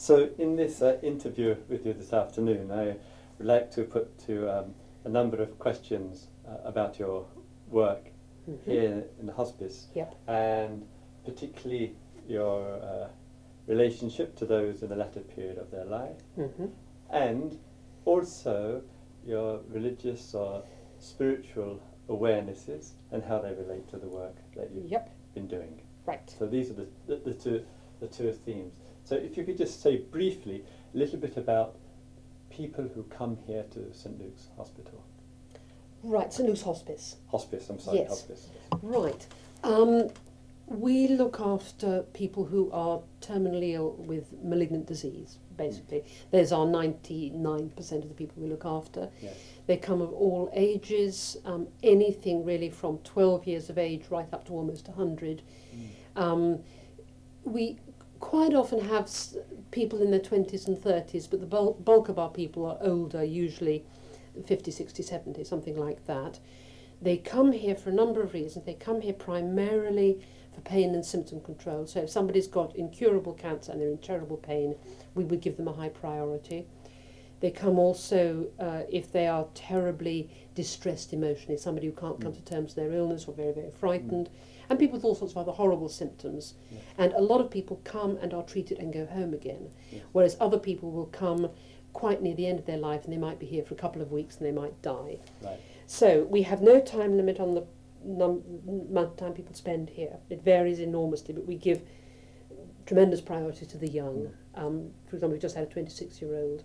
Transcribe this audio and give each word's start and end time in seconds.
So, 0.00 0.30
in 0.38 0.56
this 0.56 0.80
uh, 0.80 0.98
interview 1.02 1.56
with 1.68 1.84
you 1.84 1.92
this 1.92 2.14
afternoon, 2.14 2.70
I 2.72 2.96
would 3.36 3.46
like 3.46 3.70
to 3.72 3.84
put 3.84 4.18
to 4.20 4.48
um, 4.48 4.74
a 5.04 5.10
number 5.10 5.42
of 5.42 5.58
questions 5.58 6.28
uh, 6.48 6.56
about 6.64 6.98
your 6.98 7.26
work 7.68 8.10
Mhm. 8.48 8.62
here 8.64 9.04
in 9.20 9.26
the 9.26 9.34
hospice, 9.34 9.88
Yep. 9.94 10.14
and 10.26 10.86
particularly 11.26 11.96
your 12.26 12.76
uh, 12.82 13.08
relationship 13.66 14.34
to 14.36 14.46
those 14.46 14.82
in 14.82 14.88
the 14.88 14.96
latter 14.96 15.20
period 15.20 15.58
of 15.58 15.70
their 15.70 15.84
life, 15.84 16.16
hmm 16.34 16.68
and 17.10 17.58
also 18.06 18.82
your 19.26 19.60
religious 19.68 20.34
or 20.34 20.62
spiritual 20.98 21.78
awarenesses 22.08 22.92
and 23.12 23.22
how 23.22 23.38
they 23.38 23.52
relate 23.52 23.86
to 23.88 23.98
the 23.98 24.08
work 24.08 24.36
that 24.56 24.70
you've 24.70 24.86
Yep. 24.90 25.10
been 25.34 25.46
doing. 25.46 25.82
Right. 26.06 26.30
So 26.38 26.46
these 26.46 26.70
are 26.70 26.74
the, 26.74 26.86
the, 27.06 27.16
the 27.16 27.34
two 27.34 27.66
the 28.00 28.08
two 28.08 28.32
themes. 28.32 28.72
So 29.10 29.16
if 29.16 29.36
you 29.36 29.42
could 29.42 29.58
just 29.58 29.82
say 29.82 29.96
briefly 29.96 30.62
a 30.94 30.96
little 30.96 31.18
bit 31.18 31.36
about 31.36 31.74
people 32.48 32.88
who 32.94 33.02
come 33.02 33.36
here 33.44 33.64
to 33.72 33.92
St 33.92 34.16
Luke's 34.20 34.46
Hospital. 34.56 35.02
Right. 36.04 36.32
St 36.32 36.48
Luke's 36.48 36.62
Hospice. 36.62 37.16
Hospice, 37.26 37.68
I'm 37.70 37.80
sorry, 37.80 37.98
Yes. 37.98 38.08
hospice. 38.10 38.46
Right. 38.80 39.26
Um, 39.64 40.10
we 40.68 41.08
look 41.08 41.40
after 41.40 42.04
people 42.12 42.44
who 42.44 42.70
are 42.70 43.00
terminally 43.20 43.72
ill 43.72 43.96
with 43.98 44.32
malignant 44.44 44.86
disease, 44.86 45.38
basically. 45.56 46.04
There's 46.30 46.52
our 46.52 46.64
99% 46.64 48.04
of 48.04 48.08
the 48.08 48.14
people 48.14 48.40
we 48.40 48.48
look 48.48 48.64
after. 48.64 49.08
Yes. 49.20 49.34
They 49.66 49.76
come 49.76 50.00
of 50.02 50.12
all 50.12 50.52
ages, 50.54 51.36
um, 51.44 51.66
anything 51.82 52.44
really 52.44 52.70
from 52.70 52.98
12 52.98 53.48
years 53.48 53.70
of 53.70 53.76
age 53.76 54.04
right 54.08 54.32
up 54.32 54.44
to 54.46 54.52
almost 54.52 54.86
100. 54.86 55.42
Um, 56.14 56.60
we 57.42 57.76
quite 58.20 58.54
often 58.54 58.84
have 58.84 59.10
people 59.70 60.02
in 60.02 60.10
their 60.10 60.20
20s 60.20 60.66
and 60.66 60.76
30s, 60.76 61.28
but 61.28 61.40
the 61.40 61.46
bulk 61.46 62.08
of 62.08 62.18
our 62.18 62.28
people 62.28 62.66
are 62.66 62.78
older, 62.80 63.24
usually 63.24 63.84
50, 64.46 64.70
60, 64.70 65.02
70, 65.02 65.44
something 65.44 65.76
like 65.76 66.06
that. 66.06 66.38
They 67.02 67.16
come 67.16 67.52
here 67.52 67.74
for 67.74 67.90
a 67.90 67.94
number 67.94 68.22
of 68.22 68.34
reasons. 68.34 68.66
They 68.66 68.74
come 68.74 69.00
here 69.00 69.14
primarily 69.14 70.20
for 70.54 70.60
pain 70.60 70.94
and 70.94 71.04
symptom 71.04 71.40
control. 71.40 71.86
So 71.86 72.00
if 72.00 72.10
somebody's 72.10 72.46
got 72.46 72.76
incurable 72.76 73.32
cancer 73.32 73.72
and 73.72 73.80
they're 73.80 73.88
in 73.88 73.98
terrible 73.98 74.36
pain, 74.36 74.76
we 75.14 75.24
would 75.24 75.40
give 75.40 75.56
them 75.56 75.68
a 75.68 75.72
high 75.72 75.88
priority. 75.88 76.66
They 77.40 77.50
come 77.50 77.78
also 77.78 78.48
uh, 78.58 78.82
if 78.90 79.10
they 79.10 79.26
are 79.26 79.46
terribly 79.54 80.30
distressed 80.60 81.12
emotionally, 81.12 81.56
somebody 81.56 81.86
who 81.86 81.92
can't 81.92 82.20
come 82.20 82.32
mm. 82.32 82.36
to 82.36 82.44
terms 82.44 82.74
with 82.74 82.76
their 82.76 82.92
illness 82.92 83.24
or 83.26 83.34
very, 83.34 83.52
very 83.52 83.70
frightened, 83.70 84.28
mm. 84.28 84.66
and 84.68 84.78
people 84.78 84.96
with 84.96 85.04
all 85.04 85.14
sorts 85.14 85.32
of 85.32 85.38
other 85.38 85.52
horrible 85.52 85.88
symptoms. 85.88 86.54
Yeah. 86.70 86.78
And 86.98 87.12
a 87.14 87.20
lot 87.20 87.40
of 87.40 87.50
people 87.50 87.80
come 87.84 88.18
and 88.20 88.34
are 88.34 88.42
treated 88.42 88.78
and 88.78 88.92
go 88.92 89.06
home 89.06 89.32
again, 89.32 89.70
Yes. 89.90 90.02
whereas 90.12 90.36
other 90.38 90.58
people 90.58 90.90
will 90.90 91.06
come 91.06 91.48
quite 91.92 92.22
near 92.22 92.34
the 92.34 92.46
end 92.46 92.58
of 92.58 92.66
their 92.66 92.76
life 92.76 93.04
and 93.04 93.12
they 93.12 93.18
might 93.18 93.38
be 93.38 93.46
here 93.46 93.64
for 93.64 93.74
a 93.74 93.76
couple 93.76 94.02
of 94.02 94.12
weeks 94.12 94.36
and 94.36 94.46
they 94.46 94.52
might 94.52 94.80
die. 94.82 95.18
Right. 95.42 95.60
So 95.86 96.24
we 96.24 96.42
have 96.42 96.62
no 96.62 96.80
time 96.80 97.16
limit 97.16 97.40
on 97.40 97.54
the 97.54 97.64
num- 98.04 98.44
amount 98.90 99.12
of 99.12 99.16
time 99.16 99.32
people 99.32 99.54
spend 99.54 99.90
here. 99.90 100.18
It 100.28 100.44
varies 100.44 100.78
enormously, 100.78 101.34
but 101.34 101.46
we 101.46 101.56
give 101.56 101.82
tremendous 102.86 103.20
priority 103.20 103.66
to 103.66 103.78
the 103.78 103.88
young. 103.88 104.32
Mm. 104.56 104.62
Um, 104.62 104.90
for 105.08 105.16
example, 105.16 105.34
we 105.36 105.40
just 105.40 105.56
had 105.56 105.64
a 105.64 105.74
26-year-old 105.74 106.64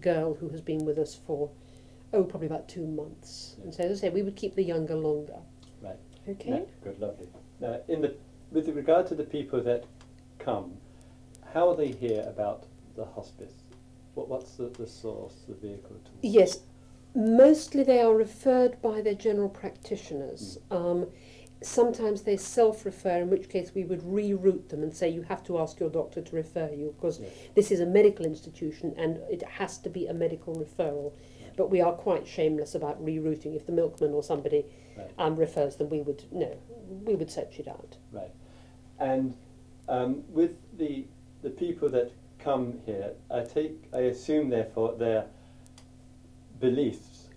girl 0.00 0.34
who 0.34 0.48
has 0.48 0.60
been 0.60 0.84
with 0.84 0.98
us 0.98 1.14
for, 1.26 1.50
oh, 2.14 2.24
probably 2.24 2.46
about 2.46 2.68
two 2.68 2.86
months. 2.86 3.56
And 3.62 3.74
so, 3.74 3.84
as 3.84 3.98
I 3.98 4.00
say, 4.02 4.10
we 4.10 4.22
would 4.22 4.36
keep 4.36 4.54
the 4.54 4.62
younger 4.62 4.94
longer. 4.94 5.36
Right. 5.82 5.98
Okay? 6.28 6.50
No, 6.50 6.68
good, 6.82 6.98
lovely. 7.00 7.28
Now, 7.60 7.80
in 7.88 8.00
the, 8.00 8.14
with 8.50 8.68
regard 8.68 9.06
to 9.08 9.14
the 9.14 9.24
people 9.24 9.62
that 9.62 9.84
come, 10.38 10.72
how 11.52 11.68
are 11.68 11.76
they 11.76 11.92
here 11.92 12.24
about 12.26 12.64
the 12.96 13.04
hospice? 13.04 13.54
What, 14.14 14.28
what's 14.28 14.52
the, 14.52 14.68
the 14.78 14.86
source, 14.86 15.42
the 15.48 15.54
vehicle 15.54 15.96
to 16.04 16.10
Yes, 16.26 16.60
mostly 17.14 17.82
they 17.82 18.00
are 18.00 18.14
referred 18.14 18.80
by 18.80 19.00
their 19.00 19.14
general 19.14 19.48
practitioners. 19.48 20.58
Um, 20.70 21.06
sometimes 21.62 22.22
they 22.22 22.36
self-refer, 22.36 23.22
in 23.22 23.30
which 23.30 23.48
case 23.48 23.72
we 23.74 23.84
would 23.84 24.02
reroute 24.02 24.68
them 24.68 24.82
and 24.82 24.94
say 24.94 25.08
you 25.08 25.22
have 25.22 25.42
to 25.44 25.58
ask 25.58 25.80
your 25.80 25.90
doctor 25.90 26.20
to 26.20 26.36
refer 26.36 26.70
you 26.70 26.94
because 26.96 27.20
Yes. 27.20 27.30
this 27.54 27.70
is 27.70 27.80
a 27.80 27.86
medical 27.86 28.26
institution 28.26 28.94
and 28.96 29.18
it 29.30 29.42
has 29.42 29.78
to 29.78 29.88
be 29.88 30.06
a 30.06 30.14
medical 30.14 30.54
referral. 30.54 31.12
But 31.56 31.70
we 31.70 31.80
are 31.80 31.92
quite 31.92 32.26
shameless 32.26 32.74
about 32.74 33.04
rerouting. 33.04 33.54
If 33.54 33.66
the 33.66 33.72
milkman 33.72 34.12
or 34.12 34.22
somebody 34.22 34.64
Right. 34.96 35.10
um, 35.18 35.34
refers 35.36 35.76
them, 35.76 35.88
we 35.90 36.02
would 36.02 36.22
no, 36.32 36.56
we 37.04 37.14
would 37.16 37.30
search 37.30 37.58
it 37.58 37.66
out. 37.66 37.96
Right. 38.12 38.30
And 38.98 39.36
um, 39.88 40.22
with 40.28 40.52
the 40.78 41.04
the 41.42 41.50
people 41.50 41.88
that 41.90 42.12
come 42.38 42.78
here, 42.86 43.12
I 43.30 43.40
take, 43.42 43.84
I 43.92 44.00
assume 44.00 44.50
therefore 44.50 44.94
their 44.96 45.26
beliefs 46.60 47.28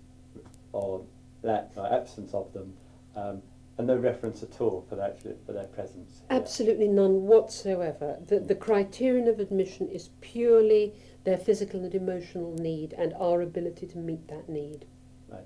or 0.72 1.04
lack 1.42 1.70
or 1.76 1.92
absence 1.92 2.32
of 2.34 2.52
them, 2.52 2.74
um, 3.16 3.42
and 3.78 3.86
no 3.86 3.96
reference 3.96 4.42
at 4.42 4.60
all 4.60 4.84
for 4.88 4.96
that 4.96 5.20
for 5.46 5.52
their 5.52 5.64
presence. 5.64 6.22
here. 6.28 6.38
Absolutely 6.40 6.88
none 6.88 7.22
whatsoever. 7.26 8.18
The, 8.26 8.40
the 8.40 8.54
criterion 8.54 9.28
of 9.28 9.40
admission 9.40 9.88
is 9.88 10.10
purely 10.20 10.94
their 11.24 11.36
physical 11.36 11.84
and 11.84 11.94
emotional 11.94 12.52
need 12.54 12.92
and 12.92 13.12
our 13.14 13.42
ability 13.42 13.86
to 13.86 13.98
meet 13.98 14.28
that 14.28 14.48
need. 14.48 14.86
Right. 15.28 15.44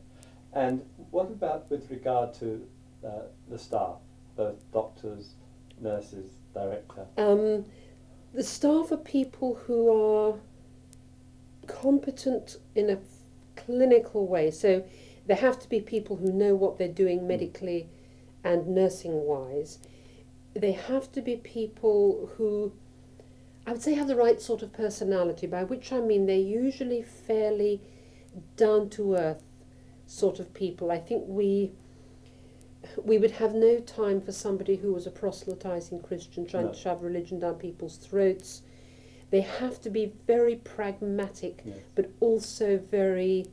And 0.52 0.82
what 1.10 1.30
about 1.30 1.70
with 1.70 1.90
regard 1.90 2.34
to 2.34 2.66
uh, 3.04 3.22
the 3.48 3.58
staff, 3.58 3.96
both 4.36 4.56
doctors, 4.72 5.34
nurses, 5.80 6.32
director? 6.54 7.06
Um, 7.18 7.64
the 8.32 8.42
staff 8.42 8.92
are 8.92 8.96
people 8.96 9.54
who 9.66 9.88
are 9.90 10.38
competent 11.66 12.56
in 12.74 12.90
a 12.90 12.98
clinical 13.56 14.26
way. 14.26 14.50
So 14.50 14.84
there 15.26 15.36
have 15.36 15.58
to 15.60 15.68
be 15.68 15.80
people 15.80 16.16
who 16.16 16.32
know 16.32 16.54
what 16.54 16.78
they're 16.78 16.88
doing 16.88 17.26
medically 17.26 17.88
and 18.44 18.68
nursing 18.68 19.24
wise. 19.24 19.78
They 20.54 20.72
have 20.72 21.10
to 21.12 21.22
be 21.22 21.36
people 21.36 22.30
who, 22.36 22.72
I 23.66 23.72
would 23.72 23.82
say, 23.82 23.94
have 23.94 24.08
the 24.08 24.16
right 24.16 24.40
sort 24.40 24.62
of 24.62 24.72
personality, 24.72 25.46
by 25.46 25.64
which 25.64 25.92
I 25.92 26.00
mean 26.00 26.26
they're 26.26 26.36
usually 26.36 27.02
fairly 27.02 27.80
down 28.56 28.90
to 28.90 29.14
earth 29.14 29.42
sort 30.06 30.40
of 30.40 30.52
people. 30.52 30.90
I 30.90 30.98
think 30.98 31.24
we 31.26 31.72
we 33.04 33.16
would 33.16 33.30
have 33.32 33.54
no 33.54 33.78
time 33.78 34.20
for 34.20 34.32
somebody 34.32 34.74
who 34.76 34.92
was 34.92 35.06
a 35.06 35.10
proselytizing 35.10 36.00
Christian 36.02 36.44
trying 36.44 36.66
No. 36.66 36.72
to 36.72 36.78
shove 36.78 37.02
religion 37.04 37.38
down 37.38 37.54
people's 37.54 37.96
throats. 37.96 38.62
They 39.30 39.42
have 39.42 39.80
to 39.82 39.90
be 39.90 40.12
very 40.26 40.56
pragmatic, 40.56 41.62
Yes. 41.64 41.76
but 41.94 42.10
also 42.20 42.78
very 42.78 43.46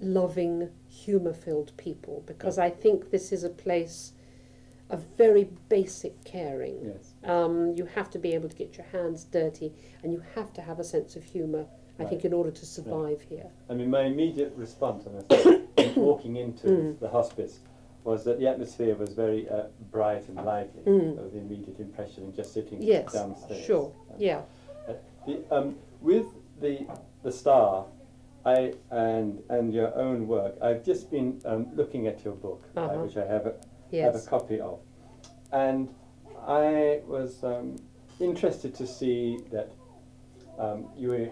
loving, 0.00 0.70
humour 0.88 1.34
filled 1.34 1.76
people 1.76 2.22
because 2.26 2.58
I 2.58 2.70
think 2.70 3.10
this 3.10 3.32
is 3.32 3.42
a 3.44 3.50
place 3.50 4.12
of 4.88 5.00
very 5.18 5.50
basic 5.68 6.22
caring. 6.24 6.84
Yes. 6.94 7.09
Um, 7.24 7.74
you 7.76 7.84
have 7.94 8.08
to 8.10 8.18
be 8.18 8.32
able 8.34 8.48
to 8.48 8.56
get 8.56 8.76
your 8.78 8.86
hands 8.86 9.24
dirty 9.24 9.72
and 10.02 10.12
you 10.12 10.22
have 10.34 10.52
to 10.54 10.62
have 10.62 10.78
a 10.80 10.84
sense 10.84 11.16
of 11.16 11.24
humour, 11.24 11.66
I 11.98 12.04
think, 12.04 12.24
in 12.24 12.32
order 12.32 12.50
to 12.50 12.66
survive 12.66 13.20
here. 13.20 13.50
I 13.68 13.74
mean, 13.74 13.90
my 13.90 14.02
immediate 14.02 14.54
response 14.56 15.04
was 15.04 15.24
walking 15.96 16.36
into 16.36 16.66
Mm. 16.66 16.98
the 17.00 17.08
hospice 17.08 17.60
was 18.04 18.24
that 18.24 18.38
the 18.38 18.46
atmosphere 18.48 18.94
was 18.94 19.12
very 19.12 19.46
uh, 19.50 19.64
bright 19.90 20.26
and 20.28 20.36
lively. 20.38 20.82
Mm. 20.86 21.16
That 21.16 21.22
was 21.24 21.32
the 21.32 21.40
immediate 21.40 21.78
impression 21.78 22.24
in 22.24 22.34
just 22.34 22.54
sitting 22.54 22.82
Yes, 22.82 23.12
downstairs. 23.12 23.64
sure, 23.66 23.92
Um, 24.10 24.16
yeah. 24.18 24.40
The, 25.26 25.44
um, 25.50 25.76
with 26.00 26.24
the 26.62 26.86
the 27.22 27.30
staff, 27.30 27.84
I 28.46 28.72
and 28.90 29.42
and 29.50 29.74
your 29.74 29.94
own 29.94 30.26
work, 30.26 30.54
I've 30.62 30.82
just 30.82 31.10
been 31.10 31.38
um, 31.44 31.66
looking 31.76 32.06
at 32.06 32.24
your 32.24 32.34
book, 32.34 32.64
uh, 32.74 32.80
Uh-huh. 32.80 33.02
which 33.04 33.18
I 33.18 33.26
have 33.26 33.44
a, 33.44 33.54
have 34.02 34.14
a 34.14 34.20
copy 34.20 34.58
of, 34.60 34.78
and 35.52 35.90
I 36.46 37.00
was 37.06 37.42
um, 37.44 37.76
interested 38.18 38.74
to 38.76 38.86
see 38.86 39.38
that 39.52 39.72
um, 40.58 40.88
you 40.96 41.08
were, 41.08 41.28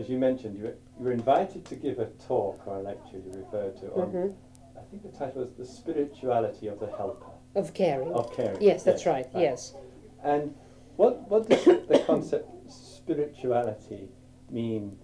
as 0.00 0.08
you 0.08 0.18
mentioned, 0.18 0.56
you 0.56 0.64
were, 0.64 0.76
you 0.98 1.04
were 1.04 1.12
invited 1.12 1.64
to 1.66 1.76
give 1.76 1.98
a 1.98 2.06
talk 2.26 2.66
or 2.66 2.78
a 2.78 2.82
lecture. 2.82 3.18
You 3.18 3.32
referred 3.44 3.76
to 3.80 3.86
on, 3.92 4.08
hmm 4.10 4.28
I 4.76 4.88
think 4.90 5.02
the 5.02 5.18
title 5.18 5.42
was 5.42 5.52
the 5.58 5.66
spirituality 5.66 6.68
of 6.68 6.78
the 6.78 6.86
helper 6.86 7.26
Of 7.56 7.74
caring. 7.74 8.12
of 8.12 8.32
caring. 8.32 8.60
Yes, 8.62 8.84
that's 8.84 9.04
right. 9.04 9.26
Yes. 9.34 9.74
And 10.22 10.54
what 10.96 11.28
what 11.28 11.48
does 11.48 11.64
the 11.64 12.02
concept 12.06 12.48
spirituality 12.70 14.08
mean 14.50 14.96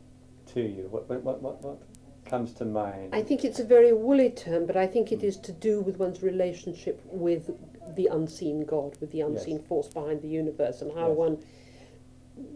to 0.54 0.60
you? 0.60 0.86
What 0.90 1.08
what 1.08 1.22
what 1.24 1.42
what, 1.42 1.62
what 1.62 1.82
comes 2.26 2.52
to 2.54 2.64
mind? 2.64 3.14
I 3.14 3.22
think 3.22 3.44
it's 3.44 3.58
a 3.58 3.64
very 3.64 3.92
woolly 3.92 4.30
term, 4.30 4.66
but 4.66 4.76
I 4.76 4.86
think 4.86 5.10
it 5.10 5.24
is 5.24 5.36
to 5.38 5.52
do 5.52 5.80
with 5.80 5.96
one's 5.98 6.22
relationship 6.22 7.00
with 7.06 7.50
the 7.94 8.06
unseen 8.06 8.64
God, 8.64 8.96
with 9.00 9.10
the 9.12 9.20
unseen 9.20 9.58
Yes. 9.58 9.66
force 9.66 9.88
behind 9.88 10.22
the 10.22 10.28
universe, 10.28 10.82
and 10.82 10.92
how 10.92 11.08
Yes. 11.08 11.16
one 11.18 11.38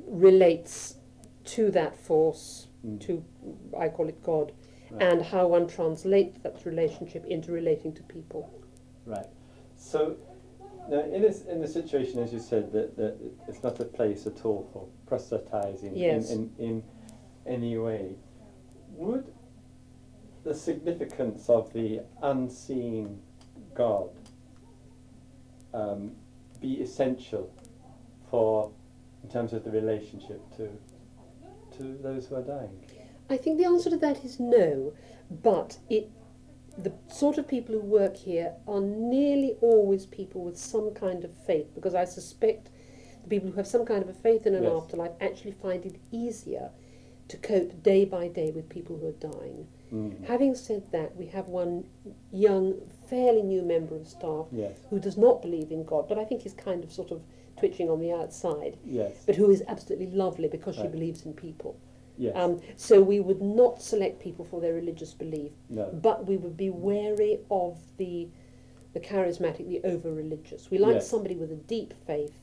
relates 0.07 0.97
to 1.45 1.71
that 1.71 1.95
force, 1.97 2.69
Mm. 2.85 3.01
to 3.01 3.25
I 3.77 3.89
call 3.89 4.09
it 4.09 4.23
God, 4.23 4.53
Right. 4.91 5.03
and 5.03 5.23
how 5.23 5.49
one 5.49 5.67
translates 5.67 6.39
that 6.43 6.65
relationship 6.65 7.25
into 7.27 7.53
relating 7.53 7.93
to 7.95 8.03
people. 8.05 8.49
Right. 9.05 9.27
So, 9.77 10.17
Now, 10.89 11.01
in 11.01 11.21
this 11.23 11.45
in 11.47 11.61
the 11.61 11.67
situation, 11.67 12.21
as 12.21 12.33
you 12.33 12.39
said, 12.39 12.71
that, 12.71 12.95
that 12.97 13.17
it's 13.49 13.61
not 13.65 13.81
a 13.81 13.85
place 13.85 14.25
at 14.25 14.45
all 14.45 14.69
for 14.73 14.87
proselytizing 15.07 15.97
Yes. 15.97 16.31
in, 16.31 16.53
in, 16.59 16.65
in 16.67 16.83
any 17.45 17.77
way, 17.77 18.15
would 18.97 19.25
the 20.45 20.55
significance 20.55 21.51
of 21.51 21.73
the 21.73 22.03
unseen 22.23 23.21
God 23.75 24.11
um, 25.77 26.13
be 26.61 26.81
essential 26.81 27.53
for, 28.31 28.73
in 29.23 29.29
terms 29.31 29.53
of 29.53 29.63
the 29.65 29.71
relationship 29.71 30.41
to 30.57 30.69
to 31.77 31.99
those 32.03 32.27
who 32.27 32.37
are 32.37 32.43
dying? 32.43 32.85
I 33.29 33.37
think 33.37 33.59
the 33.59 33.67
answer 33.67 33.91
to 33.91 33.97
that 33.99 34.25
is 34.25 34.41
no, 34.41 34.95
but 35.31 35.79
it 35.91 36.11
the 36.79 36.93
sort 37.09 37.39
of 37.39 37.49
people 37.49 37.75
who 37.75 37.81
work 37.81 38.17
here 38.17 38.53
are 38.69 38.81
nearly 38.81 39.57
always 39.61 40.07
people 40.07 40.45
with 40.45 40.59
some 40.59 40.93
kind 40.93 41.25
of 41.25 41.31
faith 41.47 41.75
because 41.75 41.95
I 41.95 42.05
suspect 42.05 42.69
the 43.23 43.29
people 43.29 43.51
who 43.51 43.57
have 43.57 43.67
some 43.67 43.87
kind 43.87 44.03
of 44.03 44.09
a 44.11 44.13
faith 44.13 44.47
in 44.47 44.55
an 44.55 44.65
Yes. 44.65 44.73
afterlife 44.73 45.13
actually 45.21 45.53
find 45.53 45.87
it 45.87 45.97
easier 46.11 46.71
to 47.29 47.37
cope 47.39 47.83
day 47.83 48.05
by 48.05 48.29
day 48.29 48.51
with 48.51 48.69
people 48.69 48.97
who 48.99 49.09
are 49.09 49.33
dying. 49.33 49.67
Mm. 49.93 50.25
Having 50.27 50.55
said 50.57 50.91
that, 50.93 51.17
we 51.17 51.27
have 51.27 51.49
one 51.49 51.85
young, 52.33 52.75
fairly 53.09 53.43
new 53.43 53.63
member 53.63 53.97
of 53.97 54.07
staff 54.07 54.47
Yes. 54.53 54.79
who 54.91 54.99
does 54.99 55.17
not 55.17 55.43
believe 55.43 55.71
in 55.71 55.85
God, 55.85 56.09
but 56.09 56.19
I 56.19 56.25
think 56.25 56.45
is 56.47 56.55
kind 56.55 56.83
of 56.85 56.93
sort 56.93 57.11
of 57.11 57.23
twitching 57.59 57.89
on 57.89 58.01
the 58.01 58.13
outside, 58.13 58.77
Yes. 58.85 59.23
but 59.27 59.35
who 59.37 59.51
is 59.51 59.63
absolutely 59.67 60.09
lovely 60.11 60.49
because 60.49 60.77
she 60.77 60.87
believes 60.89 61.25
in 61.25 61.33
people. 61.35 61.77
Yes. 62.19 62.35
Um, 62.37 62.61
so 62.77 63.03
we 63.03 63.21
would 63.21 63.43
not 63.43 63.81
select 63.83 64.21
people 64.21 64.45
for 64.45 64.61
their 64.61 64.73
religious 64.75 65.13
belief, 65.15 65.53
no. 65.69 65.91
but 65.93 66.27
we 66.27 66.37
would 66.37 66.57
be 66.57 66.71
wary 66.71 67.41
of 67.51 67.79
the 67.97 68.29
the 68.93 69.01
charismatic, 69.01 69.69
the 69.69 69.83
over 69.85 70.11
religious. 70.11 70.71
We 70.71 70.79
like 70.79 70.95
Yes. 70.95 71.09
somebody 71.11 71.37
with 71.37 71.53
a 71.53 71.57
deep 71.57 71.93
faith, 72.07 72.39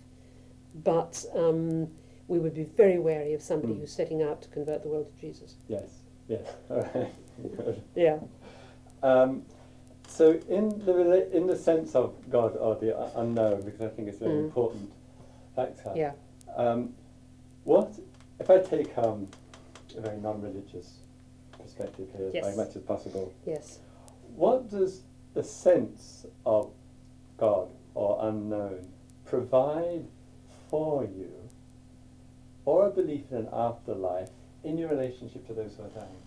but 0.76 1.26
um, 1.34 1.88
we 2.34 2.40
would 2.40 2.56
be 2.56 2.64
very 2.64 2.98
wary 2.98 3.34
of 3.34 3.42
somebody 3.42 3.74
Mm. 3.76 3.80
who's 3.82 3.92
setting 3.92 4.22
out 4.24 4.42
to 4.42 4.50
convert 4.50 4.82
the 4.82 4.90
world 4.90 5.08
to 5.14 5.22
Jesus. 5.22 5.56
Yes. 5.68 6.02
Yes. 6.28 6.48
All 6.70 6.78
right. 6.82 7.14
Good. 7.58 7.82
Yeah. 7.96 8.20
Um, 9.04 9.46
so 10.08 10.32
in 10.50 10.70
the 10.86 11.32
in 11.36 11.46
the 11.48 11.56
sense 11.56 11.96
of 11.96 12.14
God 12.30 12.58
or 12.58 12.76
the 12.76 12.92
unknown, 13.20 13.62
because 13.62 13.82
I 13.82 13.90
think 13.90 14.08
it's 14.08 14.18
a 14.22 14.24
very 14.26 14.36
Mm. 14.42 14.46
important 14.46 14.92
factor. 15.56 15.92
Yeah. 15.96 16.14
Um, 16.56 16.96
what 17.66 17.90
if 18.40 18.50
I 18.50 18.60
take 18.60 18.98
um, 18.98 19.28
a 19.98 20.02
very 20.02 20.18
non-religious 20.18 20.98
perspective 21.62 22.08
here, 22.18 22.28
as 22.28 22.34
Yes. 22.34 22.44
very 22.46 22.58
much 22.58 22.76
as 22.76 22.82
possible? 22.84 23.32
Yes. 23.46 23.80
What 24.36 24.70
does 24.70 25.04
the 25.36 25.44
sense 25.44 26.26
of 26.46 26.72
God 27.38 27.68
or 27.94 28.18
unknown 28.28 28.88
provide 29.26 30.06
for 30.70 31.04
you, 31.04 31.32
or 32.66 32.88
a 32.88 32.90
belief 32.90 33.26
in 33.32 33.38
an 33.38 33.50
afterlife 33.52 34.30
in 34.64 34.78
your 34.78 34.90
relationship 34.90 35.46
to 35.48 35.54
those 35.54 35.76
who 35.76 35.84
are 35.84 35.90
dying? 35.90 36.18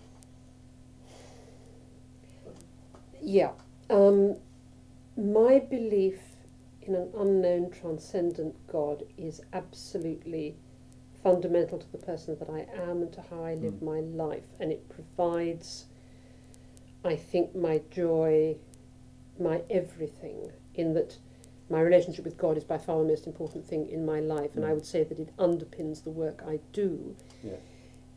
Yeah. 3.21 3.51
Um, 3.89 4.35
my 5.17 5.59
belief 5.59 6.19
in 6.81 6.95
an 6.95 7.09
unknown 7.17 7.71
transcendent 7.71 8.55
God 8.67 9.03
is 9.17 9.41
absolutely 9.53 10.55
fundamental 11.23 11.79
to 11.79 11.91
the 11.91 11.97
person 11.97 12.37
that 12.39 12.49
I 12.49 12.67
am 12.79 13.01
and 13.01 13.11
to 13.13 13.21
how 13.21 13.43
I 13.43 13.55
live 13.55 13.73
Mm. 13.75 13.81
my 13.81 13.99
life. 14.01 14.45
And 14.59 14.71
it 14.71 14.87
provides, 14.87 15.87
I 17.03 17.15
think, 17.15 17.55
my 17.55 17.81
joy, 17.89 18.57
my 19.39 19.63
everything, 19.69 20.51
in 20.75 20.93
that 20.93 21.17
my 21.69 21.81
relationship 21.81 22.23
with 22.25 22.37
God 22.37 22.57
is 22.57 22.63
by 22.63 22.77
far 22.77 22.97
the 22.99 23.03
most 23.07 23.27
important 23.27 23.65
thing 23.65 23.89
in 23.89 24.05
my 24.05 24.19
life. 24.19 24.55
And 24.55 24.65
I 24.65 24.69
Mm. 24.71 24.75
would 24.75 24.85
say 24.85 25.03
that 25.03 25.19
it 25.19 25.35
underpins 25.37 26.03
the 26.03 26.09
work 26.11 26.43
I 26.45 26.59
do. 26.71 27.15
Yes. 27.43 27.59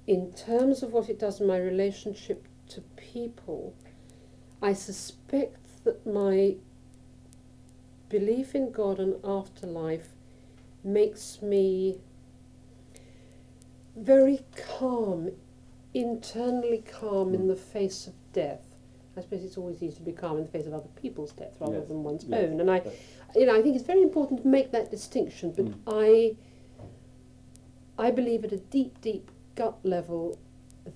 In 0.06 0.32
terms 0.32 0.82
of 0.82 0.92
what 0.92 1.08
it 1.08 1.18
does 1.18 1.40
in 1.40 1.46
my 1.46 1.58
relationship 1.58 2.46
to 2.68 2.80
people, 2.96 3.74
I 4.62 4.72
suspect 4.72 5.84
that 5.84 6.06
my 6.06 6.56
belief 8.08 8.54
in 8.54 8.70
God 8.70 8.98
and 8.98 9.16
afterlife 9.24 10.14
makes 10.82 11.40
me 11.42 12.00
very 13.96 14.40
calm, 14.56 15.30
internally 15.94 16.78
calm 16.86 17.34
in 17.34 17.42
Mm. 17.42 17.48
the 17.48 17.56
face 17.56 18.06
of 18.06 18.14
death. 18.32 18.69
I 19.16 19.20
suppose 19.22 19.42
it's 19.44 19.58
always 19.58 19.82
easy 19.82 19.96
to 19.96 20.02
be 20.02 20.12
calm 20.12 20.38
in 20.38 20.44
the 20.44 20.50
face 20.50 20.66
of 20.66 20.72
other 20.74 20.88
people's 20.96 21.32
death 21.32 21.54
rather 21.60 21.78
Yes, 21.78 21.88
than 21.88 22.02
one's 22.04 22.24
yes, 22.24 22.44
own. 22.44 22.60
And 22.60 22.70
I, 22.70 22.82
you 23.34 23.44
know, 23.46 23.56
I 23.58 23.62
think 23.62 23.74
it's 23.76 23.84
very 23.84 24.02
important 24.02 24.42
to 24.42 24.48
make 24.48 24.70
that 24.72 24.90
distinction. 24.90 25.52
But 25.52 25.66
Mm. 25.66 25.74
I, 25.86 26.36
I 27.98 28.10
believe 28.10 28.44
at 28.44 28.52
a 28.52 28.56
deep, 28.58 29.00
deep 29.00 29.30
gut 29.56 29.76
level 29.84 30.38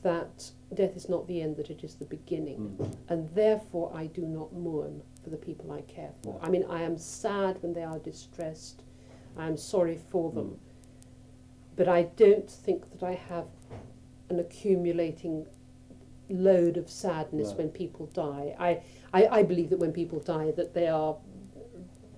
that 0.02 0.50
death 0.72 0.96
is 0.96 1.08
not 1.08 1.26
the 1.26 1.40
end; 1.42 1.56
that 1.56 1.70
it 1.70 1.84
is 1.84 1.94
the 1.96 2.04
beginning, 2.06 2.76
Mm. 2.80 2.96
and 3.08 3.28
therefore 3.34 3.92
I 3.94 4.06
do 4.06 4.22
not 4.22 4.52
mourn 4.52 5.02
for 5.22 5.30
the 5.30 5.36
people 5.36 5.70
I 5.72 5.82
care 5.82 6.12
for. 6.22 6.38
I 6.40 6.48
mean, 6.50 6.64
I 6.64 6.82
am 6.82 6.96
sad 6.98 7.62
when 7.62 7.72
they 7.74 7.82
are 7.84 7.98
distressed. 7.98 8.82
I 9.36 9.46
am 9.46 9.56
sorry 9.56 9.96
for 9.96 10.30
them, 10.30 10.50
Mm. 10.52 10.56
but 11.76 11.88
I 11.88 12.04
don't 12.16 12.48
think 12.48 12.90
that 12.92 13.02
I 13.02 13.12
have 13.14 13.46
an 14.30 14.38
accumulating 14.40 15.46
load 16.30 16.76
of 16.76 16.88
sadness 16.88 17.50
No. 17.50 17.56
when 17.56 17.68
people 17.70 18.06
die. 18.06 18.54
I, 18.58 18.80
I, 19.12 19.26
I 19.38 19.42
believe 19.42 19.70
that 19.70 19.78
when 19.78 19.92
people 19.92 20.20
die, 20.20 20.50
that 20.52 20.74
they 20.74 20.88
are 20.88 21.16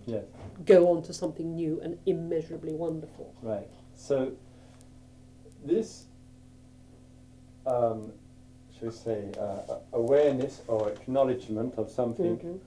Yes. 0.07 0.25
go 0.65 0.89
on 0.91 1.03
to 1.03 1.13
something 1.13 1.55
new 1.55 1.81
and 1.81 1.99
immeasurably 2.07 2.73
wonderful. 2.75 3.35
Right. 3.43 3.69
So 3.97 4.33
this, 5.65 6.07
um, 7.67 8.13
shall 8.79 8.89
we 8.89 8.95
say, 8.95 9.33
uh, 9.39 9.79
awareness 9.93 10.63
or 10.69 10.91
acknowledgement 10.91 11.75
of 11.77 11.91
something 11.91 12.39
Mhm. 12.39 12.61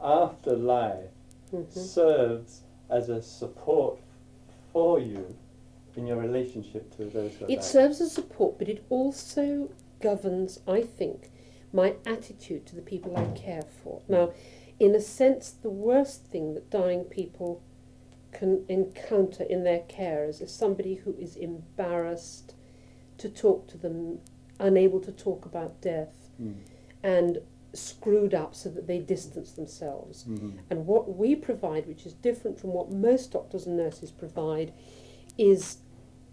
after 0.00 0.56
life 0.56 1.10
Mhm. 1.52 1.70
serves 1.72 2.62
as 2.88 3.10
a 3.10 3.20
support 3.20 3.98
for 4.72 4.98
you 4.98 5.34
in 5.96 6.06
your 6.06 6.16
relationship 6.16 6.90
to 6.96 7.04
those 7.06 7.34
who 7.34 7.44
are 7.44 7.48
It 7.50 7.56
dying. 7.56 7.60
serves 7.62 8.00
as 8.00 8.12
support, 8.12 8.56
but 8.58 8.68
it 8.68 8.82
also 8.88 9.68
governs, 10.00 10.60
I 10.66 10.82
think, 10.82 11.30
my 11.72 11.96
attitude 12.06 12.66
to 12.66 12.76
the 12.76 12.82
people 12.82 13.16
I 13.16 13.26
care 13.38 13.62
for. 13.62 14.02
Now, 14.08 14.32
in 14.78 14.94
a 14.94 15.00
sense, 15.00 15.50
the 15.50 15.70
worst 15.70 16.24
thing 16.24 16.54
that 16.54 16.70
dying 16.70 17.04
people 17.04 17.62
can 18.32 18.64
encounter 18.68 19.42
in 19.44 19.64
their 19.64 19.80
carers 19.80 20.40
is 20.40 20.52
somebody 20.52 20.96
who 20.96 21.14
is 21.14 21.36
embarrassed 21.36 22.54
to 23.18 23.28
talk 23.28 23.66
to 23.68 23.78
them, 23.78 24.20
unable 24.60 25.00
to 25.00 25.12
talk 25.12 25.44
about 25.44 25.80
death, 25.80 26.30
Mm. 26.40 26.54
and 27.02 27.38
screwed 27.72 28.34
up 28.34 28.54
so 28.54 28.70
that 28.70 28.86
they 28.86 28.98
distance 28.98 29.52
themselves. 29.52 30.24
Mhm. 30.24 30.58
And 30.70 30.86
what 30.86 31.16
we 31.16 31.36
provide, 31.36 31.86
which 31.86 32.06
is 32.06 32.14
different 32.14 32.58
from 32.58 32.72
what 32.72 32.90
most 32.90 33.32
doctors 33.32 33.66
and 33.66 33.76
nurses 33.76 34.10
provide, 34.10 34.72
is 35.36 35.78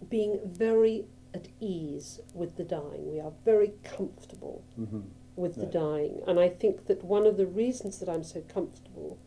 being 0.08 0.40
very 0.44 1.06
at 1.36 1.48
ease 1.60 2.20
with 2.34 2.56
the 2.56 2.64
dying. 2.64 3.10
We 3.12 3.20
are 3.20 3.32
very 3.44 3.72
comfortable 3.82 4.64
Mhm. 4.78 5.04
with 5.36 5.54
the 5.56 5.66
dying. 5.66 6.22
And 6.26 6.40
I 6.40 6.48
think 6.48 6.86
that 6.86 7.04
one 7.04 7.26
of 7.26 7.36
the 7.36 7.46
reasons 7.46 7.98
that 8.00 8.08
I'm 8.08 8.22
so 8.24 8.40
comfortable 8.48 9.18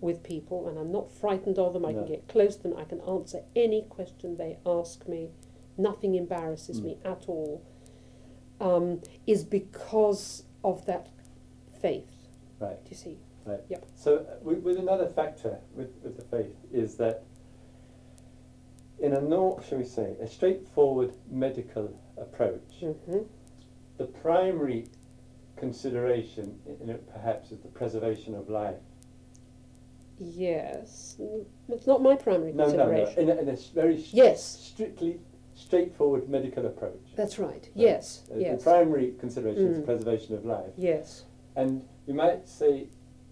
with 0.00 0.22
people, 0.22 0.66
and 0.68 0.78
I'm 0.78 0.92
not 0.92 1.10
frightened 1.10 1.58
of 1.58 1.72
them, 1.74 1.84
I 1.84 1.92
No. 1.92 1.98
can 2.00 2.08
get 2.08 2.28
close 2.28 2.56
to 2.56 2.62
them, 2.62 2.76
I 2.76 2.84
can 2.84 3.00
answer 3.02 3.42
any 3.54 3.82
question 3.82 4.36
they 4.36 4.58
ask 4.64 5.06
me, 5.08 5.30
nothing 5.76 6.14
embarrasses 6.14 6.80
Mm. 6.80 6.84
me 6.84 6.98
at 7.04 7.28
all, 7.28 7.60
um, 8.60 9.00
is 9.26 9.44
because 9.44 10.44
of 10.64 10.86
that 10.86 11.08
faith. 11.72 12.28
Right. 12.58 12.82
Do 12.84 12.90
you 12.90 12.96
see? 12.96 13.18
Right. 13.46 13.62
Yep. 13.68 13.86
So 13.94 14.18
uh, 14.18 14.36
with, 14.42 14.62
with 14.62 14.76
another 14.78 15.08
factor 15.08 15.58
with, 15.74 15.90
with 16.02 16.16
the 16.16 16.24
faith 16.24 16.54
is 16.72 16.96
that 16.96 17.24
in 19.00 19.14
a 19.14 19.20
no, 19.20 19.58
shall 19.66 19.78
we 19.78 19.84
say, 19.84 20.14
a 20.20 20.26
straightforward 20.26 21.12
medical 21.30 21.92
approach, 22.18 22.80
hmm 22.80 23.18
the 23.98 24.06
primary 24.06 24.86
consideration 25.56 26.58
in 26.80 26.88
it 26.88 27.06
perhaps 27.12 27.52
is 27.52 27.60
the 27.60 27.68
preservation 27.68 28.34
of 28.34 28.48
life. 28.48 28.76
Yes, 30.18 31.16
Mm, 31.20 31.44
it's 31.68 31.86
not 31.86 32.02
my 32.02 32.14
primary 32.16 32.52
consideration. 32.52 33.16
No, 33.16 33.24
no, 33.24 33.30
no. 33.30 33.32
In 33.32 33.38
a, 33.38 33.42
in 33.42 33.48
a 33.50 33.56
very 33.74 33.96
s- 33.96 34.12
Yes, 34.14 34.42
strictly 34.42 35.20
straightforward 35.54 36.28
medical 36.28 36.66
approach. 36.66 37.00
that's 37.16 37.38
right. 37.38 37.68
Yes, 37.74 38.26
Uh, 38.32 38.38
yes, 38.38 38.58
The 38.64 38.70
primary 38.70 39.12
consideration 39.18 39.66
is 39.68 39.76
Mm. 39.76 39.80
the 39.80 39.86
preservation 39.86 40.34
of 40.34 40.44
life. 40.44 40.72
yes. 40.76 41.24
And 41.56 41.82
you 42.06 42.14
might 42.14 42.48
say 42.48 42.88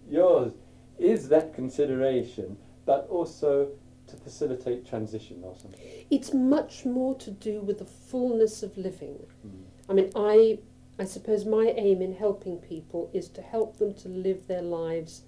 yours 0.07 0.51
is 0.99 1.29
that 1.29 1.53
consideration, 1.53 2.57
but 2.85 3.07
also 3.09 3.69
to 4.09 4.17
facilitate 4.17 4.87
transition 4.87 5.41
or 5.43 5.55
something. 5.61 5.79
It's 6.09 6.33
much 6.33 6.85
more 6.85 7.15
to 7.15 7.31
do 7.31 7.61
with 7.61 7.79
the 7.79 7.85
fullness 7.85 8.63
of 8.63 8.77
living. 8.77 9.25
Mm. 9.45 9.63
I 9.89 9.93
mean, 9.93 10.11
I, 10.15 10.59
I 10.99 11.05
suppose 11.05 11.45
my 11.45 11.73
aim 11.75 12.01
in 12.01 12.15
helping 12.15 12.57
people 12.57 13.09
is 13.13 13.29
to 13.29 13.41
help 13.41 13.77
them 13.77 13.93
to 13.95 14.09
live 14.09 14.47
their 14.47 14.61
lives 14.61 15.23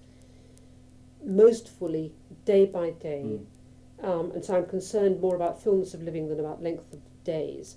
most 1.24 1.68
fully 1.68 2.12
day 2.44 2.66
by 2.66 2.90
day. 2.90 3.38
Mm. 3.38 3.46
Um, 4.04 4.32
and 4.32 4.44
so 4.44 4.56
I'm 4.56 4.66
concerned 4.66 5.20
more 5.20 5.36
about 5.36 5.62
fullness 5.62 5.94
of 5.94 6.02
living 6.02 6.28
than 6.28 6.40
about 6.40 6.62
length 6.62 6.92
of 6.92 7.00
days. 7.24 7.76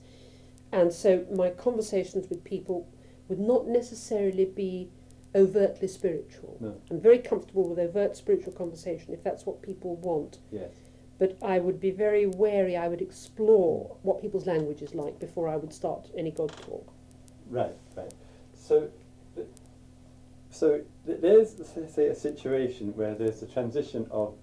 And 0.71 0.91
so 0.91 1.25
my 1.31 1.51
conversations 1.51 2.27
with 2.29 2.43
people 2.43 2.88
would 3.27 3.39
not 3.39 3.67
necessarily 3.67 4.45
be 4.45 4.89
overtly 5.35 5.88
spiritual. 5.88 6.57
No. 6.59 6.81
I'm 6.89 7.01
very 7.01 7.19
comfortable 7.19 7.69
with 7.69 7.79
overt 7.79 8.15
spiritual 8.15 8.53
conversation 8.53 9.13
if 9.13 9.24
that's 9.24 9.45
what 9.45 9.62
people 9.62 9.95
want. 9.97 10.39
Yes. 10.51 10.71
But 11.17 11.38
I 11.41 11.60
would 11.60 11.79
be 11.79 11.91
very 11.91 12.25
wary, 12.25 12.75
I 12.75 12.88
would 12.89 13.01
explore 13.01 13.95
what 14.01 14.22
people's 14.22 14.45
language 14.48 14.81
is 14.81 14.93
like 14.93 15.17
before 15.19 15.48
I 15.48 15.55
would 15.55 15.74
start 15.74 16.10
any 16.17 16.31
God 16.31 16.51
talk. 16.62 16.91
Right, 17.50 17.75
right. 17.95 18.12
So, 18.53 18.89
so 20.50 20.81
there's 21.05 21.55
say 21.89 22.07
a 22.07 22.15
situation 22.15 22.95
where 22.95 23.15
there's 23.15 23.41
a 23.43 23.48
transition 23.48 24.07
of 24.12 24.34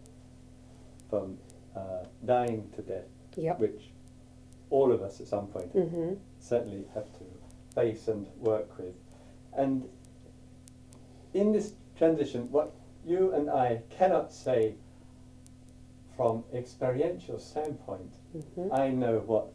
from 1.11 1.37
uh, 1.76 2.05
dying 2.25 2.71
to 2.76 2.83
death, 2.83 3.05
Yep. 3.37 3.59
which 3.61 3.91
all 4.71 4.93
of 4.93 5.02
us 5.02 5.21
at 5.21 5.26
some 5.26 5.47
point 5.49 5.75
Mm-hmm. 5.75 6.14
certainly 6.38 6.85
have 6.95 7.12
to 7.19 7.25
face 7.75 8.09
and 8.09 8.26
work 8.38 8.79
with, 8.79 8.95
and 9.57 9.87
in 11.35 11.52
this 11.52 11.75
transition, 11.97 12.50
what 12.50 12.75
you 13.05 13.33
and 13.33 13.50
I 13.50 13.83
cannot 13.91 14.33
say 14.33 14.75
from 16.23 16.45
experiential 16.55 17.38
standpoint, 17.38 18.14
Mm-hmm. 18.37 18.73
I 18.73 18.88
know 18.88 19.19
what 19.26 19.49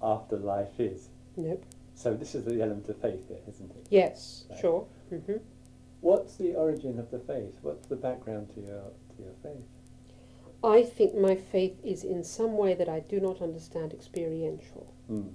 afterlife 0.00 0.80
is. 0.80 1.10
Nope. 1.36 1.62
So 1.94 2.14
this 2.14 2.34
is 2.34 2.44
the 2.46 2.62
element 2.62 2.88
of 2.88 2.96
faith 2.96 3.28
there, 3.28 3.40
isn't 3.48 3.70
it? 3.72 3.86
Yes, 3.90 4.46
Right. 4.50 4.60
sure. 4.60 4.86
Mm-hmm. 5.12 5.36
What's 6.00 6.36
the 6.36 6.54
origin 6.54 6.98
of 6.98 7.10
the 7.10 7.18
faith? 7.18 7.58
What's 7.62 7.86
the 7.86 7.96
background 7.96 8.48
to 8.54 8.60
your 8.60 8.84
to 9.16 9.22
your 9.22 9.34
faith? 9.42 9.66
I 10.62 10.82
think 10.82 11.14
my 11.14 11.34
faith 11.36 11.76
is 11.84 12.02
in 12.04 12.24
some 12.24 12.56
way 12.56 12.72
that 12.74 12.88
I 12.88 13.00
do 13.00 13.20
not 13.20 13.42
understand 13.42 13.92
experiential. 13.92 14.86
Mm. 15.10 15.32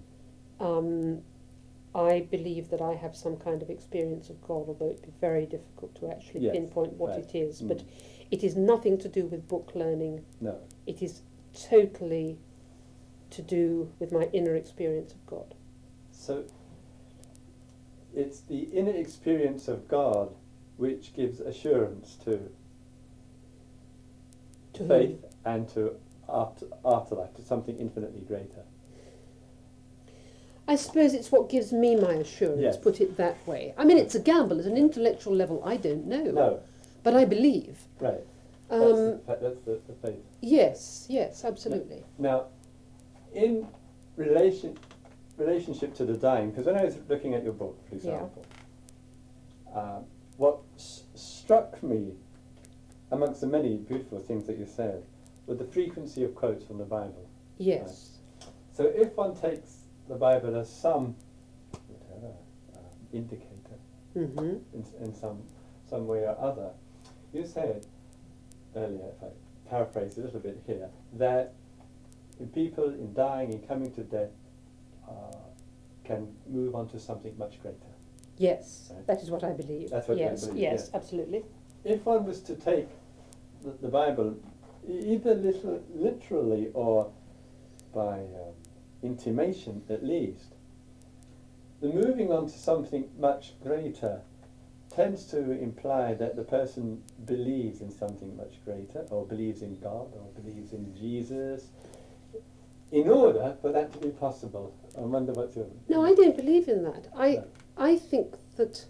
Um, 0.59 1.21
I 1.95 2.21
believe 2.29 2.69
that 2.69 2.81
I 2.81 2.93
have 2.93 3.15
some 3.15 3.37
kind 3.37 3.61
of 3.61 3.69
experience 3.69 4.29
of 4.29 4.39
God, 4.41 4.67
although 4.67 4.89
it'd 4.89 5.01
be 5.01 5.13
very 5.19 5.45
difficult 5.45 5.95
to 5.95 6.09
actually 6.11 6.41
Yes, 6.41 6.55
pinpoint 6.55 6.93
what 6.93 7.11
right. 7.11 7.19
it 7.19 7.35
is. 7.35 7.61
Mm. 7.61 7.67
But 7.69 7.83
it 8.29 8.43
is 8.43 8.55
nothing 8.55 8.97
to 8.99 9.09
do 9.09 9.25
with 9.25 9.47
book 9.47 9.71
learning. 9.73 10.23
No. 10.39 10.57
It 10.85 11.01
is 11.01 11.21
totally 11.53 12.37
to 13.31 13.41
do 13.41 13.91
with 13.99 14.11
my 14.11 14.29
inner 14.33 14.55
experience 14.55 15.13
of 15.13 15.25
God. 15.25 15.55
So 16.11 16.43
it's 18.15 18.41
the 18.41 18.59
inner 18.73 18.91
experience 18.95 19.67
of 19.67 19.87
God 19.87 20.33
which 20.77 21.13
gives 21.15 21.39
assurance 21.39 22.15
to 22.25 22.39
To 24.73 24.87
faith 24.87 25.09
whom? 25.21 25.29
and 25.45 25.67
to 25.69 25.95
after, 26.27 26.67
afterlife, 26.85 27.33
to 27.35 27.41
something 27.41 27.77
infinitely 27.77 28.21
greater. 28.21 28.63
I 30.69 30.75
suppose 30.75 31.15
it's 31.15 31.31
what 31.31 31.49
gives 31.49 31.73
me 31.73 31.95
my 31.95 32.13
assurance, 32.13 32.61
Yes. 32.61 32.77
put 32.77 33.01
it 33.01 33.17
that 33.17 33.37
way. 33.47 33.73
I 33.75 33.83
mean, 33.85 33.97
it's 33.97 34.13
a 34.13 34.19
gamble. 34.19 34.59
At 34.59 34.65
an 34.67 34.77
intellectual 34.77 35.33
level, 35.35 35.61
I 35.65 35.77
don't 35.77 36.05
know. 36.05 36.25
No, 36.25 36.59
But 37.01 37.15
I 37.15 37.25
believe. 37.25 37.75
right. 37.99 38.23
That's, 38.69 38.83
Um, 38.83 38.97
the, 38.99 39.21
that's 39.41 39.59
the, 39.65 39.79
the 39.87 39.93
faith. 40.03 40.23
yes, 40.41 41.07
yes, 41.09 41.43
absolutely. 41.43 42.03
Now, 42.19 42.45
in 43.33 43.67
relation 44.15 44.77
relationship 45.37 45.93
to 45.95 46.05
the 46.05 46.13
dying, 46.15 46.49
because 46.51 46.65
when 46.67 46.75
I 46.75 46.83
was 46.85 46.97
looking 47.07 47.33
at 47.33 47.43
your 47.43 47.53
book, 47.53 47.75
for 47.87 47.95
Yeah. 47.95 48.01
example, 48.01 48.43
uh, 49.73 49.99
what 50.37 50.59
s- 50.75 51.03
struck 51.15 51.81
me 51.81 52.13
amongst 53.11 53.41
the 53.41 53.47
many 53.47 53.77
beautiful 53.77 54.19
things 54.19 54.45
that 54.47 54.57
you 54.59 54.65
said 54.67 55.01
was 55.47 55.57
the 55.57 55.63
frequency 55.65 56.23
of 56.25 56.35
quotes 56.35 56.63
from 56.65 56.77
the 56.77 56.83
Bible. 56.85 57.25
Yes. 57.57 58.19
So 58.73 58.83
if 58.85 59.15
one 59.17 59.33
takes 59.35 59.78
the 60.09 60.15
Bible 60.15 60.55
as 60.57 60.69
some 60.69 61.15
whatever 61.87 62.33
um, 62.75 62.83
indicator 63.13 63.55
Mm-hmm. 64.17 64.55
in, 64.73 64.83
in 65.01 65.13
some 65.15 65.37
some 65.87 66.07
way 66.07 66.19
or 66.25 66.35
other, 66.41 66.71
you 67.31 67.45
said 67.45 67.85
earlier, 68.75 69.05
if 69.15 69.23
I 69.23 69.69
paraphrase 69.69 70.17
a 70.17 70.21
little 70.21 70.39
bit 70.39 70.61
here, 70.65 70.89
that 71.13 71.53
in 72.39 72.47
people 72.47 72.85
in 72.85 73.13
dying 73.13 73.51
and 73.53 73.67
coming 73.67 73.91
to 73.93 74.01
death 74.01 74.31
uh, 75.07 75.11
can 76.03 76.27
move 76.47 76.73
on 76.75 76.89
to 76.89 76.99
something 76.99 77.37
much 77.37 77.61
greater. 77.61 77.77
Yes, 78.37 78.91
Right. 78.95 79.05
that 79.05 79.21
is 79.21 79.29
what 79.29 79.43
I 79.43 79.51
believe. 79.51 79.91
That's 79.91 80.07
what 80.07 80.17
you 80.17 80.23
yes, 80.25 80.45
believe, 80.47 80.63
yes, 80.63 80.79
yes. 80.85 80.91
absolutely. 80.95 81.45
If 81.83 82.03
one 82.05 82.25
was 82.25 82.41
to 82.41 82.55
take 82.55 82.87
the, 83.63 83.71
the 83.81 83.89
Bible 83.89 84.35
either 84.87 85.35
little, 85.35 85.83
literally 85.93 86.71
or 86.73 87.11
by 87.93 88.19
um, 88.21 88.53
intimation 89.03 89.83
at 89.89 90.03
least, 90.03 90.55
the 91.81 91.87
moving 91.89 92.31
on 92.31 92.47
to 92.47 92.57
something 92.57 93.09
much 93.17 93.53
greater 93.61 94.21
tends 94.93 95.25
to 95.27 95.51
imply 95.51 96.13
that 96.15 96.35
the 96.35 96.43
person 96.43 97.01
believes 97.25 97.79
in 97.81 97.91
something 97.91 98.35
much 98.35 98.63
greater, 98.65 99.05
or 99.11 99.25
believes 99.25 99.61
in 99.61 99.79
God, 99.79 100.13
or 100.15 100.27
believes 100.41 100.73
in 100.73 100.93
Jesus, 100.97 101.67
in 102.91 103.07
order 103.07 103.55
for 103.61 103.71
that 103.71 103.93
to 103.93 103.99
be 103.99 104.09
possible. 104.09 104.73
I 104.97 105.01
wonder 105.01 105.31
your. 105.55 105.67
No, 105.87 106.03
I 106.03 106.13
don't 106.15 106.35
believe 106.35 106.67
in 106.67 106.83
that. 106.83 107.07
I, 107.15 107.33
No. 107.35 107.45
I 107.77 107.97
think 107.97 108.35
that 108.57 108.85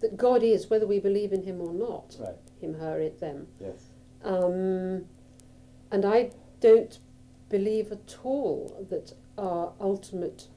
that 0.00 0.16
God 0.16 0.42
is, 0.42 0.70
whether 0.70 0.86
we 0.86 0.98
believe 0.98 1.30
in 1.32 1.42
Him 1.42 1.60
or 1.60 1.74
not, 1.74 2.16
Right, 2.18 2.34
Him, 2.60 2.74
her, 2.74 2.98
it, 3.00 3.20
them. 3.20 3.48
yes. 3.60 3.88
Um, 4.24 5.04
and 5.90 6.04
I 6.06 6.30
don't 6.60 6.98
believe 7.50 7.92
at 7.92 8.16
all 8.24 8.86
that 8.88 9.12
our 9.40 9.72
ultimate 9.80 10.48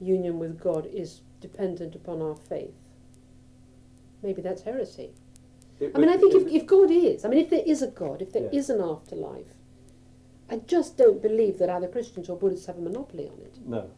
union 0.00 0.38
with 0.38 0.60
God 0.60 0.86
is 0.86 1.20
dependent 1.40 1.94
upon 1.94 2.22
our 2.22 2.36
faith. 2.36 2.74
Maybe 4.22 4.40
that's 4.42 4.62
heresy. 4.62 5.10
It 5.80 5.92
I 5.94 5.98
mean, 5.98 6.08
I 6.08 6.16
think 6.16 6.34
if, 6.34 6.46
if 6.46 6.66
God 6.66 6.90
is, 6.90 7.24
I 7.24 7.28
mean, 7.28 7.40
if 7.40 7.50
there 7.50 7.62
is 7.66 7.82
a 7.82 7.88
God, 7.88 8.22
if 8.22 8.32
there 8.32 8.48
is 8.52 8.68
Yeah. 8.68 8.76
an 8.76 8.80
afterlife, 8.82 9.54
I 10.48 10.56
just 10.58 10.96
don't 10.96 11.20
believe 11.20 11.58
that 11.58 11.68
either 11.70 11.88
Christians 11.88 12.28
or 12.28 12.36
Buddhists 12.36 12.66
have 12.66 12.78
a 12.78 12.80
monopoly 12.80 13.26
on 13.28 13.38
it. 13.40 13.58
No, 13.66 13.90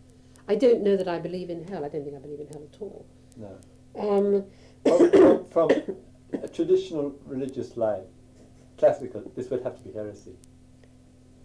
I 0.49 0.55
don't 0.55 0.83
know 0.83 0.97
that 0.97 1.09
I 1.09 1.19
believe 1.19 1.51
in 1.51 1.65
hell. 1.67 1.85
I 1.85 1.89
don't 1.89 2.05
think 2.05 2.17
I 2.17 2.21
believe 2.21 2.41
in 2.41 2.47
hell 2.49 2.63
at 2.73 2.81
all. 2.81 3.07
no. 3.37 3.59
Um, 3.97 4.45
from, 4.85 5.11
from, 5.51 5.69
from 5.69 5.97
a 6.43 6.49
traditional 6.49 7.15
religious 7.27 7.77
life, 7.77 8.05
classical, 8.79 9.23
this 9.37 9.51
would 9.51 9.63
have 9.63 9.77
to 9.77 9.83
be 9.83 9.93
heresy. 9.93 10.33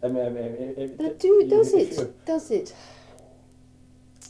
I 0.02 0.08
mean, 0.08 0.26
I 0.26 0.30
mean, 0.30 0.44
if- 0.44 0.78
if- 0.78 0.98
that 0.98 1.20
do, 1.20 1.46
does 1.50 1.74
it? 1.74 2.26
Does 2.26 2.52
it? 2.52 2.74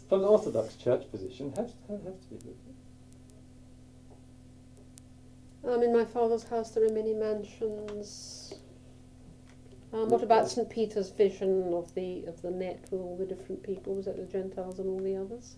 From 0.07 0.21
the 0.21 0.27
Orthodox 0.27 0.75
Church 0.75 1.09
position, 1.11 1.51
has, 1.51 1.71
has 1.87 2.01
to 2.29 2.35
be. 2.45 2.53
Um, 5.63 5.83
in 5.83 5.93
my 5.93 6.05
father's 6.05 6.43
house 6.43 6.71
there 6.71 6.85
are 6.85 6.89
many 6.93 7.13
mansions. 7.13 8.53
Um, 9.91 10.09
what 10.09 10.23
about 10.23 10.49
St 10.49 10.69
Peter's 10.69 11.09
vision 11.09 11.73
of 11.73 11.93
the 11.95 12.23
of 12.25 12.41
the 12.41 12.49
net 12.51 12.79
with 12.91 13.01
all 13.01 13.17
the 13.17 13.25
different 13.25 13.61
people? 13.63 13.95
Was 13.95 14.05
that 14.05 14.17
the 14.17 14.25
Gentiles 14.25 14.79
and 14.79 14.87
all 14.89 14.99
the 14.99 15.15
others? 15.17 15.55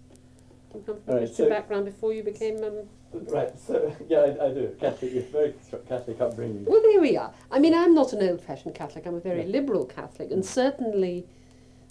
You 0.73 0.81
come 0.85 0.99
from 1.01 1.13
a 1.13 1.17
Right, 1.17 1.19
Christian 1.25 1.45
so- 1.45 1.49
background 1.49 1.85
before 1.85 2.13
you 2.13 2.23
became? 2.23 2.63
Um, 2.63 2.89
Right, 3.13 3.51
so, 3.59 3.95
yeah, 4.07 4.19
I, 4.19 4.45
I 4.45 4.53
do. 4.53 4.75
Catholic, 4.79 5.11
very 5.31 5.53
Catholic 5.87 6.21
upbringing. 6.21 6.65
well, 6.65 6.81
there 6.81 7.01
we 7.01 7.17
are. 7.17 7.33
I 7.51 7.59
mean, 7.59 7.73
I'm 7.73 7.93
not 7.93 8.13
an 8.13 8.27
old-fashioned 8.27 8.73
Catholic. 8.73 9.05
I'm 9.05 9.15
a 9.15 9.19
very 9.19 9.41
Yeah. 9.43 9.47
liberal 9.51 9.85
Catholic, 9.85 10.31
and 10.31 10.45
certainly, 10.45 11.25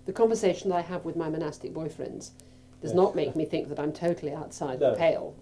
the 0.07 0.13
conversation 0.13 0.71
that 0.71 0.77
I 0.77 0.81
have 0.83 1.05
with 1.05 1.17
my 1.17 1.29
monastic 1.29 1.75
boyfriends 1.75 2.31
does 2.81 2.93
Yeah. 2.93 2.97
not 2.97 3.15
make 3.15 3.37
me 3.37 3.45
think 3.45 3.69
that 3.69 3.79
I'm 3.79 3.93
totally 3.93 4.33
outside 4.33 4.81
No. 4.81 4.93
the 4.93 4.97
pale. 4.97 5.35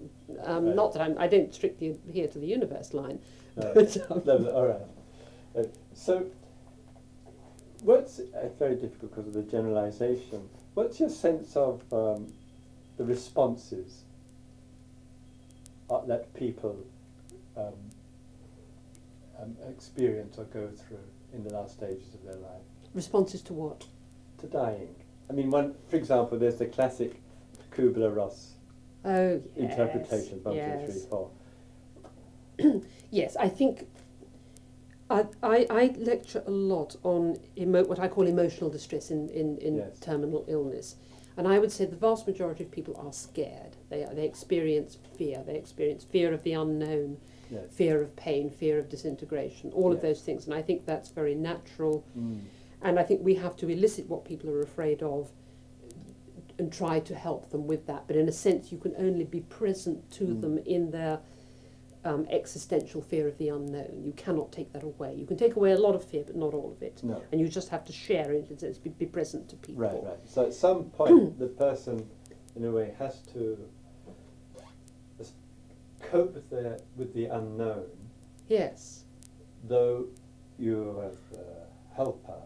Um, 0.42 0.66
Right. 0.66 0.74
Not 0.74 0.92
that 0.94 1.02
I'm. 1.02 1.16
I 1.18 1.28
don't 1.28 1.54
strictly 1.54 1.90
adhere 2.08 2.26
to 2.28 2.38
the 2.40 2.46
universe 2.46 2.92
line, 2.92 3.20
No. 3.56 3.72
but 3.74 4.10
um, 4.10 4.22
No, 4.24 4.50
all 4.50 4.66
right. 4.66 4.80
Uh, 5.56 5.62
so, 5.94 6.26
what's 7.82 8.18
uh, 8.18 8.48
very 8.58 8.74
difficult 8.74 9.12
because 9.14 9.28
of 9.28 9.34
the 9.34 9.42
generalisation. 9.42 10.48
What's 10.74 10.98
your 11.00 11.08
sense 11.08 11.56
of 11.56 11.80
um, 11.92 12.32
the 12.96 13.04
responses 13.04 14.02
uh, 15.90 16.00
that 16.06 16.32
people 16.34 16.76
um, 17.56 17.72
um, 19.40 19.56
experience 19.70 20.38
or 20.38 20.44
go 20.44 20.68
through 20.68 20.98
in 21.32 21.44
the 21.44 21.50
last 21.50 21.74
stages 21.74 22.14
of 22.14 22.22
their 22.24 22.36
life 22.36 22.62
responses 22.94 23.42
to 23.42 23.52
what? 23.52 23.84
to 24.38 24.46
dying? 24.46 24.94
I 25.28 25.32
mean, 25.32 25.50
one, 25.50 25.74
for 25.88 25.96
example, 25.96 26.38
there's 26.38 26.56
the 26.58 26.66
classic 26.66 27.20
Kubler 27.76 28.14
Ross 28.14 28.52
Oh, 29.04 29.40
yes. 29.56 29.70
interpretation, 29.70 30.40
one, 30.42 30.54
yes. 30.56 30.90
three, 30.92 31.02
four. 31.08 31.30
Yes, 33.10 33.36
I 33.36 33.48
think 33.48 33.86
I, 35.10 35.24
I, 35.42 35.66
I 35.70 35.94
lecture 35.96 36.42
a 36.46 36.50
lot 36.50 36.96
on 37.02 37.38
emo- 37.56 37.84
what 37.84 37.98
I 37.98 38.08
call 38.08 38.26
emotional 38.26 38.68
distress 38.68 39.10
in, 39.10 39.28
in, 39.30 39.56
in 39.58 39.76
Yes. 39.76 39.98
terminal 40.00 40.44
illness. 40.48 40.96
And 41.38 41.48
I 41.48 41.58
would 41.58 41.72
say 41.72 41.84
the 41.86 41.96
vast 41.96 42.26
majority 42.26 42.64
of 42.64 42.70
people 42.70 42.94
are 43.02 43.12
scared. 43.12 43.76
They, 43.90 44.06
they 44.12 44.24
experience 44.24 44.98
fear. 45.16 45.42
They 45.46 45.56
experience 45.56 46.04
fear 46.04 46.32
of 46.32 46.42
the 46.42 46.52
unknown. 46.54 47.18
Yes. 47.50 47.72
fear 47.72 48.02
of 48.02 48.14
pain, 48.14 48.50
fear 48.50 48.78
of 48.78 48.90
disintegration, 48.90 49.70
all 49.72 49.90
of 49.90 50.02
those 50.02 50.20
things. 50.20 50.44
And 50.44 50.52
I 50.54 50.60
think 50.60 50.84
that's 50.84 51.08
very 51.08 51.34
natural. 51.34 52.04
Mm. 52.14 52.42
And 52.82 52.98
I 52.98 53.02
think 53.02 53.22
we 53.24 53.36
have 53.36 53.56
to 53.56 53.70
elicit 53.70 54.06
what 54.06 54.26
people 54.26 54.50
are 54.50 54.60
afraid 54.60 55.02
of 55.02 55.30
and 56.58 56.70
try 56.70 57.00
to 57.00 57.14
help 57.14 57.50
them 57.50 57.66
with 57.66 57.86
that. 57.86 58.06
But 58.06 58.16
in 58.16 58.28
a 58.28 58.32
sense, 58.32 58.70
you 58.70 58.76
can 58.76 58.94
only 58.98 59.24
be 59.24 59.40
present 59.40 60.10
to 60.12 60.24
Mm. 60.24 60.40
them 60.42 60.58
in 60.58 60.90
their 60.90 61.20
um, 62.04 62.26
existential 62.30 63.00
fear 63.00 63.26
of 63.26 63.36
the 63.38 63.48
unknown. 63.48 64.02
You 64.04 64.12
cannot 64.12 64.52
take 64.52 64.72
that 64.72 64.82
away. 64.82 65.14
You 65.14 65.26
can 65.26 65.36
take 65.36 65.56
away 65.56 65.72
a 65.72 65.78
lot 65.78 65.94
of 65.94 66.04
fear, 66.04 66.24
but 66.26 66.36
not 66.36 66.54
all 66.54 66.70
of 66.72 66.82
it. 66.82 67.00
No. 67.02 67.22
And 67.32 67.40
you 67.40 67.48
just 67.48 67.70
have 67.70 67.84
to 67.86 67.92
share 67.92 68.30
it 68.32 68.48
and 68.50 68.82
be, 68.82 68.90
be 68.90 69.06
present 69.06 69.48
to 69.48 69.56
people. 69.56 69.82
Right, 69.82 70.02
right. 70.02 70.18
So 70.24 70.44
at 70.46 70.54
some 70.54 70.84
point, 70.90 71.38
the 71.44 71.46
person, 71.48 72.06
in 72.58 72.64
a 72.64 72.70
way, 72.72 72.92
has 72.98 73.20
to 73.32 73.56
cope 76.00 76.34
with 76.34 76.48
the 76.50 76.80
with 76.96 77.12
the 77.14 77.26
unknown, 77.26 77.86
Yes. 78.48 79.04
though 79.64 80.06
you, 80.58 81.00
as 81.02 81.16
the 81.30 81.44
helper, 81.94 82.40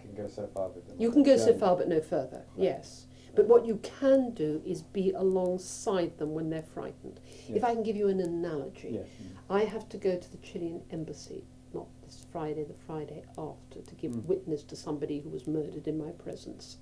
can 0.00 0.14
go 0.14 0.26
so 0.28 0.46
far 0.48 0.68
with 0.68 0.86
them. 0.86 0.96
You 1.00 1.10
can 1.10 1.22
go 1.22 1.36
so 1.36 1.54
far, 1.54 1.76
but 1.76 1.88
no 1.88 2.00
further. 2.00 2.44
Right. 2.56 2.64
Yes. 2.64 3.06
But 3.34 3.46
what 3.46 3.64
you 3.64 3.76
can 3.76 4.32
do 4.32 4.60
is 4.66 4.82
be 4.82 5.12
alongside 5.12 6.18
them 6.18 6.34
when 6.34 6.50
they're 6.50 6.62
frightened. 6.74 7.20
If 7.48 7.62
I 7.64 7.74
can 7.74 7.82
give 7.84 7.96
you 7.96 8.08
an 8.08 8.20
analogy, 8.20 8.90
Yes. 8.94 9.06
I 9.48 9.64
have 9.64 9.88
to 9.90 9.96
go 9.98 10.16
to 10.16 10.30
the 10.32 10.36
Chilean 10.38 10.82
embassy, 10.90 11.44
not 11.72 11.86
this 12.02 12.24
Friday, 12.32 12.64
the 12.64 12.74
Friday 12.74 13.22
after, 13.38 13.80
to 13.82 13.94
give 13.94 14.12
Mm. 14.12 14.26
witness 14.26 14.64
to 14.64 14.76
somebody 14.76 15.20
who 15.20 15.30
was 15.30 15.46
murdered 15.46 15.86
in 15.86 15.96
my 15.96 16.10
presence. 16.10 16.78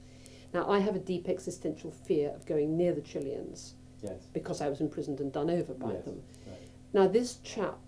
Now, 0.55 0.69
I 0.71 0.79
have 0.79 0.97
a 0.97 1.01
deep 1.01 1.29
existential 1.29 1.91
fear 1.91 2.31
of 2.31 2.47
going 2.47 2.77
near 2.77 2.93
the 2.95 3.01
Chileans 3.03 3.75
Yes. 4.03 4.27
because 4.33 4.61
I 4.61 4.69
was 4.69 4.81
imprisoned 4.81 5.21
and 5.21 5.33
done 5.33 5.51
over 5.51 5.75
by 5.75 5.93
Yes. 5.93 6.05
them. 6.05 6.23
Right. 6.47 6.59
Now, 6.93 7.07
this 7.09 7.37
chap, 7.37 7.79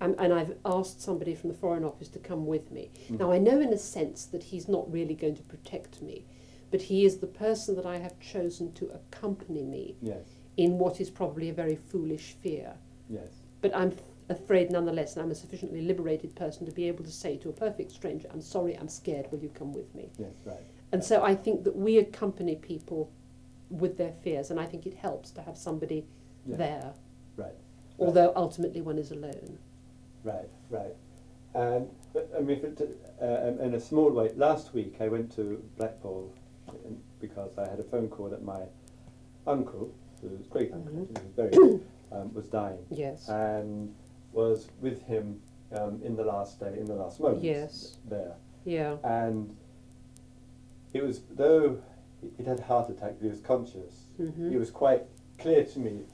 and, 0.00 0.14
and 0.18 0.32
I've 0.32 0.56
asked 0.64 1.00
somebody 1.00 1.34
from 1.34 1.48
the 1.50 1.56
Foreign 1.56 1.84
Office 1.84 2.08
to 2.08 2.18
come 2.18 2.46
with 2.46 2.70
me. 2.70 2.90
Mm. 3.08 3.20
Now, 3.20 3.32
I 3.32 3.38
know 3.38 3.60
in 3.60 3.72
a 3.72 3.78
sense 3.78 4.26
that 4.26 4.42
he's 4.42 4.68
not 4.68 4.90
really 4.92 5.14
going 5.14 5.36
to 5.36 5.42
protect 5.44 6.02
me, 6.02 6.24
but 6.70 6.82
he 6.82 7.04
is 7.04 7.18
the 7.18 7.26
person 7.26 7.76
that 7.76 7.86
I 7.86 7.98
have 7.98 8.18
chosen 8.18 8.72
to 8.74 8.88
accompany 8.90 9.62
me 9.62 9.96
Yes. 10.02 10.24
in 10.56 10.78
what 10.78 11.00
is 11.00 11.08
probably 11.10 11.48
a 11.48 11.54
very 11.54 11.76
foolish 11.76 12.32
fear. 12.42 12.74
Yes. 13.08 13.28
But 13.60 13.74
I'm 13.76 13.92
afraid 14.28 14.70
nonetheless, 14.70 15.14
and 15.14 15.22
I'm 15.24 15.30
a 15.30 15.34
sufficiently 15.34 15.82
liberated 15.82 16.34
person 16.34 16.66
to 16.66 16.72
be 16.72 16.88
able 16.88 17.04
to 17.04 17.10
say 17.12 17.36
to 17.38 17.48
a 17.48 17.52
perfect 17.52 17.92
stranger, 17.92 18.28
I'm 18.32 18.40
sorry, 18.40 18.76
I'm 18.76 18.88
scared, 18.88 19.30
will 19.30 19.38
you 19.38 19.50
come 19.50 19.72
with 19.72 19.94
me? 19.94 20.10
Yes. 20.18 20.32
Right. 20.44 20.56
And 20.92 21.02
so 21.02 21.22
I 21.22 21.34
think 21.34 21.64
that 21.64 21.74
we 21.74 21.98
accompany 21.98 22.54
people 22.56 23.10
with 23.70 23.96
their 23.96 24.12
fears, 24.22 24.50
and 24.50 24.60
I 24.60 24.66
think 24.66 24.86
it 24.86 24.94
helps 24.94 25.30
to 25.32 25.42
have 25.42 25.56
somebody 25.56 26.06
Yes. 26.46 26.58
there, 26.58 26.92
Right. 27.36 27.54
although 27.98 28.32
ultimately 28.36 28.80
one 28.82 28.98
is 28.98 29.10
alone. 29.12 29.58
Right, 30.24 30.48
right. 30.70 30.94
And 31.54 31.88
but, 32.12 32.28
I 32.36 32.40
mean, 32.42 32.60
uh, 33.22 33.24
in 33.62 33.74
a 33.74 33.80
small 33.80 34.10
way, 34.10 34.32
last 34.34 34.74
week 34.74 35.00
I 35.00 35.08
went 35.08 35.32
to 35.36 35.62
Blackpool 35.78 36.30
because 37.20 37.56
I 37.56 37.66
had 37.68 37.80
a 37.80 37.82
phone 37.84 38.08
call 38.08 38.28
that 38.28 38.42
my 38.42 38.62
uncle, 39.46 39.90
who's 40.20 40.46
great 40.48 40.72
uncle, 40.74 40.92
Mhm. 40.92 41.06
who 41.08 41.24
was 41.24 41.32
very, 41.34 41.80
um, 42.12 42.34
was 42.34 42.48
dying, 42.48 42.84
Yes. 42.90 43.28
and 43.30 43.94
was 44.32 44.68
with 44.82 45.00
him 45.02 45.40
um, 45.74 46.02
in 46.04 46.14
the 46.16 46.24
last 46.24 46.60
day, 46.60 46.78
in 46.78 46.84
the 46.84 46.94
last 46.94 47.18
moments 47.18 47.42
Yes. 47.44 47.96
there. 48.06 48.34
Yeah. 48.66 48.98
And 49.04 49.56
it 50.92 51.02
was 51.02 51.22
though 51.30 51.78
he'd 52.36 52.46
had 52.46 52.60
a 52.60 52.62
heart 52.62 52.90
attack, 52.90 53.20
he 53.20 53.28
was 53.28 53.40
conscious. 53.40 54.06
Mhm. 54.18 54.52
It 54.52 54.58
was 54.58 54.70
quite 54.70 55.04
clear 55.38 55.64
to 55.64 55.78
me 55.78 56.04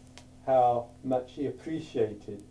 how 0.46 0.86
much 1.04 1.32
he 1.32 1.46
appreciated 1.46 2.42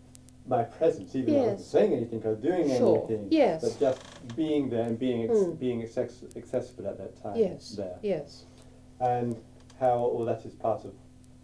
my 0.47 0.63
presence, 0.63 1.15
even 1.15 1.33
though 1.33 1.39
I 1.39 1.47
wasn't 1.47 1.61
saying 1.61 1.93
anything 1.93 2.23
or 2.25 2.35
doing 2.35 2.69
Sure. 2.69 2.97
anything. 2.99 3.27
Yes. 3.31 3.61
But 3.63 3.79
just 3.79 4.01
being 4.35 4.69
there 4.69 4.83
and 4.87 4.97
being 4.97 5.23
ex- 5.23 5.37
Mm. 5.39 5.59
being 5.59 5.83
access- 5.83 6.23
accessible 6.35 6.87
at 6.87 6.97
that 6.99 7.15
time 7.17 7.35
Yes. 7.37 7.71
there. 7.75 7.97
Yes. 8.01 8.45
And 8.99 9.35
how 9.79 9.99
all 10.05 10.23
that 10.25 10.45
is 10.45 10.53
part 10.55 10.85
of 10.85 10.93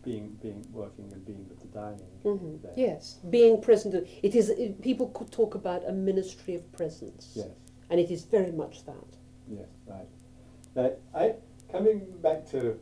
being 0.03 0.37
being 0.41 0.65
working 0.73 1.11
and 1.13 1.25
being 1.25 1.45
with 1.49 1.59
the 1.61 1.67
dying 1.67 1.99
hmm 2.23 2.57
there. 2.61 2.73
Yes. 2.75 3.19
Being 3.29 3.59
present. 3.61 3.93
It 4.21 4.35
is. 4.35 4.49
It, 4.49 4.81
people 4.81 5.07
could 5.07 5.31
talk 5.31 5.55
about 5.55 5.87
a 5.87 5.91
ministry 5.93 6.55
of 6.55 6.69
presence. 6.73 7.31
Yes. 7.35 7.47
And 7.89 7.99
it 7.99 8.11
is 8.11 8.23
very 8.25 8.51
much 8.51 8.85
that. 8.85 9.17
Yes, 9.49 9.67
right. 9.87 10.07
Now, 10.75 10.91
I 11.13 11.35
coming 11.71 11.99
back 12.21 12.45
to 12.51 12.79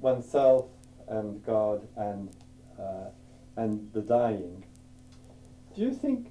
oneself 0.00 0.66
and 1.08 1.44
God 1.44 1.86
and 1.96 2.30
uh, 2.78 3.10
and 3.56 3.90
the 3.92 4.00
dying. 4.02 4.64
Do 5.74 5.82
you 5.82 5.92
think 5.92 6.28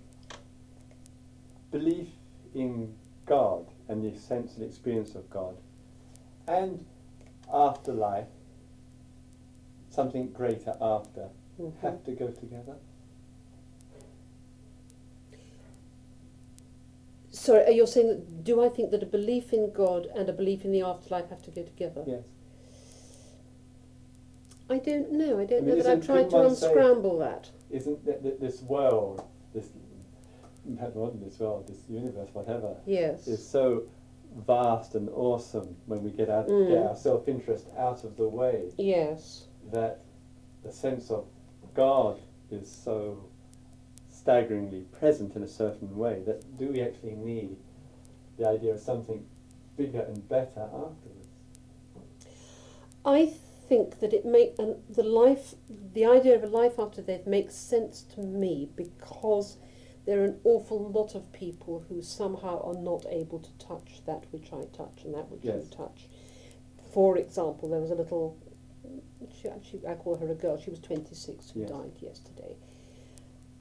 belief 1.72 2.10
in 2.54 2.96
God 3.26 3.66
and 3.88 4.04
the 4.04 4.18
sense 4.20 4.56
and 4.56 4.66
experience 4.66 5.16
of 5.16 5.30
God 5.30 5.56
and 6.48 6.86
afterlife, 7.52 8.28
something 9.90 10.32
greater 10.32 10.76
after, 10.82 11.30
Mhm. 11.60 11.74
have 11.82 12.04
to 12.04 12.12
go 12.14 12.28
together? 12.28 12.78
Sorry, 17.44 17.66
are 17.66 17.72
you 17.72 17.86
saying 17.86 18.08
that? 18.08 18.44
Do 18.46 18.64
I 18.64 18.70
think 18.70 18.92
that 18.92 19.04
a 19.04 19.06
belief 19.06 19.52
in 19.52 19.74
God 19.74 20.08
and 20.16 20.30
a 20.30 20.32
belief 20.34 20.64
in 20.64 20.72
the 20.72 20.82
afterlife 20.82 21.28
have 21.30 21.42
to 21.42 21.52
go 21.52 21.62
together? 21.64 22.02
Yes. 22.08 22.24
I 24.70 24.78
don't 24.80 25.12
know. 25.12 25.40
I 25.42 25.44
don't 25.46 25.64
I 25.64 25.66
mean, 25.66 25.78
know 25.78 25.84
that 25.84 25.92
I'm 25.92 26.00
isn't- 26.00 26.02
to 26.04 26.08
couldn't 26.24 26.32
one 26.32 26.56
say- 26.56 26.68
unscramble 26.68 27.18
that. 27.20 27.52
Isn't 27.70 28.06
th- 28.06 28.22
th- 28.22 28.40
this 28.40 28.62
world, 28.62 29.24
this 29.54 29.70
not 30.64 31.20
this 31.20 31.38
world, 31.42 31.68
this 31.68 31.84
universe, 31.90 32.30
whatever, 32.32 32.78
Yes. 32.86 33.28
is 33.28 33.46
so 33.46 33.84
vast 34.48 34.96
and 34.96 35.10
awesome 35.10 35.76
when 35.88 36.02
we 36.02 36.12
get 36.12 36.30
out 36.30 36.48
Mm. 36.48 36.70
get 36.70 36.78
our 36.78 36.96
self 36.96 37.28
interest 37.28 37.68
out 37.76 38.06
of 38.06 38.16
the 38.16 38.30
way 38.30 38.72
Yes. 38.78 39.48
that 39.74 40.00
the 40.64 40.72
sense 40.72 41.12
of 41.12 41.26
God 41.74 42.22
is 42.50 42.70
so 42.72 43.18
staggeringly 44.24 44.86
present 45.00 45.36
in 45.36 45.44
a 45.44 45.48
certain 45.48 45.98
way 45.98 46.22
that 46.26 46.58
do 46.58 46.68
we 46.68 46.82
actually 46.82 47.16
need 47.16 47.58
the 48.38 48.48
idea 48.48 48.74
of 48.74 48.80
something 48.80 49.26
bigger 49.76 50.00
and 50.02 50.28
better 50.30 50.62
afterwards? 50.62 51.28
I 53.06 53.34
think 53.68 54.00
that 54.00 54.14
it 54.14 54.26
make 54.26 54.56
and 54.58 54.78
the 54.90 55.04
life, 55.04 55.56
the 55.94 56.06
idea 56.06 56.36
of 56.36 56.44
a 56.44 56.48
life 56.48 56.80
after 56.80 57.02
death 57.02 57.28
makes 57.28 57.54
sense 57.54 58.02
to 58.16 58.22
me 58.22 58.70
because 58.78 59.58
there 60.06 60.22
are 60.22 60.26
an 60.26 60.40
awful 60.46 60.90
lot 60.90 61.16
of 61.16 61.32
people 61.34 61.84
who 61.90 62.02
somehow 62.02 62.62
are 62.64 62.82
not 62.82 63.06
able 63.10 63.40
to 63.40 63.52
touch 63.58 64.02
that 64.06 64.24
which 64.32 64.54
I 64.54 64.64
touch 64.76 65.04
and 65.04 65.14
that 65.16 65.30
which 65.30 65.44
Yes. 65.44 65.64
you 65.66 65.70
touch. 65.70 66.08
For 66.94 67.18
example, 67.18 67.68
there 67.70 67.82
was 67.82 67.92
a 67.92 67.96
little, 67.96 68.38
she 69.36 69.50
actually, 69.50 69.86
I 69.86 69.96
call 69.96 70.16
her 70.16 70.30
a 70.32 70.36
girl. 70.36 70.58
She 70.58 70.70
was 70.70 70.80
twenty 70.80 71.16
six 71.16 71.50
who 71.52 71.62
Yes. 71.62 71.70
died 71.70 71.92
yesterday. 72.02 72.56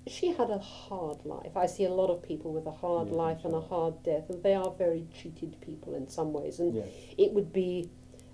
She 0.06 0.32
had 0.32 0.50
a 0.50 0.58
hard 0.58 1.24
life. 1.24 1.56
I 1.56 1.66
see 1.66 1.84
a 1.84 1.92
lot 1.92 2.10
of 2.10 2.22
people 2.22 2.52
with 2.52 2.66
a 2.66 2.72
hard 2.72 3.08
Yes, 3.08 3.16
life 3.16 3.44
and 3.44 3.54
a 3.54 3.60
hard 3.60 4.02
death, 4.02 4.28
and 4.30 4.42
they 4.42 4.54
are 4.54 4.70
very 4.72 5.06
cheated 5.14 5.56
people 5.60 5.94
in 5.94 6.08
some 6.08 6.32
ways. 6.32 6.58
And 6.58 6.74
Yes. 6.74 6.88
it 7.16 7.32
would 7.32 7.52
be 7.52 7.88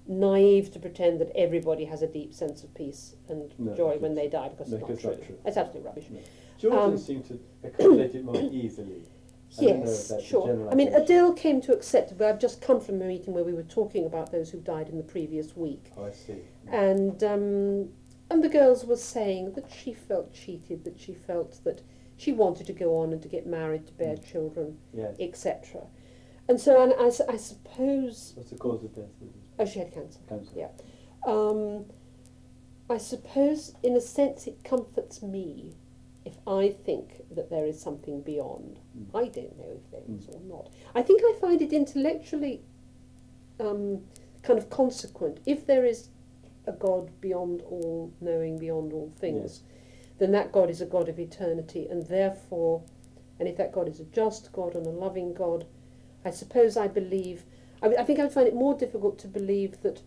naive 0.07 0.73
to 0.73 0.79
pretend 0.79 1.21
that 1.21 1.31
everybody 1.37 1.85
has 1.85 2.01
a 2.01 2.07
deep 2.07 2.33
sense 2.33 2.65
of 2.65 2.73
peace 2.75 3.17
and 3.29 3.53
No, 3.59 3.75
joy 3.75 3.99
when 3.99 4.15
they 4.15 4.29
die 4.29 4.49
because 4.49 4.71
no, 4.71 4.79
it's 4.79 4.83
not 4.83 4.91
it's 4.93 5.03
true. 5.03 5.11
not 5.11 5.23
true. 5.23 5.37
It's 5.45 5.57
absolutely 5.59 5.87
rubbish. 5.87 6.07
No. 6.11 6.21
Children 6.59 6.83
Um, 6.83 6.97
seem 6.97 7.23
to 7.25 7.39
accommodate 7.63 8.15
it 8.15 8.25
more 8.25 8.37
easily. 8.51 9.03
I 9.59 9.65
don't 9.65 9.79
know 9.81 9.91
if 9.91 10.11
Yes, 10.11 10.23
sure. 10.23 10.71
I 10.71 10.75
mean. 10.75 10.89
Adele 10.89 11.33
came 11.35 11.61
to 11.63 11.73
accept 11.75 12.13
it, 12.13 12.19
but 12.19 12.27
I've 12.29 12.39
just 12.39 12.61
come 12.63 12.81
from 12.81 13.01
a 13.03 13.05
meeting 13.05 13.35
where 13.35 13.45
we 13.45 13.53
were 13.55 13.63
talking 13.63 14.05
about 14.07 14.31
those 14.33 14.51
who 14.51 14.59
died 14.61 14.89
in 14.89 14.97
the 14.99 15.03
previous 15.05 15.57
week. 15.57 15.91
Oh, 15.97 16.05
I 16.07 16.11
see. 16.13 16.43
And, 16.71 17.23
um, 17.25 17.89
and 18.31 18.43
the 18.45 18.49
girls 18.49 18.85
were 18.85 18.97
saying 18.97 19.53
that 19.53 19.71
she 19.71 19.93
felt 19.95 20.33
cheated, 20.35 20.85
that 20.85 20.99
she 21.01 21.15
felt 21.15 21.63
that 21.65 21.83
she 22.17 22.33
wanted 22.33 22.67
to 22.67 22.73
go 22.73 22.99
on 22.99 23.13
and 23.13 23.23
to 23.23 23.29
get 23.29 23.47
married, 23.47 23.87
to 23.87 23.93
bear 23.93 24.17
Mm. 24.17 24.25
children, 24.25 24.79
etc. 25.21 25.87
And 26.49 26.61
so 26.61 26.83
and 26.83 26.93
I, 26.99 27.07
I 27.33 27.37
suppose, 27.37 28.33
What's 28.37 28.51
the 28.51 28.57
cause 28.57 28.85
of 28.85 28.95
death? 28.95 29.11
Oh, 29.59 29.65
she 29.65 29.79
had 29.81 29.93
cancer. 29.93 30.19
Cancer. 30.29 30.53
Yeah. 30.57 30.69
Um, 31.27 31.87
I 32.91 32.97
suppose, 32.99 33.75
in 33.83 33.95
a 33.97 34.01
sense, 34.01 34.47
it 34.47 34.65
comforts 34.65 35.23
me 35.23 35.75
if 36.25 36.37
I 36.47 36.71
think 36.71 37.23
that 37.35 37.51
there 37.51 37.67
is 37.67 37.81
something 37.81 38.23
beyond. 38.23 38.79
Mm. 38.99 39.07
I 39.15 39.29
don't 39.29 39.57
know 39.59 39.73
if 39.77 39.91
there 39.91 40.03
is 40.09 40.27
Mm. 40.27 40.35
or 40.35 40.41
not. 40.41 40.71
I 40.95 41.03
think 41.03 41.23
I 41.23 41.35
find 41.41 41.61
it 41.63 41.73
intellectually 41.73 42.63
um, 43.61 44.05
kind 44.43 44.59
of 44.59 44.71
consequent. 44.71 45.41
If 45.47 45.67
there 45.67 45.85
is 45.85 46.09
a 46.69 46.73
God 46.73 47.11
beyond 47.21 47.63
all 47.63 48.13
knowing, 48.21 48.59
beyond 48.59 48.93
all 48.93 49.13
things, 49.19 49.63
then 50.19 50.33
that 50.33 50.53
God 50.53 50.71
is 50.71 50.81
a 50.81 50.87
God 50.87 51.09
of 51.09 51.19
eternity, 51.19 51.87
and 51.89 52.07
therefore, 52.07 52.83
and 53.39 53.49
if 53.49 53.57
that 53.57 53.73
God 53.73 53.89
is 53.89 54.01
a 54.01 54.05
just 54.05 54.53
God 54.53 54.75
and 54.75 54.87
a 54.87 54.91
loving 54.91 55.33
God, 55.35 55.67
I 56.25 56.31
suppose 56.31 56.77
I 56.77 56.89
believe. 56.89 57.45
I, 57.83 57.89
I 57.89 58.05
think 58.05 58.19
I 58.19 58.29
find 58.29 58.49
it 58.49 58.55
more 58.55 58.75
difficult 58.75 59.19
to 59.21 59.29
believe 59.29 59.81
that 59.83 60.03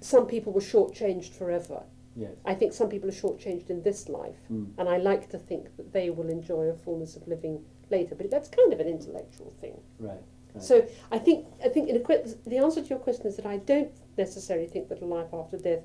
some 0.00 0.26
people 0.26 0.52
were 0.52 0.60
shortchanged 0.60 1.32
forever 1.32 1.84
Yes. 2.14 2.32
I 2.44 2.54
think 2.54 2.72
some 2.72 2.88
people 2.88 3.08
are 3.08 3.12
shortchanged 3.12 3.70
in 3.70 3.82
this 3.82 4.08
life, 4.08 4.36
Mm. 4.50 4.72
and 4.78 4.88
I 4.88 4.98
like 4.98 5.30
to 5.30 5.38
think 5.38 5.76
that 5.76 5.92
they 5.92 6.10
will 6.10 6.28
enjoy 6.28 6.64
a 6.66 6.74
fullness 6.74 7.16
of 7.16 7.26
living 7.26 7.64
later. 7.90 8.14
But 8.14 8.30
that's 8.30 8.48
kind 8.48 8.72
of 8.72 8.80
an 8.80 8.86
intellectual 8.86 9.52
thing. 9.60 9.80
Right. 9.98 10.22
Right. 10.54 10.62
So 10.62 10.86
I 11.10 11.18
think 11.18 11.46
I 11.64 11.68
think 11.68 11.88
in 11.88 11.96
a 11.96 12.48
the 12.48 12.58
answer 12.58 12.82
to 12.82 12.88
your 12.88 12.98
question 12.98 13.26
is 13.26 13.36
that 13.36 13.46
I 13.46 13.58
don't 13.58 13.90
necessarily 14.18 14.66
think 14.66 14.88
that 14.88 15.00
a 15.00 15.04
life 15.04 15.32
after 15.32 15.56
death 15.58 15.82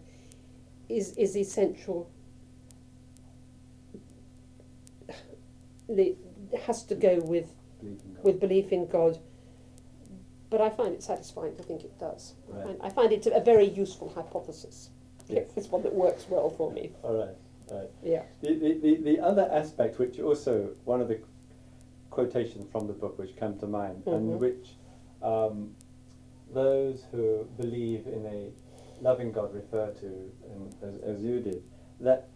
is 0.90 1.14
is 1.14 1.36
essential. 1.38 2.10
It 5.90 6.18
has 6.66 6.84
to 6.84 6.96
go 6.96 7.20
with 7.20 7.54
God. 7.82 8.24
with 8.24 8.40
belief 8.40 8.72
in 8.72 8.88
God. 8.88 9.20
But 10.50 10.62
I 10.62 10.70
find 10.70 10.94
it 10.94 11.04
satisfying 11.04 11.56
to 11.58 11.64
think 11.64 11.84
it 11.84 11.98
does. 12.00 12.34
I, 12.52 12.56
Right. 12.56 12.66
find, 12.66 12.78
I 12.82 12.90
find 12.90 13.12
it 13.12 13.26
a 13.28 13.42
very 13.42 13.66
useful 13.70 14.10
hypothesis. 14.10 14.90
Yes. 15.28 15.50
It's 15.58 15.68
one 15.70 15.84
that 15.84 15.94
works 15.94 16.26
well 16.30 16.50
for 16.50 16.72
me. 16.72 16.92
All 17.04 17.14
right. 17.14 17.36
Right. 17.70 17.90
Yeah. 18.02 18.24
The, 18.42 18.54
the, 18.54 18.74
the, 18.80 18.96
the 18.96 19.20
other 19.20 19.50
aspect, 19.52 20.00
which 20.00 20.20
also 20.22 20.70
one 20.86 21.02
of 21.02 21.10
the 21.10 21.20
quotations 22.22 22.66
from 22.72 22.88
the 22.88 22.94
book 22.94 23.20
which 23.20 23.36
came 23.36 23.56
to 23.60 23.68
mind, 23.68 24.04
Mhm. 24.06 24.16
and 24.16 24.40
which 24.40 24.76
um, 25.22 25.76
those 26.52 27.04
who 27.12 27.46
believe 27.58 28.08
in 28.08 28.26
a 28.26 28.52
loving 29.02 29.32
God 29.32 29.54
refer 29.54 29.92
to, 29.92 30.08
and 30.52 30.74
as, 30.82 30.96
as 31.02 31.22
you 31.24 31.40
did, 31.40 31.62
that 32.00 32.30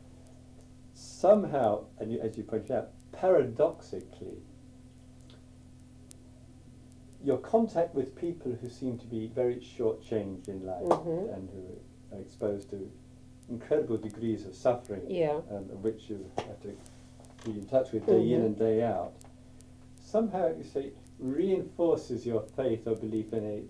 somehow, 0.94 1.84
and 2.00 2.12
you, 2.12 2.20
as 2.20 2.38
you 2.38 2.44
pointed 2.44 2.72
out, 2.72 2.89
paradoxically, 3.12 4.38
your 7.24 7.38
contact 7.39 7.96
with 7.96 8.15
people 8.15 8.52
who 8.62 8.70
seem 8.70 8.98
to 9.00 9.06
be 9.08 9.28
very 9.28 9.56
shortchanged 9.56 10.48
in 10.48 10.63
life 10.65 10.84
Mhm. 10.84 11.34
and 11.36 11.50
who 11.50 12.15
are 12.15 12.20
exposed 12.22 12.70
to 12.70 12.89
incredible 13.50 13.98
degrees 13.98 14.46
of 14.46 14.54
suffering, 14.56 15.02
Yeah. 15.10 15.41
um, 15.52 15.63
which 15.82 16.08
you 16.10 16.20
have 16.38 16.60
to 16.62 16.72
be 17.46 17.52
in 17.60 17.65
touch 17.65 17.91
with 17.91 18.06
day 18.06 18.32
in 18.34 18.41
Mhm. 18.41 18.46
and 18.46 18.58
day 18.58 18.84
out, 18.84 19.13
somehow 20.12 20.50
you 20.58 20.63
say 20.63 20.91
reinforces 21.19 22.26
your 22.26 22.41
faith 22.58 22.86
or 22.86 22.95
belief 22.95 23.32
in 23.32 23.45
a 23.45 23.62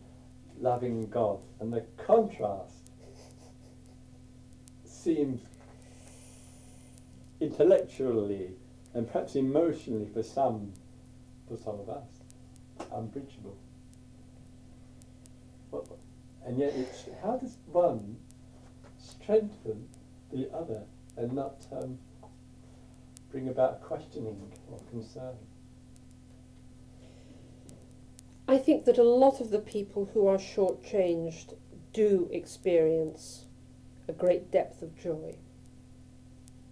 loving 0.64 1.08
God, 1.10 1.40
and 1.60 1.72
the 1.72 1.86
contrast 1.98 2.90
seems 4.84 5.42
intellectually 7.40 8.52
and 8.94 9.12
perhaps 9.12 9.36
emotionally 9.36 10.08
for 10.14 10.24
some, 10.24 10.74
for 11.48 11.58
some 11.58 11.80
of 11.80 11.90
us, 11.90 12.08
unbridgeable. 12.94 13.58
What, 15.70 15.86
and 16.46 16.58
yet, 16.58 16.74
it's, 16.76 17.06
how 17.24 17.38
does 17.38 17.58
one 17.72 18.18
strengthen 18.98 19.88
the 20.32 20.50
other 20.54 20.84
and 21.18 21.34
not 21.34 21.66
um, 21.72 21.98
bring 23.32 23.48
about 23.48 23.82
questioning 23.82 24.52
or 24.70 24.80
concern? 24.90 25.36
I 28.52 28.58
think 28.58 28.84
that 28.84 28.98
a 28.98 29.04
lot 29.04 29.40
of 29.40 29.50
the 29.50 29.60
people 29.60 30.10
who 30.14 30.28
are 30.28 30.38
shortchanged 30.38 31.54
do 31.94 32.28
experience 32.34 33.46
a 34.10 34.12
great 34.12 34.52
depth 34.52 34.82
of 34.82 34.94
joy, 35.02 35.36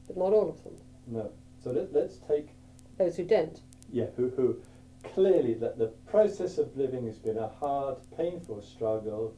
but 0.05 0.17
not 0.17 0.33
all 0.33 0.49
of 0.49 0.61
them. 0.65 0.75
No. 1.07 1.31
So 1.63 1.71
let, 1.71 1.93
let's 1.93 2.17
take, 2.27 2.49
Those 2.97 3.15
who 3.15 3.23
don't. 3.23 3.61
yeah, 3.93 4.07
who, 4.17 4.29
who 4.31 4.57
clearly 5.03 5.53
that 5.53 5.77
the 5.77 5.87
process 6.11 6.57
of 6.57 6.75
living 6.75 7.05
has 7.07 7.17
been 7.17 7.37
a 7.37 7.47
hard, 7.47 7.95
painful 8.17 8.61
struggle. 8.61 9.33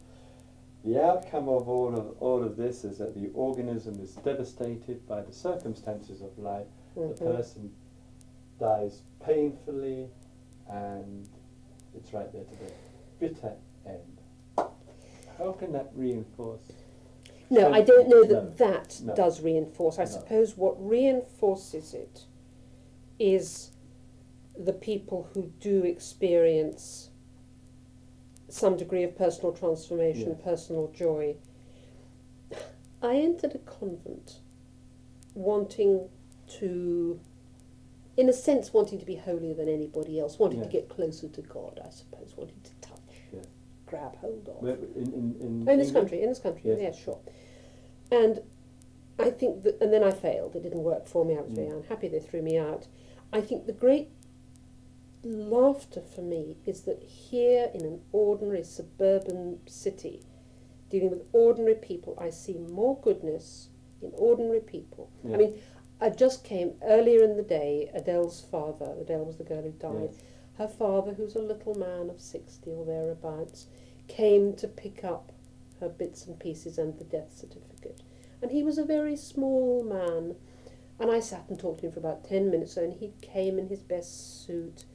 The 0.84 1.00
outcome 1.00 1.48
of 1.48 1.70
all 1.70 1.94
of 1.96 2.16
all 2.20 2.44
of 2.44 2.58
this 2.58 2.84
is 2.84 2.98
that 2.98 3.14
the 3.14 3.30
organism 3.36 4.00
is 4.02 4.14
devastated 4.16 5.08
by 5.08 5.22
the 5.22 5.32
circumstances 5.32 6.22
of 6.24 6.36
life. 6.40 6.66
The 6.96 7.02
Mhm. 7.02 7.18
person 7.20 7.76
dies 8.60 9.04
painfully, 9.20 10.10
and 10.68 11.28
it's 11.96 12.14
right 12.14 12.32
there 12.32 12.44
to 12.44 12.56
the 12.56 12.72
bitter 13.20 13.54
end. 13.86 14.22
How 15.38 15.52
can 15.54 15.72
that 15.74 15.92
reinforce? 15.96 16.72
No, 17.50 17.72
I 17.74 17.82
don't 17.82 18.08
know 18.08 18.22
No, 18.22 18.28
that 18.46 18.58
that 18.58 19.02
no. 19.04 19.16
does 19.16 19.42
reinforce. 19.42 20.00
I 20.00 20.04
No. 20.04 20.10
suppose 20.10 20.56
what 20.58 20.76
reinforces 20.84 21.94
it 21.94 22.26
is 23.20 23.72
the 24.58 24.74
people 24.74 25.28
who 25.34 25.52
do 25.60 25.84
experience 25.84 27.10
some 28.48 28.76
degree 28.78 29.04
of 29.04 29.16
personal 29.18 29.54
transformation, 29.54 30.30
Yes. 30.32 30.42
personal 30.44 30.88
joy. 30.90 31.36
I 33.02 33.16
entered 33.16 33.56
a 33.56 33.60
convent 33.60 34.40
wanting 35.34 36.10
to, 36.60 37.20
in 38.18 38.28
a 38.30 38.34
sense, 38.34 38.74
wanting 38.74 39.00
to 39.00 39.06
be 39.06 39.16
holier 39.16 39.54
than 39.54 39.70
anybody 39.70 40.20
else, 40.20 40.38
wanting 40.38 40.62
to 40.62 40.68
get 40.68 40.90
closer 40.90 41.28
to 41.30 41.42
God, 41.42 41.80
I 41.86 41.90
suppose, 41.90 42.34
wanting 42.36 42.60
to 42.64 42.72
touch, 42.82 43.00
Yes. 43.34 43.46
grab 43.86 44.16
hold 44.18 44.50
of. 44.50 44.68
In, 44.68 45.14
in, 45.14 45.36
in, 45.40 45.68
In 45.70 45.80
this 45.80 45.92
country, 45.92 46.22
in 46.22 46.30
this 46.30 46.40
country, 46.40 46.62
Yes. 46.66 46.80
yeah, 46.82 46.92
sure. 46.92 47.20
And 48.12 48.42
I 49.18 49.30
think 49.30 49.64
that, 49.64 49.80
and 49.82 49.94
then 49.94 50.04
I 50.04 50.12
failed. 50.12 50.56
It 50.56 50.64
didn't 50.64 50.84
work 50.84 51.08
for 51.08 51.24
me. 51.24 51.38
I 51.38 51.42
was 51.42 51.52
very 51.54 51.68
Mm. 51.70 51.78
unhappy. 51.78 52.08
They 52.10 52.20
threw 52.20 52.42
me 52.42 52.58
out. 52.58 52.88
I 53.32 53.40
think 53.42 53.66
the 53.66 53.74
great 53.74 54.10
laughter 55.24 56.02
for 56.02 56.22
me 56.22 56.58
is 56.66 56.82
that 56.82 57.02
here 57.04 57.70
in 57.74 57.86
an 57.86 58.02
ordinary 58.12 58.64
suburban 58.64 59.60
city, 59.68 60.24
dealing 60.90 61.12
with 61.12 61.24
ordinary 61.32 61.76
people, 61.76 62.16
I 62.20 62.30
see 62.32 62.58
more 62.58 62.98
goodness 63.02 63.70
in 64.02 64.12
ordinary 64.16 64.60
people. 64.62 65.10
Yeah. 65.24 65.36
I 65.36 65.38
mean, 65.38 65.62
I 66.02 66.10
just 66.10 66.44
came 66.44 66.74
earlier 66.84 67.24
in 67.24 67.38
the 67.38 67.44
day. 67.44 67.92
Adele's 67.94 68.42
father, 68.42 68.96
Adele 69.00 69.26
was 69.26 69.38
the 69.38 69.44
girl 69.44 69.62
who 69.62 69.72
died. 69.72 70.10
Yes. 70.12 70.22
Her 70.58 70.68
father, 70.68 71.14
who's 71.14 71.36
a 71.36 71.42
little 71.42 71.76
man 71.76 72.10
of 72.10 72.20
sixty 72.20 72.72
or 72.72 72.86
thereabouts, 72.86 73.68
came 74.08 74.54
to 74.56 74.68
pick 74.68 75.04
up 75.04 75.32
her 75.80 75.90
bits 75.90 76.26
and 76.26 76.40
pieces 76.40 76.78
and 76.78 76.98
the 76.98 77.04
death 77.04 77.32
certificate. 77.36 78.02
And 78.42 78.52
he 78.52 78.64
was 78.64 78.78
a 78.78 78.86
very 78.86 79.16
small 79.16 79.84
man. 79.84 80.36
And 81.00 81.10
I 81.12 81.20
sat 81.20 81.46
and 81.50 81.60
talked 81.60 81.80
to 81.80 81.88
him 81.88 81.92
for 81.92 82.00
about 82.00 82.24
10 82.28 82.50
minutes. 82.52 82.78
And 82.78 82.94
he 82.94 83.14
came 83.22 83.58
in 83.58 83.68
his 83.68 83.82
best 83.82 84.46
suit. 84.46 84.86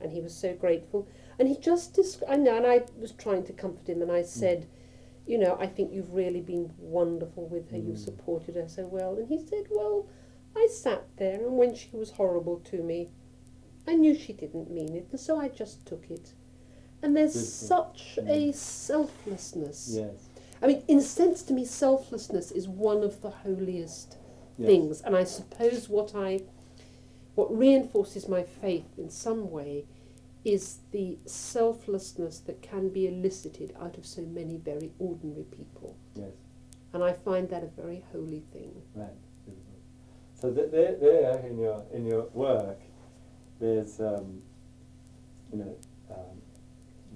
And 0.00 0.12
he 0.12 0.20
was 0.20 0.34
so 0.34 0.54
grateful. 0.54 1.06
And 1.38 1.48
he 1.48 1.56
just, 1.56 1.98
I 2.28 2.36
know, 2.36 2.56
and 2.56 2.66
I 2.66 2.82
was 2.98 3.12
trying 3.12 3.44
to 3.44 3.52
comfort 3.52 3.88
him. 3.88 4.00
And 4.00 4.10
I 4.12 4.22
said, 4.22 4.66
you 5.26 5.36
know, 5.38 5.56
I 5.60 5.66
think 5.66 5.92
you've 5.92 6.14
really 6.14 6.40
been 6.40 6.72
wonderful 6.78 7.46
with 7.46 7.70
her. 7.70 7.76
You've 7.76 7.96
Mm. 7.96 8.04
supported 8.04 8.54
her 8.56 8.68
so 8.68 8.86
well. 8.86 9.16
And 9.16 9.28
he 9.28 9.38
said, 9.38 9.66
well, 9.70 10.06
I 10.56 10.66
sat 10.70 11.04
there. 11.16 11.40
And 11.46 11.56
when 11.56 11.74
she 11.74 11.90
was 11.92 12.10
horrible 12.12 12.60
to 12.70 12.82
me, 12.82 13.08
I 13.86 13.94
knew 13.94 14.14
she 14.14 14.32
didn't 14.32 14.70
mean 14.70 14.94
it. 14.94 15.08
And 15.10 15.20
so 15.20 15.38
I 15.38 15.48
just 15.48 15.86
took 15.86 16.10
it. 16.10 16.32
And 17.02 17.16
there's 17.16 17.32
Beautiful. 17.32 17.66
such 17.94 18.18
a 18.18 18.48
Mm. 18.50 18.54
selflessness. 18.54 19.90
Yes. 19.94 20.28
I 20.62 20.66
mean, 20.66 20.82
in 20.88 20.98
a 20.98 21.02
sense, 21.02 21.42
to 21.44 21.54
me, 21.54 21.64
selflessness 21.64 22.52
is 22.52 22.68
one 22.68 23.02
of 23.02 23.22
the 23.22 23.30
holiest 23.30 24.18
yes. 24.58 24.66
things, 24.66 25.00
and 25.00 25.16
I 25.16 25.24
suppose 25.24 25.88
what 25.88 26.14
I, 26.14 26.42
what 27.34 27.56
reinforces 27.56 28.28
my 28.28 28.42
faith 28.42 28.98
in 28.98 29.08
some 29.08 29.50
way, 29.50 29.86
is 30.44 30.80
the 30.90 31.18
selflessness 31.24 32.40
that 32.40 32.60
can 32.60 32.90
be 32.90 33.06
elicited 33.06 33.74
out 33.80 33.96
of 33.96 34.04
so 34.04 34.20
many 34.22 34.56
very 34.58 34.92
ordinary 34.98 35.44
people, 35.44 35.96
Yes. 36.14 36.32
and 36.92 37.02
I 37.02 37.14
find 37.14 37.48
that 37.48 37.62
a 37.64 37.66
very 37.68 38.04
holy 38.12 38.40
thing. 38.52 38.82
Right. 38.94 39.08
So 40.40 40.50
th- 40.52 40.70
there, 40.70 40.96
there 40.96 41.38
in 41.46 41.58
your 41.58 41.84
in 41.92 42.06
your 42.06 42.24
work, 42.32 42.80
there's 43.58 44.00
um, 44.00 44.40
you 45.52 45.58
know 45.58 45.76
um, 46.10 46.40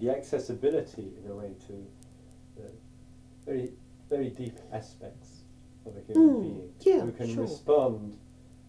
the 0.01 0.11
accessibility 0.11 1.09
in 1.25 1.31
a 1.31 1.35
way 1.35 1.55
to 1.67 1.87
the 2.57 2.71
very 3.47 3.71
very 4.11 4.29
deep 4.31 4.59
aspects 4.73 5.45
of 5.87 5.97
a 5.97 6.01
human 6.01 6.35
Mm, 6.37 6.43
being 6.43 6.73
yeah, 6.81 7.01
who 7.01 7.13
can 7.13 7.35
sure. 7.35 7.45
respond 7.45 8.17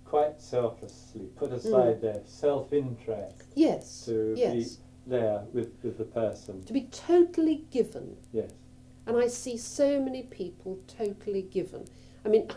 quite 0.06 0.40
selflessly, 0.40 1.28
put 1.36 1.52
aside 1.52 2.00
their 2.02 2.22
self-interest 2.26 3.44
Yes, 3.56 4.04
to 4.06 4.34
yes, 4.38 4.54
be 4.54 5.10
there 5.12 5.44
with, 5.54 5.72
with 5.84 5.98
the 5.98 6.06
person. 6.06 6.64
to 6.64 6.74
be 6.74 6.88
totally 6.92 7.66
given, 7.72 8.16
Yes. 8.32 8.52
and 9.08 9.18
I 9.18 9.28
see 9.28 9.58
so 9.58 10.00
many 10.02 10.24
people 10.24 10.80
totally 10.88 11.42
given. 11.42 11.86
I 12.24 12.30
mean, 12.30 12.48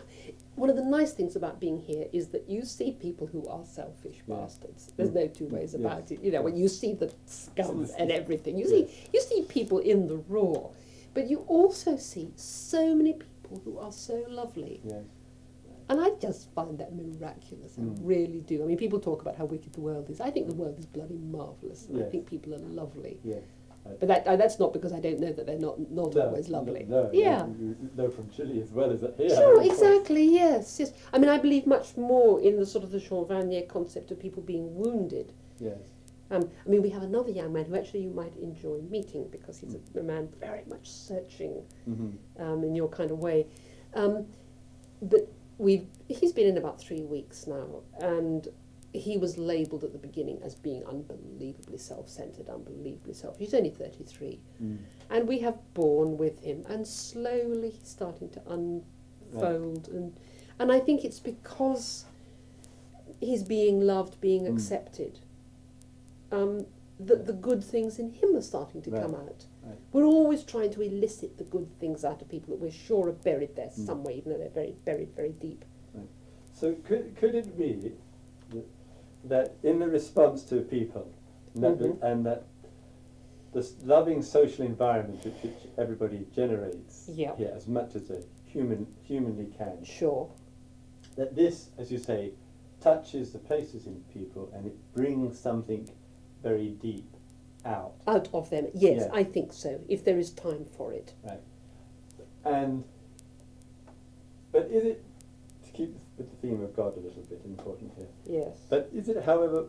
one 0.59 0.69
of 0.69 0.75
the 0.75 0.83
nice 0.83 1.13
things 1.13 1.35
about 1.35 1.59
being 1.59 1.79
here 1.79 2.07
is 2.11 2.27
that 2.29 2.49
you 2.49 2.63
see 2.65 2.91
people 2.91 3.27
who 3.27 3.47
are 3.47 3.63
selfish 3.63 4.17
Yeah. 4.27 4.35
bastards. 4.35 4.91
There's 4.97 5.13
no 5.13 5.27
two 5.27 5.47
ways 5.47 5.73
Yes. 5.73 5.79
about 5.81 6.11
it. 6.11 6.21
You 6.21 6.31
know, 6.31 6.41
when 6.41 6.57
you 6.57 6.67
see 6.67 6.93
the 6.93 7.11
scum 7.25 7.81
Yes. 7.81 7.95
and 7.97 8.11
everything, 8.11 8.57
you 8.57 8.65
Yes. 8.67 8.89
see 8.89 9.09
you 9.13 9.21
see 9.21 9.41
people 9.43 9.79
in 9.79 10.07
the 10.07 10.17
raw, 10.27 10.69
but 11.13 11.29
you 11.29 11.39
also 11.47 11.95
see 11.95 12.31
so 12.35 12.93
many 12.93 13.13
people 13.13 13.61
who 13.63 13.77
are 13.79 13.91
so 13.91 14.25
lovely. 14.29 14.81
Yes. 14.83 15.05
And 15.89 15.99
I 15.99 16.11
just 16.19 16.49
find 16.51 16.77
that 16.77 16.93
miraculous. 16.93 17.77
I 17.79 17.81
Mm. 17.81 17.97
really 18.03 18.41
do. 18.41 18.61
I 18.61 18.65
mean, 18.67 18.77
people 18.77 18.99
talk 18.99 19.21
about 19.21 19.35
how 19.35 19.45
wicked 19.45 19.73
the 19.73 19.81
world 19.81 20.07
is. 20.09 20.21
I 20.21 20.29
think 20.29 20.45
the 20.47 20.53
world 20.53 20.77
is 20.77 20.85
bloody 20.85 21.17
marvellous. 21.17 21.87
And 21.87 22.03
I 22.03 22.09
think 22.11 22.27
people 22.27 22.53
are 22.53 22.59
lovely. 22.59 23.19
But 23.99 24.07
that 24.07 24.27
uh, 24.27 24.35
that's 24.35 24.59
not 24.59 24.73
because 24.73 24.93
I 24.93 24.99
don't 24.99 25.19
know 25.19 25.31
that 25.31 25.45
they're 25.45 25.57
not 25.59 25.79
not 25.91 26.13
No, 26.15 26.21
always 26.27 26.49
lovely. 26.49 26.85
No, 26.87 27.03
no, 27.03 27.09
yeah. 27.13 27.45
You 27.47 27.75
you 27.81 27.89
know 27.95 28.09
from 28.09 28.29
Chile 28.29 28.61
as 28.61 28.71
well 28.71 28.91
as 28.91 29.01
here. 29.17 29.29
Sure, 29.29 29.61
exactly, 29.63 30.25
yes, 30.25 30.79
yes. 30.79 30.91
I 31.13 31.17
mean, 31.19 31.29
I 31.29 31.37
believe 31.37 31.65
much 31.65 31.97
more 31.97 32.39
in 32.41 32.57
the 32.59 32.65
sort 32.65 32.83
of 32.83 32.91
the 32.91 32.99
Jean 32.99 33.25
Vanier 33.25 33.67
concept 33.67 34.11
of 34.11 34.19
people 34.19 34.41
being 34.43 34.75
wounded. 34.75 35.33
Yes. 35.59 35.77
Um, 36.31 36.47
I 36.65 36.69
mean, 36.69 36.83
we 36.83 36.89
have 36.91 37.01
another 37.01 37.31
young 37.31 37.53
man 37.53 37.65
who 37.65 37.75
actually 37.75 38.01
you 38.01 38.11
might 38.11 38.35
enjoy 38.37 38.77
meeting 38.89 39.27
because 39.31 39.59
he's 39.59 39.75
Mm. 39.75 39.95
a, 39.95 39.99
a 39.99 40.03
man 40.03 40.29
very 40.39 40.63
much 40.67 40.87
searching 40.89 41.63
hmm 41.85 42.11
um, 42.37 42.63
in 42.63 42.75
your 42.75 42.87
kind 42.89 43.09
of 43.11 43.17
way. 43.19 43.47
Um, 43.95 44.27
but 45.01 45.27
we've, 45.57 45.87
he's 46.07 46.31
been 46.31 46.47
in 46.47 46.57
about 46.57 46.79
three 46.79 47.01
weeks 47.01 47.47
now, 47.47 47.81
and 47.99 48.47
he 48.93 49.17
was 49.17 49.37
labelled 49.37 49.83
at 49.83 49.91
the 49.93 49.99
beginning 49.99 50.39
as 50.43 50.55
being 50.55 50.83
unbelievably 50.85 51.77
self-centred, 51.77 52.49
unbelievably 52.49 53.13
selfish. 53.13 53.39
He's 53.39 53.53
only 53.53 53.69
33. 53.69 54.39
Mm. 54.63 54.77
And 55.11 55.27
we 55.27 55.39
have 55.39 55.57
borne 55.73 56.17
with 56.17 56.39
him, 56.43 56.65
and 56.67 56.87
slowly 56.87 57.69
he's 57.69 57.87
starting 57.87 58.29
to 58.29 58.41
unfold. 58.47 59.87
And, 59.89 60.13
and 60.57 60.71
I 60.71 60.79
think 60.79 61.05
it's 61.05 61.19
because 61.19 62.05
he's 63.19 63.43
being 63.43 63.81
loved, 63.81 64.19
being 64.21 64.43
Mm. 64.45 64.53
accepted, 64.53 65.19
um, 66.31 66.65
that 66.99 67.25
the 67.25 67.33
good 67.33 67.63
things 67.63 67.97
in 67.99 68.11
him 68.11 68.35
are 68.35 68.41
starting 68.41 68.81
to 68.81 68.91
Right. 68.91 69.01
come 69.01 69.15
out. 69.15 69.45
Right. 69.63 69.77
We're 69.93 70.05
always 70.05 70.43
trying 70.43 70.71
to 70.71 70.81
elicit 70.81 71.37
the 71.37 71.43
good 71.43 71.67
things 71.79 72.03
out 72.03 72.21
of 72.21 72.27
people 72.27 72.55
that 72.55 72.61
we're 72.61 72.71
sure 72.71 73.07
are 73.09 73.13
buried 73.13 73.55
there 73.55 73.67
Mm. 73.69 73.85
somewhere, 73.85 74.13
even 74.15 74.31
though 74.31 74.37
they're 74.39 74.49
very 74.49 74.75
buried 74.83 75.09
very 75.15 75.31
deep. 75.33 75.63
So 76.53 76.73
could 76.83 77.15
could 77.15 77.35
it 77.35 77.57
be 77.57 77.93
that 79.25 79.55
in 79.63 79.79
the 79.79 79.87
response 79.87 80.43
to 80.45 80.61
people, 80.61 81.07
and 81.53 81.63
that, 81.63 81.79
Mhm. 81.79 82.01
and 82.01 82.25
that 82.25 82.43
this 83.51 83.75
loving 83.83 84.21
social 84.21 84.65
environment 84.65 85.23
which, 85.25 85.33
which 85.43 85.67
everybody 85.77 86.25
generates 86.31 87.09
Yeah. 87.11 87.35
here 87.35 87.51
as 87.55 87.67
much 87.67 87.95
as 87.95 88.07
they 88.07 88.23
human 88.45 88.87
humanly 89.03 89.47
can, 89.47 89.83
Sure. 89.83 90.29
that 91.15 91.35
this, 91.35 91.69
as 91.77 91.91
you 91.91 91.97
say, 91.97 92.33
touches 92.79 93.33
the 93.33 93.39
places 93.39 93.85
in 93.87 94.03
people 94.13 94.49
and 94.53 94.65
it 94.65 94.75
brings 94.93 95.37
something 95.39 95.89
very 96.41 96.69
deep 96.69 97.15
out. 97.65 97.93
Out 98.07 98.33
of 98.33 98.49
them, 98.49 98.67
yes, 98.73 99.01
Yeah. 99.05 99.09
I 99.11 99.23
think 99.23 99.51
so, 99.51 99.81
if 99.89 100.03
there 100.03 100.17
is 100.17 100.31
time 100.31 100.63
for 100.65 100.93
it. 100.93 101.13
Right. 101.23 101.41
And 102.45 102.83
but 104.51 104.67
is 104.71 104.83
it 104.85 105.03
to 105.63 105.71
keep 105.71 105.95
with 106.19 106.29
the 106.29 106.47
theme 106.47 106.61
of 106.61 106.75
God 106.75 106.95
a 106.97 106.99
little 106.99 107.23
bit 107.23 107.41
important 107.45 107.91
here? 107.97 108.07
Yes. 108.27 108.57
But 108.69 108.89
is 108.93 109.09
it, 109.09 109.23
however, 109.25 109.65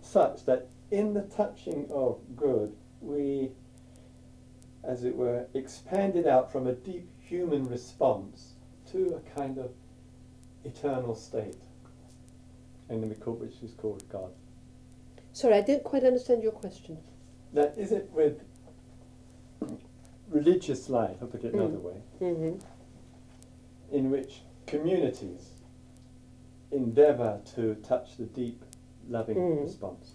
such 0.00 0.44
that 0.46 0.68
in 0.90 1.12
the 1.12 1.22
touching 1.22 1.86
of 1.90 2.20
good, 2.36 2.74
we, 3.02 3.50
as 4.82 5.04
it 5.04 5.14
were, 5.14 5.46
expanded 5.54 6.26
out 6.26 6.50
from 6.50 6.66
a 6.66 6.72
deep 6.72 7.08
human 7.20 7.68
response 7.68 8.54
to 8.92 9.14
a 9.20 9.38
kind 9.38 9.58
of 9.58 9.70
eternal 10.64 11.14
state, 11.14 11.60
and 12.88 13.02
then 13.02 13.08
we 13.10 13.16
call, 13.16 13.34
which 13.34 13.62
is 13.62 13.72
called 13.74 14.08
God? 14.10 14.30
Sorry, 15.32 15.54
I 15.54 15.60
didn't 15.62 15.84
quite 15.84 16.04
understand 16.04 16.42
your 16.42 16.52
question. 16.52 16.96
That 17.52 17.74
is 17.76 17.92
it 17.92 18.08
with 18.12 18.40
religious 20.30 20.88
life, 20.88 21.16
I'll 21.20 21.28
put 21.28 21.44
it 21.44 21.52
another 21.54 21.76
Mm. 21.78 21.82
way, 21.82 22.02
Mm-hmm. 22.20 23.94
in 23.96 24.10
which 24.10 24.42
communities 24.66 25.50
endeavour 26.74 27.40
to 27.54 27.74
touch 27.76 28.16
the 28.16 28.24
deep, 28.24 28.64
loving 29.08 29.36
Mm. 29.36 29.62
response, 29.62 30.14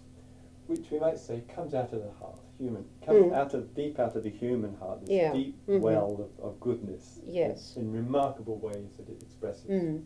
which 0.66 0.90
we 0.90 0.98
might 1.00 1.18
say 1.18 1.42
comes 1.48 1.74
out 1.74 1.92
of 1.92 2.02
the 2.02 2.10
heart, 2.12 2.38
human, 2.58 2.84
comes 3.02 3.26
Mm. 3.26 3.32
out 3.32 3.54
of 3.54 3.74
deep 3.74 3.98
out 3.98 4.14
of 4.16 4.22
the 4.22 4.30
human 4.30 4.74
heart, 4.74 5.00
this 5.00 5.10
Yeah. 5.10 5.32
deep 5.32 5.56
Mhm. 5.66 5.80
well 5.80 6.12
of, 6.38 6.44
of 6.44 6.60
goodness, 6.60 7.20
Yes. 7.26 7.76
in, 7.76 7.84
in 7.84 7.92
remarkable 7.92 8.56
ways 8.56 8.96
that 8.96 9.08
it 9.08 9.22
expresses. 9.22 9.68
Mm. 9.70 10.04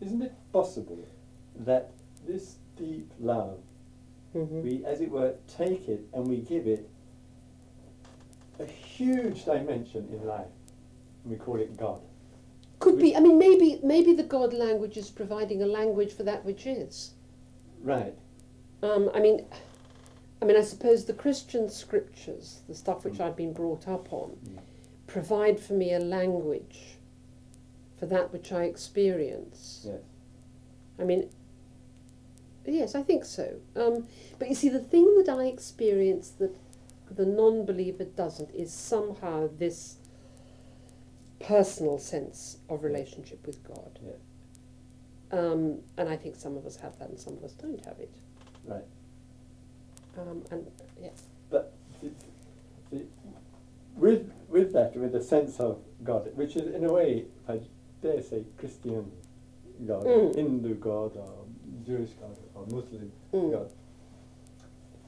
Isn't 0.00 0.22
it 0.22 0.32
possible 0.52 0.98
that 1.56 1.90
this 2.26 2.58
deep 2.76 3.12
love, 3.20 3.58
Mm-hmm. 4.34 4.62
we, 4.62 4.84
as 4.84 5.00
it 5.00 5.10
were, 5.10 5.34
take 5.48 5.88
it 5.88 6.06
and 6.12 6.26
we 6.28 6.38
give 6.38 6.66
it 6.68 6.88
a 8.60 8.64
huge 8.64 9.44
dimension 9.44 10.08
in 10.12 10.24
life, 10.26 10.46
and 11.24 11.32
we 11.32 11.36
call 11.36 11.56
it 11.56 11.76
God? 11.76 12.00
Could 12.80 12.98
be. 12.98 13.14
I 13.14 13.20
mean, 13.20 13.38
maybe 13.38 13.78
maybe 13.82 14.12
the 14.14 14.22
God 14.22 14.52
language 14.52 14.96
is 14.96 15.10
providing 15.10 15.62
a 15.62 15.66
language 15.66 16.12
for 16.12 16.22
that 16.24 16.44
which 16.44 16.66
is. 16.66 17.12
Right. 17.82 18.14
Um, 18.82 19.10
I 19.14 19.20
mean, 19.20 19.44
I 20.42 20.46
mean, 20.46 20.56
I 20.56 20.62
suppose 20.62 21.04
the 21.04 21.12
Christian 21.12 21.68
scriptures, 21.68 22.60
the 22.68 22.74
stuff 22.74 23.04
which 23.04 23.14
Mm. 23.14 23.20
I've 23.26 23.36
been 23.36 23.52
brought 23.52 23.86
up 23.86 24.12
on, 24.12 24.30
Mm. 24.44 24.58
provide 25.06 25.60
for 25.60 25.74
me 25.74 25.92
a 25.92 25.98
language 25.98 26.96
for 27.98 28.06
that 28.06 28.32
which 28.32 28.50
I 28.50 28.64
experience. 28.64 29.82
Yes. 29.86 30.00
I 30.98 31.04
mean, 31.04 31.28
yes, 32.64 32.94
I 32.94 33.02
think 33.02 33.24
so. 33.26 33.56
Um, 33.76 34.06
but 34.38 34.48
you 34.48 34.54
see, 34.54 34.70
the 34.70 34.78
thing 34.80 35.22
that 35.22 35.28
I 35.28 35.44
experience 35.44 36.30
that 36.38 36.54
the 37.10 37.26
non 37.26 37.66
believer 37.66 38.04
doesn't 38.04 38.50
is 38.54 38.72
somehow 38.72 39.48
this 39.58 39.96
personal 41.40 41.98
sense 41.98 42.58
of 42.68 42.84
relationship 42.84 43.44
with 43.46 43.62
God. 43.66 43.98
Yes. 44.04 44.14
Um, 45.32 45.78
and 45.96 46.08
I 46.08 46.16
think 46.16 46.36
some 46.36 46.56
of 46.56 46.66
us 46.66 46.76
have 46.76 46.98
that 46.98 47.08
and 47.08 47.18
some 47.18 47.34
of 47.36 47.44
us 47.44 47.52
don't 47.52 47.84
have 47.84 47.98
it. 47.98 48.12
Right. 48.64 48.84
Um, 50.18 50.42
and 50.50 50.66
yeah. 51.00 51.10
But 51.50 51.72
the, 52.02 52.10
the, 52.92 53.06
with 53.96 54.30
with 54.48 54.72
that, 54.72 54.96
with 54.96 55.12
the 55.12 55.22
sense 55.22 55.60
of 55.60 55.78
God, 56.04 56.30
which 56.34 56.56
is 56.56 56.74
in 56.74 56.84
a 56.84 56.92
way, 56.92 57.24
I 57.48 57.60
dare 58.02 58.22
say, 58.22 58.44
Christian 58.58 59.10
God, 59.86 60.04
Mm. 60.04 60.34
Hindu 60.36 60.74
God, 60.74 61.16
or 61.16 61.44
Jewish 61.86 62.10
God, 62.10 62.36
or 62.54 62.64
Muslim 62.66 63.12
Mm. 63.32 63.52
God. 63.52 63.72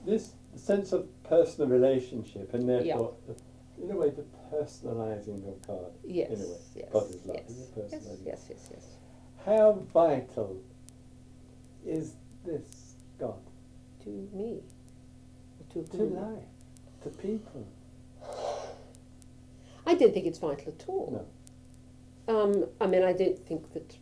This 0.06 0.32
sense 0.56 0.92
of 0.92 1.06
personal 1.24 1.68
relationship, 1.68 2.54
and 2.54 2.68
therefore, 2.68 3.14
the, 3.26 3.34
in 3.82 3.90
a 3.90 3.96
way, 3.96 4.10
the 4.10 4.24
personalizing 4.52 5.46
of 5.48 5.66
God. 5.66 5.92
Yes. 6.04 6.30
In 6.30 6.40
a 6.40 6.48
way, 6.48 6.58
Yes. 6.76 6.88
God 6.92 7.10
is 7.10 7.26
love. 7.26 7.36
Yes. 7.36 7.70
Yes. 7.76 7.90
Yes. 8.24 8.46
Yes. 8.48 8.68
Yes. 8.70 8.96
How 9.44 9.72
vital 9.92 10.62
is 11.84 12.14
this 12.44 12.94
God 13.18 13.40
To 14.04 14.10
me. 14.32 14.60
To, 15.72 15.82
to 15.84 16.02
life, 16.02 16.44
to 17.02 17.08
people? 17.08 17.66
I 19.86 19.94
don't 19.94 20.12
think 20.12 20.26
it's 20.26 20.38
vital 20.38 20.68
at 20.78 20.84
all. 20.86 21.26
No. 22.28 22.34
Um, 22.42 22.66
I 22.80 22.86
mean, 22.86 23.02
I 23.02 23.12
don't 23.14 23.38
think 23.46 23.72
that 23.72 23.96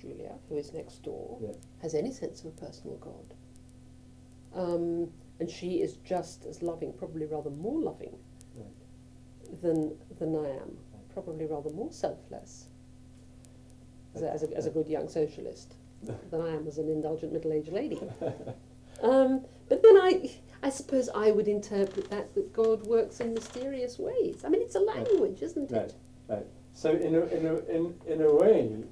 Julia, 0.00 0.32
who 0.48 0.56
is 0.56 0.72
next 0.72 1.02
door, 1.02 1.38
has 1.82 1.94
any 1.94 2.12
sense 2.12 2.40
of 2.40 2.46
a 2.46 2.50
personal 2.52 2.96
God. 2.96 3.34
Um, 4.54 5.10
and 5.38 5.50
she 5.50 5.82
is 5.82 5.96
just 5.98 6.46
as 6.46 6.62
loving, 6.62 6.94
probably 6.94 7.26
rather 7.26 7.50
more 7.50 7.78
loving. 7.78 8.16
Than 9.62 9.96
than 10.18 10.34
I 10.36 10.48
am. 10.50 10.76
Probably 11.12 11.46
rather 11.46 11.70
more 11.70 11.90
selfless 11.92 12.66
as 14.14 14.22
a, 14.22 14.30
as 14.30 14.42
a, 14.42 14.56
as 14.56 14.66
a 14.66 14.70
good 14.70 14.86
young 14.88 15.08
socialist 15.08 15.74
than 16.02 16.40
I 16.40 16.50
am 16.54 16.66
as 16.66 16.76
an 16.78 16.88
indulgent 16.90 17.32
middle-aged 17.32 17.72
lady. 17.72 18.00
Um, 19.02 19.44
but 19.68 19.82
then 19.82 19.96
I, 19.96 20.30
I 20.62 20.70
suppose 20.70 21.08
I 21.14 21.30
would 21.30 21.48
interpret 21.48 22.08
that 22.10 22.34
that 22.34 22.52
God 22.52 22.86
works 22.86 23.20
in 23.20 23.32
mysterious 23.34 23.98
ways. 23.98 24.42
I 24.44 24.48
mean, 24.48 24.62
it's 24.62 24.74
a 24.74 24.80
language, 24.80 25.42
isn't 25.42 25.70
Right, 25.70 25.82
it? 25.82 25.94
right. 26.28 26.46
So 26.74 26.90
in 26.92 27.14
a, 27.14 27.20
in 27.26 27.46
a, 27.46 27.54
in, 27.74 27.94
in 28.06 28.20
a 28.22 28.34
way, 28.34 28.84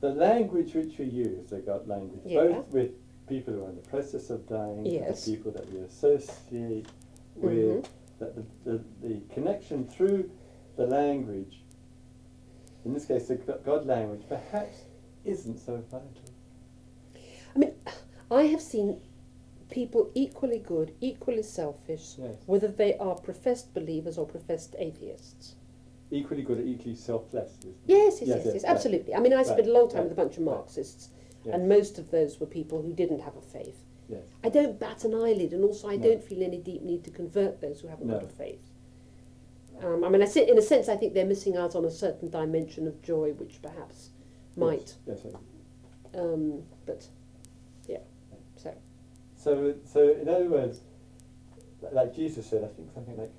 the 0.00 0.10
language 0.10 0.74
which 0.74 0.98
we 0.98 1.06
use, 1.06 1.50
the 1.50 1.58
God 1.58 1.86
language, 1.86 2.20
Yeah. 2.24 2.44
both 2.44 2.68
with 2.68 2.90
people 3.28 3.54
who 3.54 3.64
are 3.64 3.68
in 3.70 3.76
the 3.76 3.88
process 3.88 4.30
of 4.30 4.46
dying, 4.48 4.84
Yes. 4.86 5.24
the 5.24 5.32
people 5.36 5.52
that 5.52 5.70
we 5.72 5.80
associate 5.80 6.86
with, 7.36 7.88
that 8.20 8.36
the, 8.36 8.44
the, 8.64 8.84
the 9.02 9.20
connection 9.34 9.86
through 9.88 10.30
the 10.76 10.86
language, 10.86 11.62
in 12.84 12.94
this 12.94 13.04
case 13.06 13.26
the 13.28 13.34
God 13.36 13.86
language, 13.86 14.22
perhaps 14.28 14.82
isn't 15.24 15.58
so 15.58 15.82
vital. 15.90 16.10
I 17.54 17.58
mean, 17.58 17.74
I 18.30 18.42
have 18.44 18.60
seen 18.60 19.00
people 19.70 20.10
equally 20.14 20.58
good, 20.58 20.94
equally 21.00 21.42
selfish, 21.42 22.14
Yes. 22.18 22.36
whether 22.46 22.68
they 22.68 22.96
are 22.98 23.14
professed 23.16 23.74
believers 23.74 24.18
or 24.18 24.26
professed 24.26 24.74
atheists. 24.78 25.56
Equally 26.12 26.42
good 26.42 26.58
or 26.58 26.62
equally 26.62 26.94
selfless. 26.96 27.58
isn't 27.58 27.70
it? 27.70 27.76
Yes, 27.86 28.18
yes, 28.20 28.20
yes, 28.20 28.28
Yes, 28.28 28.44
yes, 28.44 28.54
yes, 28.54 28.62
right. 28.64 28.70
absolutely. 28.72 29.14
I 29.14 29.20
mean, 29.20 29.32
I 29.32 29.42
spent 29.42 29.60
Right, 29.60 29.68
a 29.68 29.72
long 29.72 29.88
time 29.88 29.98
right, 30.00 30.08
with 30.10 30.12
a 30.12 30.22
bunch 30.22 30.36
of 30.38 30.46
right. 30.46 30.56
Marxists, 30.56 31.10
and 31.52 31.68
most 31.68 31.98
of 31.98 32.10
those 32.10 32.38
were 32.40 32.46
people 32.46 32.82
who 32.82 32.92
didn't 32.92 33.20
have 33.20 33.36
a 33.36 33.40
faith. 33.42 33.84
Yes. 34.10 34.22
I 34.44 34.48
don't 34.48 34.78
bat 34.78 35.04
an 35.04 35.14
eyelid, 35.14 35.52
and 35.52 35.64
also 35.64 35.88
I 35.88 35.96
No. 35.96 36.02
don't 36.08 36.22
feel 36.22 36.42
any 36.42 36.58
deep 36.58 36.82
need 36.82 37.04
to 37.04 37.10
convert 37.10 37.60
those 37.60 37.80
who 37.80 37.88
haven't 37.88 38.08
got 38.08 38.22
No. 38.22 38.26
a 38.26 38.30
faith. 38.30 38.60
Um, 39.82 40.04
I 40.04 40.08
mean, 40.10 40.20
I 40.20 40.26
say, 40.26 40.46
in 40.48 40.58
a 40.58 40.62
sense, 40.62 40.88
I 40.90 40.96
think 40.96 41.14
they're 41.14 41.24
missing 41.24 41.56
out 41.56 41.74
on 41.74 41.84
a 41.86 41.90
certain 41.90 42.28
dimension 42.28 42.86
of 42.86 43.00
joy, 43.00 43.32
which 43.32 43.62
perhaps 43.62 44.10
might. 44.56 44.94
Yes. 45.06 45.24
Um, 46.14 46.64
but 46.84 47.08
yeah, 47.86 48.00
so 48.56 48.74
So, 49.36 49.74
so 49.84 50.12
in 50.12 50.28
other 50.28 50.50
words, 50.50 50.80
like 51.92 52.14
Jesus 52.14 52.44
said, 52.46 52.62
I 52.62 52.68
think 52.68 52.92
something 52.92 53.16
like, 53.16 53.32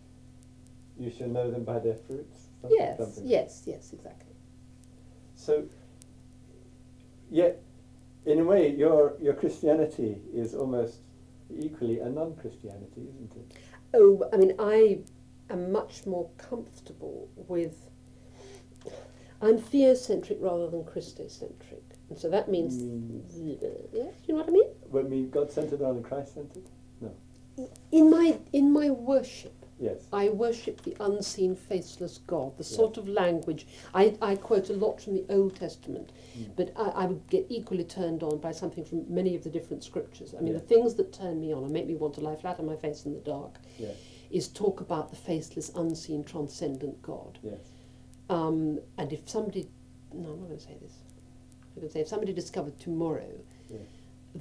"You 0.98 1.12
shall 1.12 1.28
know 1.28 1.52
them 1.52 1.64
by 1.64 1.78
their 1.80 1.94
fruits." 1.96 2.48
Something, 2.62 2.78
Yes, 2.80 2.98
something. 2.98 3.28
yes, 3.28 3.64
yes, 3.68 3.94
exactly. 3.94 4.34
So, 5.36 5.68
yet, 7.30 7.62
in 8.26 8.40
a 8.40 8.44
way, 8.44 8.70
your 8.70 9.16
your 9.22 9.34
Christianity 9.34 10.22
is 10.34 10.54
almost 10.56 10.98
equally 11.50 12.00
a 12.00 12.10
non-Christianity, 12.10 13.08
isn't 13.14 13.34
it? 13.36 13.58
Oh, 13.94 14.24
I 14.32 14.38
mean, 14.38 14.54
I 14.60 15.00
am 15.50 15.72
much 15.72 16.06
more 16.06 16.30
comfortable 16.38 17.30
with. 17.36 17.90
I'm 19.42 19.58
theocentric 19.58 20.38
rather 20.40 20.70
than 20.70 20.84
Christocentric, 20.84 21.82
and 22.10 22.18
so 22.18 22.30
that 22.30 22.48
means. 22.48 22.78
Means- 22.84 23.36
Yeah, 23.36 24.04
you 24.28 24.36
know 24.36 24.36
what 24.36 24.50
I 24.50 24.52
mean? 24.52 24.68
What 24.90 25.10
mean 25.10 25.30
God-centered 25.32 25.80
rather 25.82 25.96
than 25.96 26.04
Christ-centered? 26.04 26.64
No. 27.02 27.12
In 27.92 28.10
my 28.12 28.38
in 28.54 28.72
my 28.72 28.92
worship, 28.92 29.61
Yes. 29.82 30.08
I 30.14 30.30
worship 30.30 30.84
the 30.84 30.96
unseen, 31.00 31.56
faceless 31.56 32.20
God. 32.28 32.56
The 32.58 32.64
sort 32.64 32.98
of 32.98 33.08
language 33.08 33.66
I, 33.94 34.16
I 34.22 34.36
quote 34.36 34.70
a 34.70 34.74
lot 34.74 35.02
from 35.02 35.16
the 35.16 35.26
Old 35.30 35.56
Testament, 35.56 36.12
Mm. 36.38 36.56
but 36.56 36.72
I, 36.78 37.04
I 37.04 37.06
would 37.08 37.28
get 37.30 37.46
equally 37.50 37.84
turned 37.84 38.24
on 38.24 38.38
by 38.38 38.54
something 38.54 38.86
from 38.86 39.04
many 39.14 39.36
of 39.36 39.44
the 39.44 39.50
different 39.50 39.84
scriptures. 39.84 40.34
I 40.38 40.42
mean, 40.42 40.54
Yeah. 40.54 40.60
the 40.60 40.66
things 40.66 40.94
that 40.96 41.12
turn 41.12 41.42
me 41.42 41.52
on 41.54 41.64
and 41.66 41.74
make 41.74 41.88
me 41.88 41.96
want 41.96 42.14
to 42.14 42.22
lie 42.22 42.36
flat 42.38 42.58
on 42.60 42.66
my 42.68 42.78
face 42.78 43.06
in 43.06 43.14
the 43.14 43.20
dark 43.20 43.58
is 44.30 44.48
talk 44.48 44.80
about 44.80 45.10
the 45.10 45.18
faceless, 45.18 45.70
unseen, 45.76 46.24
transcendent 46.24 47.02
God. 47.02 47.38
Yes. 47.44 47.60
Um, 48.30 48.80
and 48.98 49.12
if 49.12 49.28
somebody, 49.28 49.68
no, 50.14 50.30
I'm 50.30 50.40
not 50.40 50.48
going 50.48 50.58
to 50.60 50.64
say 50.64 50.78
this. 50.82 50.94
I'm 51.76 51.82
going 51.82 51.88
to 51.88 51.94
say 51.94 52.00
if 52.02 52.08
somebody 52.08 52.32
discovered 52.34 52.80
tomorrow 52.80 53.32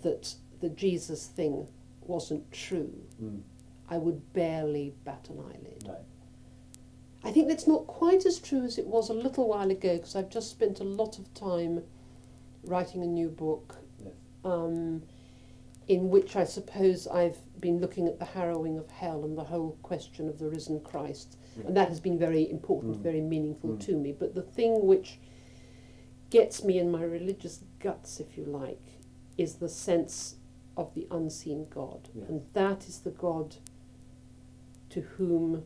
that 0.03 0.35
the 0.61 0.69
Jesus 0.69 1.27
thing 1.27 1.67
wasn't 2.03 2.53
true, 2.53 2.93
Mm. 3.21 3.41
I 3.91 3.99
would 3.99 4.33
barely 4.33 4.95
bat 5.05 5.29
an 5.29 5.41
eyelid. 5.41 5.85
Right. 5.87 5.99
I 7.25 7.33
think 7.33 7.49
that's 7.49 7.67
not 7.67 7.87
quite 7.87 8.25
as 8.25 8.39
true 8.39 8.63
as 8.65 8.79
it 8.79 8.87
was 8.87 9.11
a 9.11 9.15
little 9.15 9.49
while 9.49 9.71
ago 9.71 9.97
because 9.97 10.17
I've 10.17 10.31
just 10.31 10.51
spent 10.51 10.81
a 10.81 10.85
lot 10.85 11.19
of 11.19 11.33
time 11.35 11.83
writing 12.65 13.03
a 13.03 13.07
new 13.07 13.29
book 13.29 13.77
Yes. 14.03 14.13
um, 14.45 15.03
in 15.89 16.09
which 16.09 16.37
I 16.37 16.45
suppose 16.45 17.07
I've 17.09 17.39
been 17.61 17.81
looking 17.81 18.07
at 18.07 18.19
the 18.19 18.25
harrowing 18.25 18.79
of 18.79 18.89
hell 18.91 19.25
and 19.25 19.37
the 19.37 19.45
whole 19.45 19.77
question 19.83 20.29
of 20.29 20.39
the 20.39 20.49
risen 20.49 20.81
Christ. 20.81 21.37
And 21.67 21.77
that 21.77 21.89
has 21.89 22.01
been 22.01 22.17
very 22.19 22.49
important, 22.49 22.99
Mm. 22.99 23.03
very 23.03 23.21
meaningful 23.21 23.71
Mm. 23.71 23.81
to 23.81 23.97
me. 23.97 24.13
But 24.13 24.35
the 24.35 24.43
thing 24.43 24.87
which 24.87 25.19
gets 26.31 26.63
me 26.65 26.79
in 26.79 26.91
my 26.91 27.03
religious 27.03 27.65
guts, 27.81 28.21
if 28.21 28.39
you 28.39 28.45
like, 28.45 29.01
is 29.37 29.57
the 29.57 29.69
sense 29.69 30.37
of 30.77 30.95
the 30.95 31.07
unseen 31.11 31.67
God. 31.69 32.09
Yes. 32.15 32.29
And 32.29 32.47
that 32.55 32.89
is 32.89 33.01
the 33.01 33.11
God 33.11 33.57
to 34.91 35.01
whom, 35.01 35.63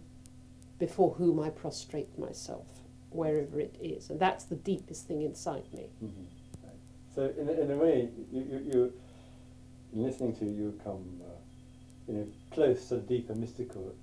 before 0.78 1.14
whom 1.14 1.40
I 1.40 1.50
prostrate 1.50 2.18
myself, 2.18 2.66
wherever 3.10 3.60
it 3.60 3.76
is. 3.80 4.10
And 4.10 4.18
that's 4.20 4.44
the 4.44 4.56
deepest 4.56 5.06
thing 5.06 5.22
inside 5.22 5.64
me. 5.72 5.90
Mhm. 6.02 6.26
Right. 6.62 6.72
So 7.14 7.32
in 7.38 7.48
a, 7.48 7.52
in 7.52 7.70
a 7.70 7.76
way, 7.76 8.10
you, 8.32 8.40
you, 8.42 8.58
you 8.72 8.92
in 9.92 10.02
listening 10.02 10.34
to 10.36 10.44
you 10.44 10.78
come, 10.84 11.20
uh, 11.24 11.30
you 12.08 12.14
know, 12.14 12.26
close 12.50 12.88
to 12.88 12.96
the 12.96 13.02
deeper 13.02 13.34
mystical 13.34 13.94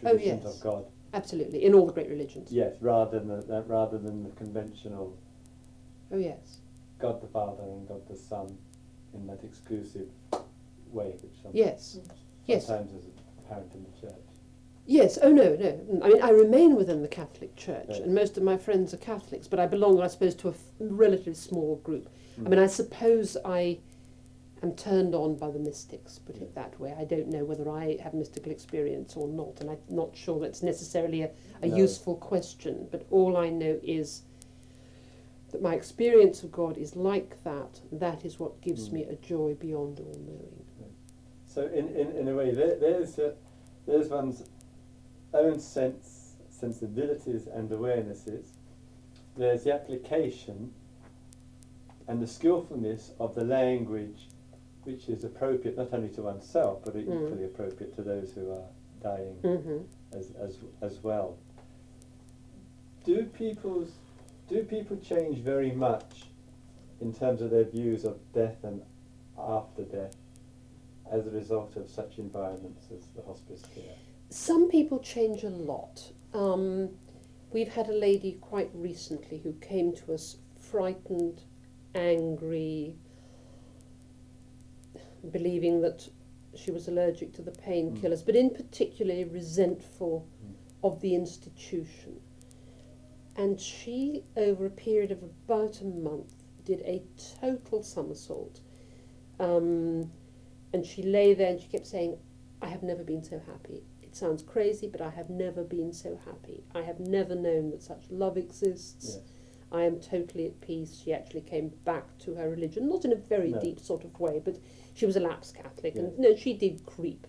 traditions 0.00 0.42
yes. 0.44 0.54
of 0.56 0.60
God. 0.62 0.84
Absolutely, 1.14 1.64
in 1.64 1.74
all 1.74 1.86
the 1.86 1.92
great 1.92 2.10
religions. 2.10 2.52
Yes, 2.52 2.74
rather 2.80 3.18
than 3.18 3.28
the, 3.46 3.62
rather 3.66 3.96
than 3.98 4.24
the 4.24 4.30
conventional 4.30 5.16
Oh, 6.10 6.16
yes. 6.18 6.58
God 6.98 7.20
the 7.20 7.26
Father 7.28 7.62
and 7.62 7.86
God 7.86 8.00
the 8.08 8.16
Son 8.16 8.56
in 9.14 9.26
that 9.26 9.44
exclusive 9.44 10.08
way, 10.90 11.14
which 11.22 11.42
some, 11.42 11.50
Yes. 11.54 11.98
Yes. 12.46 12.66
sometimes 12.66 12.92
is 12.92 13.04
apparent 13.44 13.72
in 13.74 13.84
the 13.84 14.00
church. 14.00 14.27
Yes, 14.90 15.18
oh 15.20 15.30
no, 15.30 15.54
no. 15.54 16.00
I 16.02 16.08
mean, 16.08 16.22
I 16.22 16.30
remain 16.30 16.74
within 16.74 17.02
the 17.02 17.08
Catholic 17.08 17.54
Church, 17.56 17.84
Yes. 17.90 17.98
and 18.00 18.14
most 18.14 18.38
of 18.38 18.42
my 18.42 18.56
friends 18.56 18.94
are 18.94 18.96
Catholics, 18.96 19.46
but 19.46 19.60
I 19.60 19.66
belong, 19.66 20.00
I 20.00 20.06
suppose, 20.06 20.34
to 20.36 20.48
a 20.48 20.52
f- 20.52 20.70
relatively 20.80 21.34
small 21.34 21.76
group. 21.84 22.08
I 22.38 22.40
Mm. 22.40 22.48
mean, 22.48 22.58
I 22.58 22.66
suppose 22.68 23.36
I 23.44 23.80
am 24.62 24.74
turned 24.76 25.14
on 25.14 25.34
by 25.36 25.50
the 25.50 25.58
mystics, 25.58 26.18
put 26.18 26.36
it 26.38 26.54
that 26.54 26.80
way. 26.80 26.94
I 26.98 27.04
don't 27.04 27.28
know 27.28 27.44
whether 27.44 27.68
I 27.68 27.98
have 28.02 28.14
mystical 28.14 28.50
experience 28.50 29.14
or 29.14 29.28
not, 29.28 29.60
and 29.60 29.68
I'm 29.68 29.78
not 29.90 30.16
sure 30.16 30.40
that's 30.40 30.62
necessarily 30.62 31.20
a, 31.20 31.30
a 31.62 31.66
No. 31.68 31.76
useful 31.76 32.16
question, 32.16 32.88
but 32.90 33.04
all 33.10 33.36
I 33.36 33.50
know 33.50 33.78
is 33.82 34.22
that 35.50 35.60
my 35.60 35.74
experience 35.74 36.42
of 36.42 36.50
God 36.50 36.78
is 36.78 36.96
like 36.96 37.42
that. 37.44 37.82
That 37.92 38.24
is 38.24 38.40
what 38.40 38.58
gives 38.62 38.88
Mm. 38.88 38.92
me 38.94 39.02
a 39.04 39.16
joy 39.16 39.52
beyond 39.60 40.00
all 40.00 40.18
knowing. 40.26 40.64
So 41.46 41.66
in, 41.66 41.88
in, 41.88 42.12
in 42.16 42.28
a 42.28 42.34
way, 42.34 42.52
there, 42.52 42.76
there's 42.76 43.18
uh, 43.18 43.34
there's 43.86 44.08
one's 44.08 44.44
own 45.34 45.60
sense, 45.60 46.36
sensibilities 46.50 47.46
and 47.46 47.68
awarenesses. 47.70 48.46
There's 49.36 49.64
the 49.64 49.72
application 49.74 50.72
and 52.08 52.20
the 52.22 52.26
skillfulness 52.26 53.12
of 53.20 53.34
the 53.34 53.44
language, 53.44 54.28
which 54.84 55.08
is 55.08 55.24
appropriate 55.24 55.76
not 55.76 55.92
only 55.92 56.08
to 56.10 56.22
oneself 56.22 56.82
but 56.84 56.94
Mm. 56.94 57.02
equally 57.02 57.44
appropriate 57.44 57.94
to 57.96 58.02
those 58.02 58.32
who 58.32 58.50
are 58.50 58.64
dying 59.02 59.34
hmm 59.42 59.78
as, 60.12 60.32
as, 60.40 60.58
as 60.80 61.02
well. 61.04 61.36
Do 63.04 63.24
people's 63.26 63.92
do 64.48 64.64
people 64.64 64.96
change 64.96 65.38
very 65.38 65.70
much 65.72 66.24
in 67.02 67.12
terms 67.12 67.42
of 67.42 67.50
their 67.50 67.64
views 67.64 68.04
of 68.06 68.16
death 68.32 68.64
and 68.64 68.80
after 69.38 69.82
death 69.84 70.16
as 71.12 71.26
a 71.26 71.30
result 71.30 71.76
of 71.76 71.90
such 71.90 72.18
environments 72.18 72.86
as 72.90 73.06
the 73.14 73.22
hospice 73.22 73.62
care? 73.74 73.94
Some 74.30 74.68
people 74.70 74.98
change 74.98 75.42
a 75.42 75.48
lot. 75.50 76.12
Um, 76.34 76.90
we've 77.52 77.72
had 77.72 77.88
a 77.88 77.92
lady 77.92 78.32
quite 78.40 78.70
recently 78.74 79.38
who 79.38 79.52
came 79.54 79.94
to 79.96 80.14
us 80.14 80.36
frightened, 80.60 81.42
angry, 81.94 82.96
believing 85.32 85.80
that 85.82 86.08
she 86.54 86.70
was 86.70 86.88
allergic 86.88 87.32
to 87.34 87.42
the 87.42 87.50
painkillers, 87.52 88.24
but 88.24 88.36
in 88.36 88.50
particular 88.50 89.24
resentful 89.26 90.26
Mm. 90.44 90.54
of 90.82 91.00
the 91.00 91.14
institution. 91.14 92.20
And 93.36 93.60
she, 93.60 94.24
over 94.36 94.66
a 94.66 94.70
period 94.70 95.10
of 95.12 95.22
about 95.22 95.80
a 95.80 95.84
month, 95.84 96.34
did 96.64 96.80
a 96.82 97.02
total 97.40 97.82
somersault. 97.82 98.60
Um, 99.38 100.10
and 100.72 100.84
she 100.84 101.02
lay 101.02 101.34
there 101.34 101.50
and 101.52 101.60
she 101.60 101.68
kept 101.68 101.86
saying, 101.86 102.18
I 102.60 102.68
have 102.68 102.82
never 102.82 103.04
been 103.04 103.22
so 103.22 103.38
happy. 103.38 103.84
Sounds 104.18 104.42
crazy, 104.42 104.88
but 104.88 105.00
I 105.00 105.10
have 105.10 105.30
never 105.30 105.62
been 105.62 105.92
so 105.92 106.18
happy. 106.24 106.64
I 106.74 106.82
have 106.82 106.98
never 106.98 107.36
known 107.36 107.70
that 107.70 107.84
such 107.84 108.10
love 108.10 108.36
exists. 108.36 109.20
I 109.70 109.82
am 109.84 110.00
totally 110.00 110.46
at 110.46 110.60
peace. 110.60 111.00
She 111.00 111.12
actually 111.12 111.42
came 111.42 111.68
back 111.84 112.18
to 112.20 112.34
her 112.34 112.50
religion, 112.50 112.88
not 112.88 113.04
in 113.04 113.12
a 113.12 113.16
very 113.16 113.52
No. 113.52 113.60
deep 113.60 113.78
sort 113.78 114.02
of 114.02 114.18
way, 114.18 114.40
but 114.44 114.58
she 114.94 115.06
was 115.06 115.14
a 115.16 115.20
lapsed 115.20 115.54
Catholic, 115.54 115.94
and 115.94 116.18
no, 116.18 116.34
she 116.34 116.52
did 116.52 116.84
creep 116.84 117.28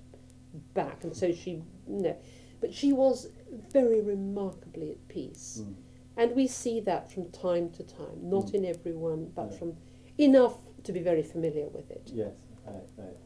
back, 0.73 1.03
and 1.03 1.15
so 1.15 1.31
she 1.31 1.61
no, 1.85 2.15
but 2.59 2.73
she 2.73 2.91
was 2.91 3.29
very 3.69 4.01
remarkably 4.01 4.89
at 4.89 5.07
peace, 5.07 5.61
Mm. 5.61 5.75
and 6.17 6.35
we 6.35 6.47
see 6.47 6.79
that 6.79 7.11
from 7.11 7.29
time 7.29 7.69
to 7.71 7.83
time, 7.83 8.27
not 8.27 8.47
Mm. 8.47 8.53
in 8.55 8.65
everyone, 8.65 9.31
but 9.35 9.51
No. 9.51 9.57
from 9.57 9.77
enough 10.17 10.57
to 10.85 10.91
be 10.91 11.01
very 11.01 11.21
familiar 11.21 11.67
with 11.69 11.91
it. 11.91 12.09
Yes, 12.11 12.33
right, 12.65 12.89
right. 12.97 13.17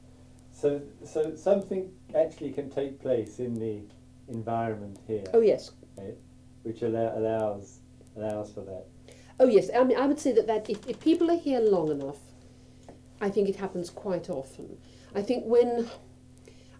So, 0.64 0.82
so 1.04 1.36
something 1.36 1.92
actually 2.16 2.54
can 2.54 2.70
take 2.70 3.02
place 3.02 3.40
in 3.40 3.54
the 3.54 3.82
environment 4.30 4.98
here, 5.06 5.26
Oh 5.34 5.42
yes, 5.42 5.72
right, 5.98 6.16
which 6.62 6.84
allow, 6.84 7.18
allows 7.18 7.80
allows 8.16 8.54
for 8.54 8.62
that. 8.62 8.86
Oh 9.42 9.48
yes, 9.48 9.70
I 9.76 9.84
mean 9.84 9.98
I 9.98 10.08
would 10.08 10.22
say 10.22 10.32
that, 10.32 10.48
that 10.48 10.70
if, 10.70 10.88
if 10.88 11.02
people 11.02 11.30
are 11.30 11.38
here 11.38 11.60
long 11.60 11.92
enough, 11.92 12.20
I 13.20 13.30
think 13.30 13.50
it 13.50 13.58
happens 13.58 13.90
quite 13.90 14.30
often. 14.30 14.78
I 15.14 15.22
think 15.22 15.44
when 15.44 15.90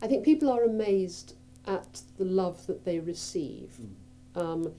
I 0.02 0.08
think 0.08 0.24
people 0.24 0.50
are 0.50 0.64
amazed 0.64 1.36
at 1.68 2.04
the 2.18 2.24
love 2.24 2.66
that 2.68 2.86
they 2.86 3.00
receive. 3.00 3.74
Mm. 3.82 4.42
Um, 4.42 4.74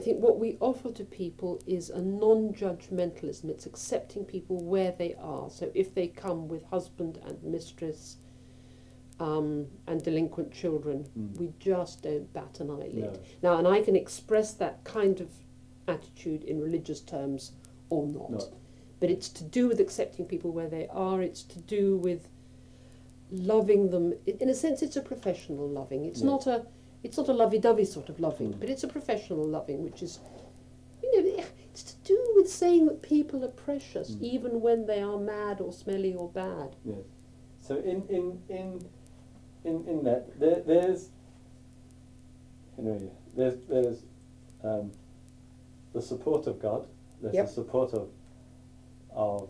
I 0.00 0.02
think 0.02 0.22
what 0.22 0.38
we 0.38 0.56
offer 0.60 0.90
to 0.92 1.04
people 1.04 1.62
is 1.66 1.90
a 1.90 2.00
non-judgmentalism. 2.00 3.50
It's 3.50 3.66
accepting 3.66 4.24
people 4.24 4.64
where 4.64 4.92
they 4.92 5.14
are. 5.20 5.50
So 5.50 5.70
if 5.74 5.94
they 5.94 6.06
come 6.08 6.48
with 6.48 6.64
husband 6.64 7.18
and 7.26 7.36
mistress 7.42 8.16
um, 9.18 9.66
and 9.86 10.02
delinquent 10.02 10.52
children, 10.52 11.04
Mm. 11.18 11.36
we 11.36 11.52
just 11.58 12.00
don't 12.02 12.32
bat 12.32 12.60
an 12.60 12.70
eyelid. 12.70 12.94
No. 12.94 13.12
Now, 13.42 13.58
and 13.58 13.68
I 13.68 13.82
can 13.82 13.94
express 13.94 14.54
that 14.54 14.82
kind 14.84 15.20
of 15.20 15.28
attitude 15.86 16.44
in 16.44 16.62
religious 16.62 17.02
terms 17.02 17.52
or 17.90 18.06
not. 18.06 18.44
But 19.00 19.10
it's 19.10 19.28
to 19.28 19.44
do 19.44 19.68
with 19.68 19.80
accepting 19.80 20.24
people 20.24 20.50
where 20.50 20.70
they 20.70 20.88
are. 20.88 21.20
It's 21.20 21.42
to 21.42 21.58
do 21.58 21.98
with 21.98 22.26
loving 23.30 23.90
them. 23.90 24.14
In 24.24 24.48
a 24.48 24.54
sense, 24.54 24.80
it's 24.80 24.96
a 24.96 25.02
professional 25.02 25.68
loving. 25.68 26.06
It's 26.06 26.22
not 26.22 26.46
a, 26.46 26.64
it's 27.02 27.16
not 27.16 27.28
a 27.28 27.32
lovey-dovey 27.32 27.84
sort 27.84 28.08
of 28.08 28.20
loving, 28.20 28.52
but 28.52 28.68
it's 28.68 28.84
a 28.84 28.88
professional 28.88 29.44
loving, 29.46 29.82
which 29.82 30.02
is, 30.02 30.20
you 31.02 31.22
know, 31.36 31.44
it's 31.72 31.82
to 31.82 31.94
do 32.04 32.32
with 32.36 32.48
saying 32.50 32.86
that 32.86 33.00
people 33.02 33.44
are 33.44 33.48
precious, 33.48 34.10
Mm. 34.10 34.22
even 34.22 34.60
when 34.60 34.86
they 34.86 35.00
are 35.02 35.18
mad 35.18 35.60
or 35.60 35.72
smelly 35.72 36.14
or 36.14 36.28
bad. 36.28 36.76
Yes. 36.84 36.98
So 37.60 37.76
in 37.76 38.02
in 38.08 38.42
in 38.48 38.84
in, 39.64 39.86
in 39.88 40.02
that 40.04 40.38
there, 40.40 40.60
there's 40.66 41.10
you 42.78 42.84
know 42.84 43.10
there's 43.36 43.56
there's 43.68 44.02
um, 44.64 44.90
the 45.92 46.02
support 46.02 46.46
of 46.46 46.60
God. 46.60 46.86
There's 47.22 47.34
Yep. 47.34 47.46
the 47.46 47.52
support 47.52 47.92
of 47.94 48.08
of 49.12 49.48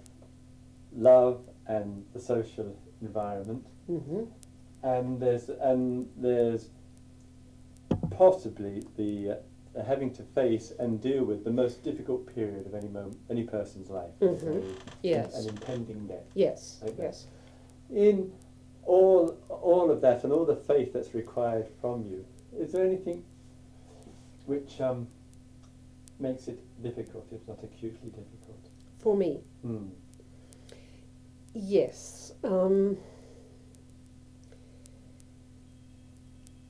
love 0.92 1.40
and 1.66 2.04
the 2.12 2.20
social 2.20 2.76
environment, 3.00 3.66
hmm 3.86 4.24
and 4.82 5.20
there's 5.20 5.48
and 5.48 6.08
there's 6.16 6.70
possibly 8.10 8.82
the 8.96 9.30
uh, 9.76 9.82
having 9.84 10.10
to 10.12 10.22
face 10.22 10.72
and 10.78 11.00
deal 11.00 11.24
with 11.24 11.44
the 11.44 11.50
most 11.50 11.82
difficult 11.84 12.26
period 12.34 12.66
of 12.66 12.74
any 12.74 12.88
mom- 12.88 13.16
any 13.30 13.44
person's 13.44 13.88
life. 13.90 14.12
Mhm. 14.20 14.40
So, 14.40 14.62
Yes. 15.02 15.44
An 15.44 15.48
impending 15.50 16.06
death. 16.06 16.26
Yes. 16.34 16.80
Okay. 16.82 17.02
Yes. 17.04 17.26
In 17.90 18.32
all 18.84 19.36
all 19.48 19.90
of 19.90 20.00
that 20.00 20.24
and 20.24 20.32
all 20.32 20.44
the 20.44 20.56
faith 20.56 20.92
that's 20.92 21.14
required 21.14 21.68
from 21.80 22.04
you, 22.06 22.24
is 22.58 22.72
there 22.72 22.84
anything 22.84 23.24
which 24.46 24.80
um, 24.80 25.06
makes 26.18 26.48
it 26.48 26.58
difficult, 26.82 27.26
if 27.32 27.46
not 27.46 27.62
acutely 27.62 28.10
difficult? 28.10 28.68
For 28.98 29.16
me, 29.16 29.40
Hmm. 29.62 29.88
yes. 31.54 32.32
Um, 32.42 32.98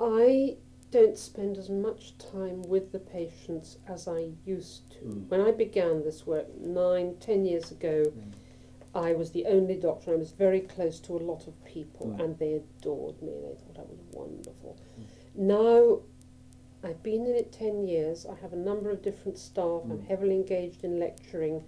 I 0.01 0.57
don't 0.91 1.17
spend 1.17 1.57
as 1.57 1.69
much 1.69 2.17
time 2.19 2.63
with 2.63 2.93
the 2.93 2.99
patients 2.99 3.79
as 3.87 4.09
I 4.09 4.31
used 4.45 4.91
to. 4.93 4.99
Mm. 5.01 5.29
When 5.29 5.41
I 5.41 5.51
began 5.53 6.03
this 6.03 6.27
work 6.27 6.47
nine, 6.59 7.17
ten 7.21 7.45
years 7.45 7.71
ago, 7.71 8.05
Mm. 8.05 8.33
I 8.93 9.13
was 9.13 9.31
the 9.31 9.47
only 9.47 9.77
doctor. 9.77 10.13
I 10.13 10.17
was 10.17 10.33
very 10.33 10.61
close 10.61 10.99
to 11.01 11.17
a 11.17 11.23
lot 11.31 11.47
of 11.47 11.65
people, 11.65 12.07
Mm. 12.09 12.21
and 12.25 12.39
they 12.39 12.55
adored 12.55 13.23
me. 13.23 13.33
They 13.41 13.55
thought 13.55 13.79
I 13.79 13.83
was 13.89 14.01
wonderful. 14.13 14.77
Mm. 14.99 15.05
Now, 15.37 16.01
I've 16.83 17.03
been 17.03 17.25
in 17.27 17.35
it 17.37 17.53
ten 17.53 17.87
years. 17.87 18.27
I 18.27 18.35
have 18.37 18.53
a 18.53 18.57
number 18.57 18.91
of 18.91 19.01
different 19.03 19.39
staff. 19.39 19.83
I'm 19.85 19.99
Mm. 19.99 20.07
heavily 20.07 20.35
engaged 20.35 20.83
in 20.83 20.99
lecturing, 20.99 21.63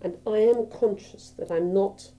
and 0.00 0.18
I 0.26 0.38
am 0.38 0.66
conscious 0.66 1.30
that 1.30 1.50
I'm 1.50 1.72
not 1.72 2.12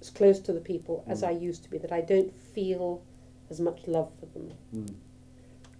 as 0.00 0.10
close 0.10 0.38
to 0.40 0.52
the 0.52 0.60
people 0.60 1.02
as 1.06 1.22
Mm. 1.22 1.28
I 1.28 1.30
used 1.32 1.64
to 1.64 1.70
be. 1.70 1.78
That 1.78 1.92
I 1.92 2.02
don't 2.02 2.32
feel 2.32 3.02
as 3.50 3.60
much 3.60 3.88
love 3.88 4.12
for 4.20 4.26
them. 4.26 4.52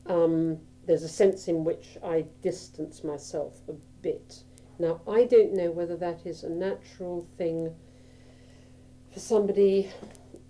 Um, 0.07 0.59
there's 0.87 1.03
a 1.03 1.09
sense 1.09 1.49
in 1.49 1.65
which 1.65 1.97
I 2.05 2.25
distance 2.43 3.05
myself 3.05 3.61
a 3.69 3.73
bit. 4.03 4.43
Now, 4.79 5.01
I 5.09 5.25
don't 5.25 5.55
know 5.55 5.71
whether 5.71 5.97
that 5.97 6.27
is 6.27 6.43
a 6.43 6.49
natural 6.49 7.27
thing 7.39 7.73
for 9.13 9.21
somebody. 9.21 9.91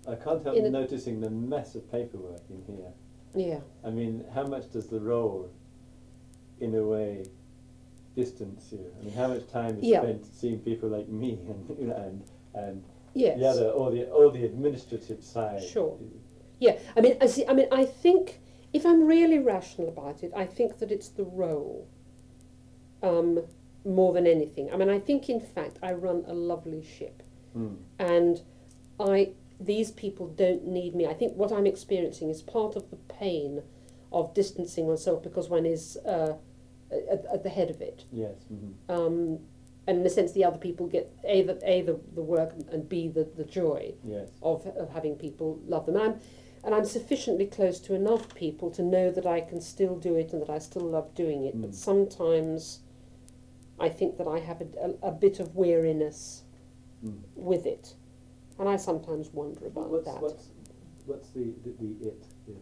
I 0.07 0.15
can't 0.15 0.43
help 0.43 0.57
noticing 0.57 1.21
the 1.21 1.29
mess 1.29 1.75
of 1.75 1.89
paperwork 1.91 2.41
in 2.49 2.63
here. 2.65 2.91
Yeah, 3.35 3.59
I 3.83 3.89
mean, 3.89 4.23
how 4.33 4.45
much 4.45 4.71
does 4.71 4.87
the 4.87 4.99
role, 4.99 5.49
in 6.59 6.75
a 6.75 6.83
way, 6.83 7.25
distance 8.15 8.69
you? 8.71 8.91
I 8.99 9.05
mean, 9.05 9.13
how 9.13 9.27
much 9.27 9.47
time 9.49 9.79
is 9.79 9.85
Yeah. 9.85 10.01
spent 10.01 10.25
seeing 10.25 10.59
people 10.59 10.89
like 10.89 11.09
me 11.09 11.39
and 11.47 11.79
you 11.79 11.87
know, 11.87 11.95
and 11.95 12.23
and 12.53 12.83
yes. 13.13 13.39
the 13.39 13.45
other, 13.47 13.71
all 13.71 13.91
the 13.91 14.09
all 14.11 14.29
the 14.29 14.45
administrative 14.45 15.23
side? 15.23 15.63
Sure. 15.63 15.97
Yeah, 16.59 16.77
I 16.95 17.01
mean, 17.01 17.17
I 17.19 17.25
see. 17.25 17.45
I 17.47 17.53
mean, 17.53 17.67
I 17.71 17.85
think 17.85 18.39
if 18.73 18.85
I'm 18.85 19.05
really 19.05 19.39
rational 19.39 19.87
about 19.89 20.23
it, 20.23 20.31
I 20.35 20.45
think 20.45 20.79
that 20.79 20.91
it's 20.91 21.09
the 21.09 21.23
role 21.23 21.87
um, 23.01 23.39
more 23.85 24.13
than 24.13 24.25
anything. 24.27 24.71
I 24.71 24.77
mean, 24.77 24.89
I 24.89 24.99
think 24.99 25.29
in 25.29 25.39
fact 25.39 25.77
I 25.83 25.93
run 25.93 26.23
a 26.27 26.33
lovely 26.33 26.83
ship, 26.83 27.21
Mm. 27.55 27.75
and 27.99 28.41
I 28.99 29.33
these 29.59 29.91
people 29.91 30.27
don't 30.27 30.65
need 30.65 30.95
me. 30.95 31.05
I 31.05 31.13
think 31.13 31.35
what 31.35 31.51
I'm 31.51 31.67
experiencing 31.67 32.29
is 32.31 32.41
part 32.41 32.75
of 32.75 32.89
the 32.89 32.95
pain 32.95 33.61
of 34.11 34.33
distancing 34.33 34.87
oneself 34.87 35.21
because 35.21 35.49
one 35.49 35.65
is 35.67 35.97
uh, 36.05 36.33
at, 36.91 37.23
at 37.31 37.43
the 37.43 37.49
head 37.49 37.69
of 37.69 37.79
it. 37.81 38.05
Yes. 38.11 38.35
hmm 38.49 38.71
Um, 38.89 39.39
and 39.85 39.99
in 39.99 40.05
a 40.05 40.09
sense, 40.09 40.31
the 40.31 40.43
other 40.45 40.57
people 40.57 40.87
get 40.87 41.11
a 41.23 41.43
the, 41.43 41.59
a 41.63 41.81
the, 41.83 41.99
the 42.15 42.21
work 42.23 42.53
and 42.71 42.89
b 42.89 43.07
the, 43.09 43.25
the 43.35 43.43
joy 43.43 43.93
Yes. 44.03 44.29
of, 44.41 44.65
of 44.65 44.89
having 44.89 45.15
people 45.15 45.59
love 45.67 45.85
them. 45.85 45.95
And 45.97 46.03
I'm, 46.05 46.19
and 46.63 46.73
I'm 46.73 46.85
sufficiently 46.85 47.45
close 47.45 47.79
to 47.81 47.93
enough 47.93 48.33
people 48.35 48.71
to 48.71 48.81
know 48.83 49.11
that 49.11 49.25
I 49.25 49.41
can 49.41 49.59
still 49.61 49.97
do 49.97 50.15
it 50.15 50.31
and 50.33 50.41
that 50.41 50.49
I 50.49 50.59
still 50.59 50.83
love 50.83 51.13
doing 51.13 51.43
it. 51.45 51.59
But 51.59 51.71
Mm. 51.71 51.75
sometimes 51.75 52.79
I 53.79 53.89
think 53.89 54.17
that 54.17 54.27
I 54.27 54.39
have 54.39 54.61
a, 54.61 54.67
a, 55.03 55.09
a 55.09 55.11
bit 55.11 55.39
of 55.39 55.55
weariness 55.55 56.43
Mm. 57.05 57.19
with 57.35 57.65
it. 57.65 57.95
And 58.59 58.69
I 58.69 58.77
sometimes 58.77 59.33
wonder 59.33 59.67
about 59.67 59.89
What's 59.89 60.05
that. 60.05 60.21
what's 60.21 60.49
what's 61.05 61.29
the 61.31 61.53
the, 61.63 61.71
the 61.81 62.07
it? 62.09 62.23
The, 62.47 62.53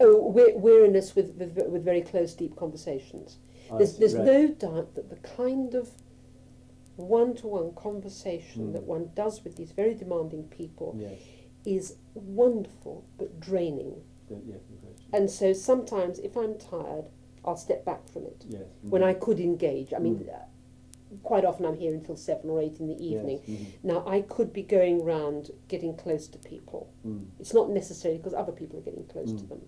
Oh, 0.00 0.28
we- 0.28 0.54
weariness 0.54 1.14
with, 1.14 1.34
with, 1.36 1.56
with 1.68 1.84
very 1.84 2.00
close, 2.00 2.32
deep 2.34 2.56
conversations. 2.56 3.38
I 3.70 3.76
There's, 3.78 3.92
see, 3.92 3.98
there's 4.00 4.14
right. 4.16 4.24
no 4.24 4.48
doubt 4.48 4.94
that 4.94 5.08
the 5.10 5.16
kind 5.16 5.74
of 5.74 5.90
one 6.96 7.34
to 7.36 7.46
one 7.48 7.74
conversation 7.74 8.68
Mm. 8.68 8.72
that 8.72 8.84
one 8.84 9.10
does 9.14 9.44
with 9.44 9.56
these 9.56 9.72
very 9.72 9.94
demanding 9.94 10.44
people 10.44 10.96
Yes. 10.98 11.20
Is 11.64 11.96
wonderful 12.14 13.04
but 13.18 13.40
draining. 13.40 14.02
And 15.12 15.30
so 15.30 15.52
sometimes, 15.52 16.18
if 16.18 16.36
I'm 16.36 16.58
tired, 16.58 17.04
I'll 17.44 17.56
step 17.56 17.84
back 17.84 18.08
from 18.08 18.24
it. 18.24 18.44
yes. 18.48 18.62
When 18.82 19.02
mhm. 19.02 19.06
I 19.06 19.14
could 19.14 19.38
engage, 19.38 19.92
I 19.92 19.98
mean, 19.98 20.18
Mm. 20.18 20.34
uh, 20.34 20.38
quite 21.22 21.44
often 21.44 21.66
I'm 21.66 21.76
here 21.76 21.94
until 21.94 22.16
seven 22.16 22.50
or 22.50 22.60
eight 22.60 22.80
in 22.80 22.88
the 22.88 22.96
evening. 23.04 23.40
Yes. 23.46 23.60
mhm. 23.60 23.66
Now, 23.84 24.02
I 24.06 24.22
could 24.22 24.52
be 24.52 24.62
going 24.62 25.04
round 25.04 25.50
getting 25.68 25.94
close 25.94 26.26
to 26.28 26.38
people. 26.38 26.88
Mm. 27.06 27.26
It's 27.38 27.52
not 27.54 27.70
necessarily 27.70 28.18
because 28.18 28.34
other 28.34 28.52
people 28.52 28.78
are 28.78 28.82
getting 28.82 29.04
close 29.04 29.30
to 29.32 29.44
Mm. 29.44 29.48
them. 29.50 29.60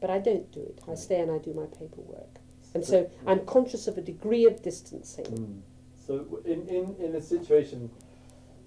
But 0.00 0.10
I 0.10 0.18
don't 0.20 0.50
do 0.52 0.60
it. 0.60 0.80
I 0.86 0.94
stay 0.94 1.20
and 1.20 1.30
I 1.30 1.38
do 1.38 1.52
my 1.54 1.66
paperwork. 1.66 2.40
And 2.74 2.84
so 2.84 3.08
I'm 3.26 3.44
conscious 3.46 3.88
of 3.88 3.96
a 3.98 4.02
degree 4.02 4.44
of 4.44 4.62
distancing. 4.62 5.24
Mm. 5.24 5.60
So 6.06 6.40
in, 6.44 6.68
in, 6.68 6.94
in 7.00 7.14
a 7.16 7.20
situation 7.22 7.90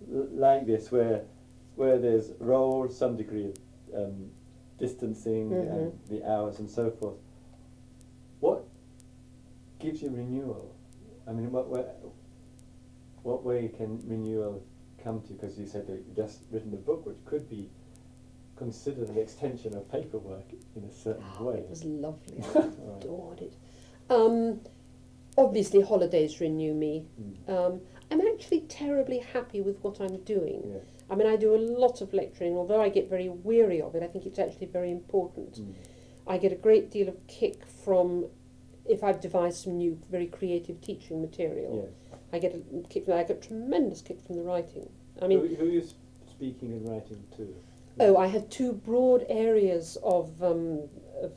like 0.09 0.65
this 0.65 0.91
where 0.91 1.23
where 1.81 1.97
there's 1.97 2.29
role, 2.37 2.87
some 2.87 3.17
degree 3.17 3.45
of 3.91 4.03
um, 4.05 4.29
distancing 4.77 5.51
and 5.51 5.91
Mhm. 5.91 6.07
the 6.09 6.23
hours 6.31 6.59
and 6.59 6.69
so 6.69 6.91
forth, 6.91 7.17
what 8.39 8.63
gives 9.79 10.03
you 10.03 10.11
renewal? 10.11 10.75
I 11.25 11.33
mean, 11.33 11.51
what 11.51 11.69
way, 11.69 11.83
what 13.23 13.43
way 13.43 13.67
can 13.67 13.99
renewal 14.07 14.61
come 15.03 15.21
to? 15.23 15.33
Because 15.33 15.57
you 15.59 15.65
said 15.65 15.87
that 15.87 15.93
you've 16.05 16.15
just 16.15 16.41
written 16.51 16.71
a 16.73 16.77
book 16.77 17.03
which 17.07 17.17
could 17.25 17.49
be 17.49 17.67
considered 18.55 19.09
an 19.09 19.17
extension 19.17 19.75
of 19.75 19.89
paperwork 19.91 20.45
in 20.75 20.83
a 20.83 20.91
certain 20.91 21.23
Oh, 21.39 21.45
way. 21.45 21.57
it 21.61 21.69
was 21.69 21.83
lovely. 21.83 22.37
I 22.55 22.59
Right. 22.59 23.03
adored 23.03 23.41
it. 23.41 23.53
Um, 24.07 24.61
obviously, 25.35 25.81
holidays 25.81 26.39
renew 26.39 26.75
me. 26.75 27.07
Mm. 27.19 27.49
Um, 27.49 27.81
I'm 28.11 28.21
actually 28.21 28.61
terribly 28.61 29.17
happy 29.19 29.61
with 29.61 29.83
what 29.83 29.99
I'm 29.99 30.17
doing. 30.23 30.61
Yes. 30.75 30.85
I 31.11 31.15
mean, 31.15 31.27
I 31.27 31.35
do 31.35 31.53
a 31.53 31.57
lot 31.57 31.99
of 31.99 32.13
lecturing, 32.13 32.55
although 32.55 32.81
I 32.81 32.87
get 32.87 33.09
very 33.09 33.27
weary 33.27 33.81
of 33.81 33.95
it. 33.95 34.01
I 34.01 34.07
think 34.07 34.25
it's 34.25 34.39
actually 34.39 34.67
very 34.67 34.91
important. 34.91 35.59
Mm. 35.59 35.73
I 36.25 36.37
get 36.37 36.53
a 36.53 36.55
great 36.55 36.89
deal 36.89 37.09
of 37.09 37.27
kick 37.27 37.65
from 37.65 38.27
if 38.85 39.03
I've 39.03 39.19
devised 39.19 39.63
some 39.63 39.77
new, 39.77 39.99
very 40.09 40.27
creative 40.27 40.79
teaching 40.79 41.21
material. 41.21 41.83
Yes. 41.85 42.19
I 42.31 42.39
get 42.39 42.55
a 42.55 42.87
kick. 42.87 43.09
I 43.09 43.23
get 43.23 43.41
tremendous 43.41 44.01
kick 44.01 44.21
from 44.25 44.37
the 44.37 44.43
writing. 44.43 44.89
I 45.21 45.27
mean, 45.27 45.39
who, 45.39 45.55
who 45.55 45.65
are 45.65 45.69
you 45.69 45.83
speaking 46.29 46.71
and 46.71 46.89
writing 46.89 47.21
to? 47.35 47.55
Oh, 47.99 48.15
I 48.15 48.27
have 48.27 48.49
two 48.49 48.71
broad 48.71 49.25
areas 49.27 49.97
of 50.01 50.41
um, 50.41 50.87
of, 51.21 51.33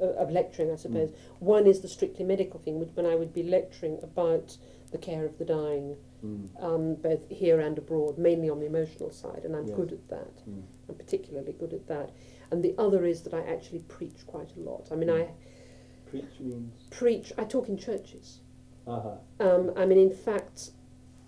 uh, 0.00 0.06
of 0.06 0.30
lecturing, 0.30 0.72
I 0.72 0.76
suppose. 0.76 1.12
One 1.40 1.66
is 1.66 1.82
the 1.82 1.88
strictly 1.88 2.24
medical 2.24 2.58
thing, 2.58 2.80
which 2.80 2.88
when 2.94 3.04
I 3.04 3.16
would 3.16 3.34
be 3.34 3.42
lecturing 3.42 3.98
about 4.02 4.56
the 4.92 4.98
care 4.98 5.26
of 5.26 5.36
the 5.38 5.44
dying, 5.44 5.96
Mm. 6.24 6.48
um, 6.62 6.94
both 6.94 7.28
here 7.28 7.60
and 7.60 7.76
abroad, 7.76 8.16
mainly 8.18 8.48
on 8.48 8.58
the 8.60 8.66
emotional 8.66 9.10
side, 9.10 9.42
and 9.44 9.54
I'm 9.54 9.66
Yes. 9.66 9.76
good 9.76 9.92
at 9.92 10.08
that. 10.08 10.36
Mm. 10.48 10.62
I'm 10.88 10.94
particularly 10.94 11.52
good 11.52 11.74
at 11.74 11.86
that. 11.88 12.12
And 12.50 12.62
the 12.62 12.74
other 12.78 13.04
is 13.04 13.22
that 13.22 13.34
I 13.34 13.40
actually 13.40 13.80
preach 13.80 14.26
quite 14.26 14.56
a 14.56 14.60
lot. 14.60 14.88
I 14.90 14.96
mean, 14.96 15.10
I 15.10 15.28
Preach 16.06 16.40
means. 16.40 16.86
preach. 16.90 17.32
I 17.36 17.44
talk 17.44 17.68
in 17.68 17.76
churches. 17.76 18.40
Uh-huh. 18.86 19.16
Um, 19.40 19.72
I 19.76 19.84
mean, 19.86 19.98
in 19.98 20.10
fact, 20.12 20.70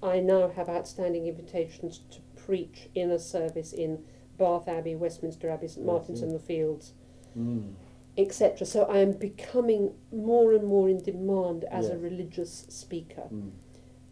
I 0.03 0.20
now 0.20 0.49
have 0.49 0.68
outstanding 0.68 1.26
invitations 1.26 2.01
to 2.11 2.20
preach 2.36 2.88
in 2.94 3.11
a 3.11 3.18
service 3.18 3.72
in 3.72 4.05
Bath 4.38 4.68
Abbey, 4.68 4.94
Westminster 4.94 5.49
Abbey, 5.51 5.68
St 5.68 5.84
Martin's 5.84 6.22
in 6.22 6.32
the 6.32 6.38
Fields, 6.38 6.94
Mm. 7.36 7.74
etc. 8.16 8.66
So 8.66 8.84
I 8.84 8.99
am 8.99 9.12
becoming 9.12 9.94
more 10.12 10.53
and 10.53 10.64
more 10.66 10.88
in 10.88 11.03
demand 11.03 11.64
as 11.64 11.88
a 11.90 11.99
religious 11.99 12.66
speaker. 12.68 13.28
Mm. 13.32 13.51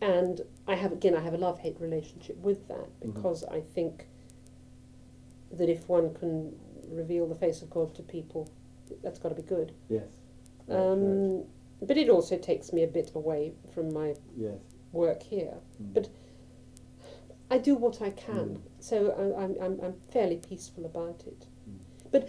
And 0.05 0.42
I 0.68 0.74
have, 0.74 0.92
again, 0.92 1.14
I 1.16 1.20
have 1.20 1.32
a 1.32 1.38
love 1.38 1.59
hate 1.61 1.80
relationship 1.80 2.36
with 2.36 2.68
that 2.68 2.88
Mhm. 3.00 3.14
because 3.14 3.42
I 3.44 3.61
think 3.62 4.07
that 5.50 5.70
if 5.70 5.88
one 5.88 6.12
can 6.12 6.55
reveal 6.90 7.26
the 7.26 7.34
face 7.34 7.62
of 7.62 7.70
God 7.70 7.94
to 7.94 8.02
people, 8.02 8.46
that's 9.02 9.18
got 9.18 9.30
to 9.30 9.34
be 9.34 9.40
good. 9.42 9.72
Yes. 9.88 10.07
Right, 10.68 10.76
Um, 10.78 11.36
right. 11.38 11.46
But 11.80 11.96
it 11.96 12.11
also 12.11 12.36
takes 12.36 12.70
me 12.72 12.82
a 12.82 12.86
bit 12.86 13.12
away 13.14 13.55
from 13.70 13.94
my 13.94 14.14
Yes. 14.36 14.59
work 14.92 15.22
here. 15.22 15.55
Mm. 15.82 15.94
but 15.94 16.09
I 17.50 17.57
do 17.59 17.74
what 17.74 18.02
I 18.02 18.11
can, 18.11 18.57
Mm. 18.57 18.61
so 18.80 19.11
I, 19.12 19.42
I'm, 19.44 19.57
I'm, 19.61 19.80
I'm 19.80 19.94
fairly 20.11 20.36
peaceful 20.36 20.84
about 20.84 21.24
it. 21.26 21.46
Mm. 21.68 21.78
But 22.11 22.28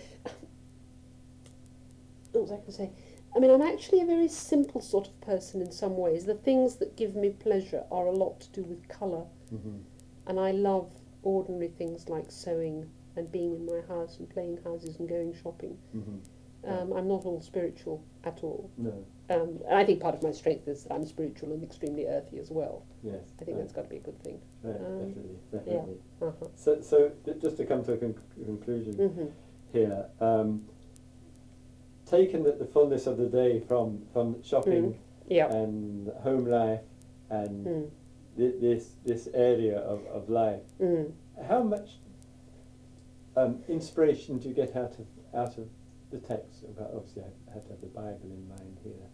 what 2.32 2.41
was 2.41 2.51
I 2.51 2.55
going 2.55 2.65
to 2.67 2.71
say? 2.71 2.91
I 3.36 3.39
mean, 3.39 3.51
I'm 3.51 3.61
actually 3.61 4.01
a 4.01 4.05
very 4.05 4.29
simple 4.29 4.79
sort 4.81 5.07
of 5.07 5.19
person 5.21 5.61
in 5.61 5.71
some 5.71 5.97
ways. 5.97 6.25
The 6.25 6.36
things 6.36 6.75
that 6.77 6.95
give 6.95 7.15
me 7.15 7.29
pleasure 7.31 7.83
are 7.91 8.07
a 8.07 8.11
lot 8.11 8.39
to 8.41 8.49
do 8.51 8.63
with 8.63 8.88
colour, 8.88 9.25
Mhm. 9.51 9.81
and 10.27 10.39
I 10.39 10.51
love 10.51 10.89
ordinary 11.23 11.67
things 11.67 12.07
like 12.07 12.31
sewing 12.31 12.89
and 13.15 13.31
being 13.31 13.55
in 13.55 13.65
my 13.65 13.81
house 13.81 14.19
and 14.19 14.29
playing 14.29 14.57
houses 14.57 14.99
and 14.99 15.09
going 15.09 15.33
shopping. 15.33 15.77
Mhm. 15.93 16.19
Um, 16.63 16.93
I'm 16.93 17.07
not 17.07 17.25
all 17.25 17.41
spiritual 17.41 18.01
at 18.23 18.43
all. 18.43 18.69
No. 18.77 18.91
Um, 19.29 19.59
and 19.67 19.75
I 19.75 19.86
think 19.86 19.99
part 20.01 20.15
of 20.15 20.23
my 20.23 20.31
strength 20.31 20.67
is 20.67 20.83
that 20.83 20.93
I'm 20.93 21.05
spiritual 21.05 21.51
and 21.51 21.63
extremely 21.63 22.07
earthy 22.07 22.39
as 22.39 22.49
well. 22.51 22.83
Yes. 23.03 23.33
I 23.39 23.43
think 23.43 23.57
right, 23.57 23.61
that's 23.61 23.73
got 23.73 23.83
to 23.83 23.89
be 23.89 23.97
a 23.97 23.99
good 23.99 24.19
thing. 24.23 24.39
right, 24.63 24.75
um, 24.75 24.97
definitely, 24.99 25.39
definitely. 25.51 25.97
Uh-huh. 26.21 26.47
So, 26.55 26.81
so 26.81 27.11
just 27.39 27.57
to 27.57 27.65
come 27.65 27.83
to 27.83 27.93
a 27.93 27.97
con- 27.97 28.15
conclusion 28.45 28.93
hmm 29.09 29.25
here, 29.71 30.09
um, 30.21 30.65
taken 32.06 32.43
that 32.43 32.60
the 32.60 32.66
fullness 32.66 33.08
of 33.08 33.18
the 33.18 33.26
day 33.28 33.60
from 33.68 34.01
from 34.14 34.41
shopping 34.43 34.99
Yeah. 35.28 35.51
and 35.53 36.08
home 36.24 36.45
life 36.45 36.82
and 37.30 37.66
Mm. 37.66 37.89
thi- 38.38 38.58
this 38.60 38.95
this 39.06 39.28
area 39.34 39.80
of, 39.80 40.06
of 40.08 40.30
life, 40.30 40.62
Mm. 40.80 41.12
how 41.43 41.64
much 41.64 41.99
um, 43.38 43.64
inspiration 43.68 44.38
do 44.38 44.47
you 44.47 44.53
get 44.56 44.76
out 44.76 44.97
of 44.99 45.06
out 45.34 45.58
of 45.58 45.68
the 46.12 46.20
text? 46.20 46.64
Obviously, 46.80 47.24
I 47.24 47.53
have 47.53 47.64
to 47.66 47.70
have 47.72 47.82
the 47.82 47.88
Bible 47.88 48.30
in 48.32 48.47
mind 48.47 48.78
here. 48.84 49.08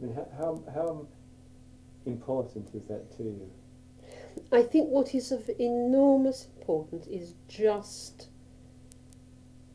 I 0.00 0.04
mean, 0.04 0.14
how 0.14 0.26
how, 0.38 0.62
how 0.72 1.06
important 2.06 2.74
is 2.74 2.84
that 2.86 3.10
to 3.16 3.24
you? 3.24 3.50
I 4.52 4.62
think 4.62 4.88
what 4.88 5.14
is 5.14 5.32
of 5.32 5.50
enormous 5.58 6.46
importance 6.56 7.06
is 7.08 7.34
just 7.48 8.28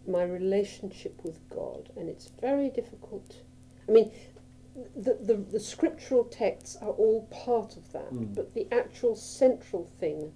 my 0.07 0.23
relationship 0.23 1.21
with 1.23 1.39
God, 1.49 1.89
and 1.95 2.09
it's 2.09 2.29
very 2.41 2.69
difficult. 2.69 3.37
I 3.87 3.91
mean, 3.91 4.11
the, 4.95 5.17
the, 5.21 5.35
the 5.35 5.59
scriptural 5.59 6.23
texts 6.23 6.75
are 6.81 6.89
all 6.91 7.27
part 7.31 7.77
of 7.77 7.91
that, 7.93 8.11
Mm. 8.13 8.35
but 8.35 8.53
the 8.53 8.67
actual 8.71 9.15
central 9.15 9.89
thing 9.99 10.33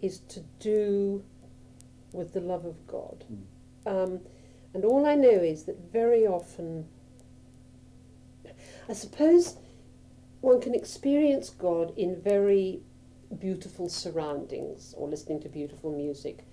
is 0.00 0.20
to 0.28 0.40
do 0.60 1.24
with 2.12 2.32
the 2.32 2.40
love 2.40 2.64
of 2.64 2.86
God. 2.86 3.24
Mm. 3.32 4.04
Um, 4.04 4.20
and 4.74 4.84
all 4.84 5.06
I 5.06 5.14
know 5.14 5.28
is 5.28 5.64
that 5.64 5.78
very 5.92 6.26
often, 6.26 6.86
I 8.88 8.92
suppose 8.92 9.56
one 10.40 10.60
can 10.60 10.74
experience 10.74 11.50
God 11.50 11.92
in 11.96 12.20
very 12.20 12.82
beautiful 13.38 13.88
surroundings 13.88 14.94
or 14.96 15.08
listening 15.08 15.40
to 15.40 15.48
beautiful 15.48 15.90
music. 15.92 16.44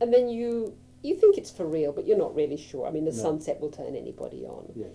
And 0.00 0.12
then 0.14 0.28
you 0.28 0.74
you 1.02 1.14
think 1.16 1.38
it's 1.38 1.50
for 1.50 1.66
real, 1.66 1.92
but 1.92 2.06
you're 2.06 2.18
not 2.18 2.34
really 2.34 2.56
sure. 2.56 2.86
I 2.86 2.90
mean, 2.90 3.04
the 3.04 3.10
No. 3.12 3.16
sunset 3.16 3.60
will 3.60 3.70
turn 3.70 3.94
anybody 3.96 4.44
on. 4.46 4.72
Yes. 4.74 4.88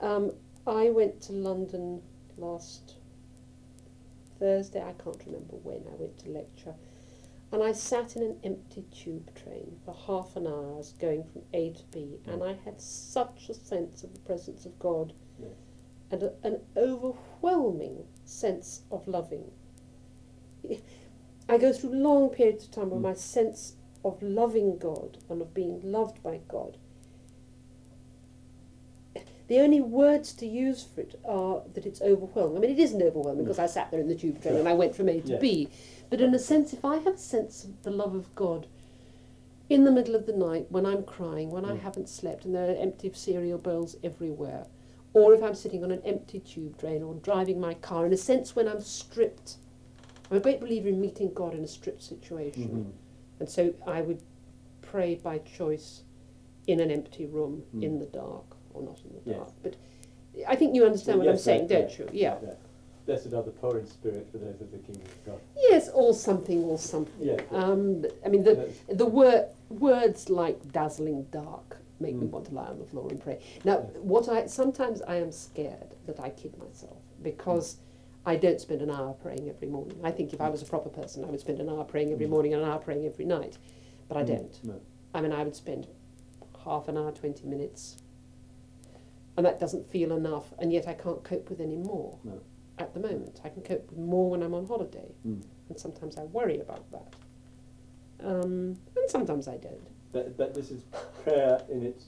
Um, 0.00 0.32
I 0.66 0.90
went 0.90 1.20
to 1.22 1.32
London 1.32 2.02
last 2.36 2.96
Thursday, 4.38 4.82
I 4.82 4.92
can't 4.94 5.20
remember 5.26 5.54
when 5.62 5.82
I 5.92 5.94
went 5.96 6.18
to 6.18 6.30
lecture, 6.30 6.74
and 7.52 7.62
I 7.62 7.70
sat 7.72 8.16
in 8.16 8.22
an 8.22 8.40
empty 8.42 8.82
tube 8.90 9.32
train 9.36 9.78
for 9.84 9.94
half 9.94 10.34
an 10.36 10.46
hour, 10.48 10.72
I 10.74 10.76
was 10.76 10.92
going 10.98 11.22
from 11.24 11.42
A 11.52 11.70
to 11.70 11.84
B, 11.92 12.18
and 12.26 12.42
I 12.42 12.54
had 12.64 12.80
such 12.80 13.48
a 13.48 13.54
sense 13.54 14.02
of 14.02 14.12
the 14.12 14.20
presence 14.20 14.66
of 14.66 14.76
God 14.80 15.12
Yes. 15.38 15.50
and 16.10 16.22
a, 16.24 16.32
an 16.42 16.60
overwhelming 16.76 18.04
sense 18.24 18.82
of 18.90 19.06
loving. 19.06 19.50
I 21.48 21.58
go 21.58 21.72
through 21.72 21.90
long 21.94 22.30
periods 22.30 22.64
of 22.64 22.70
time 22.72 22.90
where 22.90 22.98
Mm. 22.98 23.02
my 23.02 23.14
sense 23.14 23.76
of 24.04 24.22
loving 24.22 24.78
God 24.78 25.18
and 25.28 25.40
of 25.40 25.54
being 25.54 25.80
loved 25.82 26.22
by 26.22 26.40
God. 26.48 26.76
The 29.46 29.60
only 29.60 29.80
words 29.80 30.32
to 30.34 30.46
use 30.46 30.82
for 30.84 31.02
it 31.02 31.20
are 31.24 31.62
that 31.74 31.84
it's 31.84 32.00
overwhelming. 32.00 32.56
I 32.56 32.60
mean, 32.60 32.70
it 32.70 32.78
isn't 32.78 33.02
overwhelming 33.02 33.44
because 33.44 33.58
I 33.58 33.66
sat 33.66 33.90
there 33.90 34.00
in 34.00 34.08
the 34.08 34.14
tube 34.14 34.40
train 34.40 34.56
and 34.56 34.68
I 34.68 34.72
went 34.72 34.94
from 34.94 35.08
A 35.08 35.20
to 35.20 35.32
Yeah. 35.32 35.38
B. 35.38 35.68
But 36.08 36.20
in 36.20 36.34
a 36.34 36.38
sense, 36.38 36.72
if 36.72 36.84
I 36.84 36.96
have 36.96 37.14
a 37.14 37.18
sense 37.18 37.64
of 37.64 37.82
the 37.82 37.90
love 37.90 38.14
of 38.14 38.34
God 38.34 38.66
in 39.68 39.84
the 39.84 39.90
middle 39.92 40.14
of 40.14 40.26
the 40.26 40.32
night 40.32 40.66
when 40.70 40.86
I'm 40.86 41.02
crying, 41.02 41.50
when 41.50 41.64
I 41.64 41.72
Mm. 41.72 41.80
haven't 41.80 42.08
slept 42.08 42.44
and 42.46 42.54
there 42.54 42.70
are 42.70 42.74
empty 42.76 43.10
cereal 43.12 43.58
bowls 43.58 43.96
everywhere, 44.02 44.66
or 45.12 45.34
if 45.34 45.42
I'm 45.42 45.54
sitting 45.54 45.84
on 45.84 45.90
an 45.90 46.02
empty 46.04 46.40
tube 46.40 46.78
train 46.78 47.02
or 47.02 47.14
driving 47.14 47.60
my 47.60 47.74
car, 47.74 48.06
in 48.06 48.12
a 48.12 48.16
sense 48.16 48.56
when 48.56 48.66
I'm 48.66 48.80
stripped. 48.80 49.56
I'm 50.30 50.38
a 50.38 50.40
great 50.40 50.60
believer 50.60 50.88
in 50.88 51.00
meeting 51.02 51.32
God 51.34 51.54
in 51.54 51.62
a 51.62 51.68
stripped 51.68 52.02
situation. 52.02 52.68
Mhm. 52.96 53.03
And 53.40 53.48
so 53.48 53.74
I 53.86 54.00
would 54.02 54.22
pray 54.82 55.16
by 55.16 55.38
choice 55.38 56.02
in 56.66 56.80
an 56.80 56.90
empty 56.90 57.26
room, 57.26 57.62
Mm. 57.74 57.82
in 57.82 57.98
the 57.98 58.06
dark, 58.06 58.56
or 58.72 58.82
not 58.82 59.00
in 59.04 59.12
the 59.14 59.30
Yes. 59.30 59.36
dark. 59.38 59.52
But 59.62 59.76
I 60.48 60.56
think 60.56 60.74
you 60.74 60.84
understand 60.84 61.18
what 61.18 61.28
I'm 61.28 61.36
saying, 61.36 61.66
don't 61.68 61.98
you? 61.98 62.08
Yeah. 62.12 62.34
right. 62.42 62.56
Blessed 63.06 63.34
are 63.34 63.42
the 63.42 63.50
poor 63.50 63.78
in 63.78 63.86
spirit, 63.86 64.26
for 64.32 64.38
those 64.38 64.58
of 64.62 64.70
the 64.72 64.78
kingdom 64.78 65.02
of 65.04 65.26
God. 65.26 65.40
Yes, 65.56 65.90
or 65.90 66.14
something, 66.14 66.64
or 66.64 66.78
something. 66.78 67.12
Yeah. 67.28 67.36
Um, 67.50 68.06
I 68.24 68.28
mean, 68.28 68.42
the, 68.44 68.70
the 68.88 69.04
word, 69.04 69.48
words 69.68 70.30
like 70.30 70.72
dazzling 70.72 71.24
dark 71.30 71.76
make 72.00 72.14
me 72.14 72.26
Mm. 72.26 72.30
want 72.30 72.46
to 72.46 72.54
lie 72.54 72.66
on 72.66 72.78
the 72.78 72.86
floor 72.86 73.06
and 73.10 73.20
pray. 73.20 73.40
Now, 73.64 73.80
what 74.00 74.28
I 74.30 74.46
sometimes 74.46 75.02
I 75.02 75.16
am 75.16 75.32
scared 75.32 75.94
that 76.06 76.18
I 76.18 76.30
kid 76.30 76.56
myself 76.58 76.96
because 77.22 77.76
I 78.26 78.36
don't 78.36 78.60
spend 78.60 78.80
an 78.82 78.90
hour 78.90 79.12
praying 79.14 79.48
every 79.48 79.68
morning. 79.68 80.00
I 80.02 80.10
think 80.10 80.32
if 80.32 80.40
I 80.40 80.48
was 80.48 80.62
a 80.62 80.66
proper 80.66 80.88
person, 80.88 81.24
I 81.24 81.28
would 81.28 81.40
spend 81.40 81.60
an 81.60 81.68
hour 81.68 81.84
praying 81.84 82.10
every 82.12 82.26
Mm. 82.26 82.30
morning 82.30 82.54
and 82.54 82.62
an 82.62 82.68
hour 82.68 82.78
praying 82.78 83.04
every 83.06 83.24
night, 83.26 83.58
but 84.08 84.16
I 84.16 84.22
Mm, 84.22 84.26
don't. 84.26 84.64
No. 84.64 84.80
I 85.14 85.20
mean, 85.20 85.32
I 85.32 85.44
would 85.44 85.54
spend 85.54 85.88
half 86.64 86.88
an 86.88 86.96
hour, 86.96 87.12
twenty 87.12 87.46
minutes, 87.46 87.98
and 89.36 89.44
that 89.44 89.60
doesn't 89.60 89.86
feel 89.90 90.12
enough, 90.12 90.54
and 90.58 90.72
yet 90.72 90.88
I 90.88 90.94
can't 90.94 91.22
cope 91.22 91.50
with 91.50 91.60
any 91.60 91.76
more 91.76 92.18
No. 92.24 92.40
at 92.78 92.94
the 92.94 93.00
moment. 93.00 93.40
I 93.44 93.50
can 93.50 93.62
cope 93.62 93.90
with 93.90 93.98
more 93.98 94.30
when 94.30 94.42
I'm 94.42 94.54
on 94.54 94.66
holiday 94.66 95.14
Mm. 95.26 95.42
and 95.68 95.78
sometimes 95.78 96.16
I 96.16 96.24
worry 96.24 96.60
about 96.60 96.90
that. 96.92 97.14
Um, 98.20 98.78
and 98.96 99.08
sometimes 99.10 99.48
I 99.48 99.58
don't. 99.58 99.86
But, 100.12 100.36
but 100.36 100.54
this 100.54 100.70
is 100.70 100.82
prayer 101.24 101.60
in 101.68 101.82
its 101.82 102.06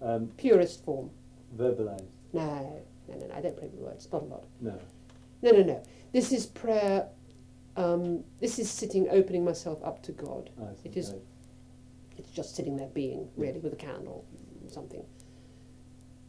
um, 0.00 0.28
Purest 0.36 0.84
form. 0.84 1.10
verbalized. 1.56 2.06
No, 2.32 2.82
no, 3.08 3.14
no, 3.16 3.26
no, 3.26 3.34
I 3.34 3.40
don't 3.40 3.56
pray 3.56 3.66
with 3.68 3.80
words, 3.80 4.08
not 4.12 4.22
a 4.22 4.26
lot. 4.26 4.44
No. 4.60 4.78
No, 5.42 5.50
no, 5.52 5.62
no. 5.62 5.82
This 6.12 6.32
is 6.32 6.46
prayer, 6.46 7.08
um, 7.76 8.24
this 8.40 8.58
is 8.58 8.70
sitting, 8.70 9.08
opening 9.10 9.44
myself 9.44 9.82
up 9.84 10.02
to 10.04 10.12
God. 10.12 10.50
See. 10.82 10.88
It 10.88 10.96
is- 10.96 11.10
Right. 11.12 11.22
It's 12.18 12.30
just 12.32 12.54
sitting 12.54 12.76
there 12.76 12.88
being, 12.88 13.30
really, 13.36 13.60
with 13.60 13.72
a 13.72 13.76
candle, 13.76 14.26
something. 14.68 15.02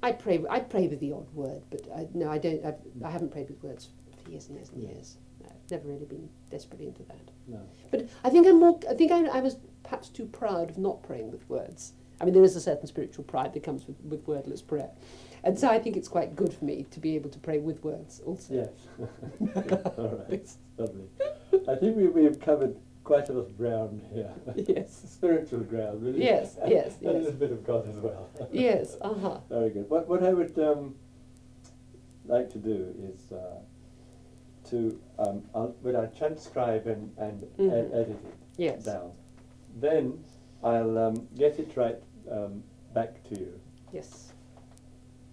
I 0.01 0.13
pray, 0.13 0.41
I 0.49 0.61
pray 0.61 0.87
with 0.87 0.99
the 1.01 1.11
odd 1.11 1.29
word, 1.33 1.63
but 1.69 1.81
I, 1.93 2.07
no, 2.13 2.29
I 2.31 2.37
don't, 2.37 2.63
I've, 2.65 2.77
I 3.03 3.11
haven't 3.11 3.31
prayed 3.31 3.49
with 3.49 3.61
words 3.61 3.89
for 4.23 4.31
years 4.31 4.47
and 4.47 4.55
years 4.55 4.69
and 4.69 4.81
Yeah. 4.81 4.89
years. 4.93 5.17
No, 5.43 5.49
I've 5.49 5.69
never 5.69 5.89
really 5.89 6.05
been 6.05 6.29
desperately 6.49 6.87
into 6.87 7.03
that. 7.03 7.19
No. 7.47 7.59
But 7.91 8.07
I 8.23 8.29
think 8.29 8.47
I'm 8.47 8.59
more. 8.59 8.79
I 8.89 8.93
think 8.93 9.11
I, 9.11 9.25
I 9.27 9.41
was 9.41 9.57
perhaps 9.83 10.07
too 10.09 10.25
proud 10.27 10.69
of 10.69 10.77
not 10.77 11.03
praying 11.03 11.29
with 11.29 11.47
words. 11.49 11.91
I 12.21 12.25
mean, 12.25 12.33
there 12.33 12.43
is 12.43 12.55
a 12.55 12.61
certain 12.61 12.87
spiritual 12.87 13.25
pride 13.25 13.53
that 13.53 13.63
comes 13.63 13.85
with, 13.85 13.99
with 14.01 14.25
wordless 14.27 14.61
prayer, 14.61 14.89
and 15.43 15.57
so 15.57 15.67
I 15.69 15.79
think 15.79 15.97
it's 15.97 16.07
quite 16.07 16.35
good 16.35 16.53
for 16.53 16.65
me 16.65 16.85
to 16.91 16.99
be 16.99 17.15
able 17.15 17.29
to 17.31 17.39
pray 17.39 17.59
with 17.59 17.83
words 17.83 18.21
also. 18.25 18.53
Yes. 18.53 18.69
All 19.97 20.23
right. 20.29 20.47
Lovely. 20.77 21.07
I 21.67 21.75
think 21.75 21.97
we, 21.97 22.07
we've 22.07 22.39
covered 22.39 22.75
quite 23.03 23.29
a 23.29 23.33
lot 23.33 23.47
of 23.47 23.57
ground 23.57 24.01
here. 24.13 24.31
Yes. 24.55 25.01
Spiritual 25.09 25.61
ground, 25.61 26.03
really. 26.03 26.23
Yes, 26.23 26.57
yes, 26.67 26.97
and 27.01 27.09
a 27.09 27.13
little 27.13 27.31
bit 27.33 27.51
of 27.51 27.65
God 27.65 27.87
as 27.89 27.95
well. 27.95 28.29
Yes. 28.51 28.95
Uh 29.01 29.13
huh. 29.13 29.39
Very 29.49 29.69
good. 29.71 29.89
What, 29.89 30.07
what 30.07 30.23
I 30.23 30.33
would 30.33 30.57
um, 30.59 30.95
like 32.25 32.49
to 32.51 32.57
do 32.59 32.93
is 32.99 33.31
uh, 33.31 33.59
to, 34.69 34.99
um, 35.19 35.43
I'll, 35.55 35.75
when 35.81 35.95
I 35.95 36.05
transcribe 36.05 36.85
and, 36.87 37.11
and 37.17 37.43
ed- 37.43 37.49
Mhm. 37.59 37.93
edit 37.93 38.09
it 38.09 38.33
Yes. 38.57 38.83
down, 38.85 39.11
then 39.75 40.23
I'll 40.63 40.97
um, 40.97 41.27
get 41.35 41.57
it 41.59 41.75
right 41.75 41.97
um, 42.31 42.63
back 42.93 43.23
to 43.29 43.39
you, 43.39 43.59
Yes. 43.91 44.30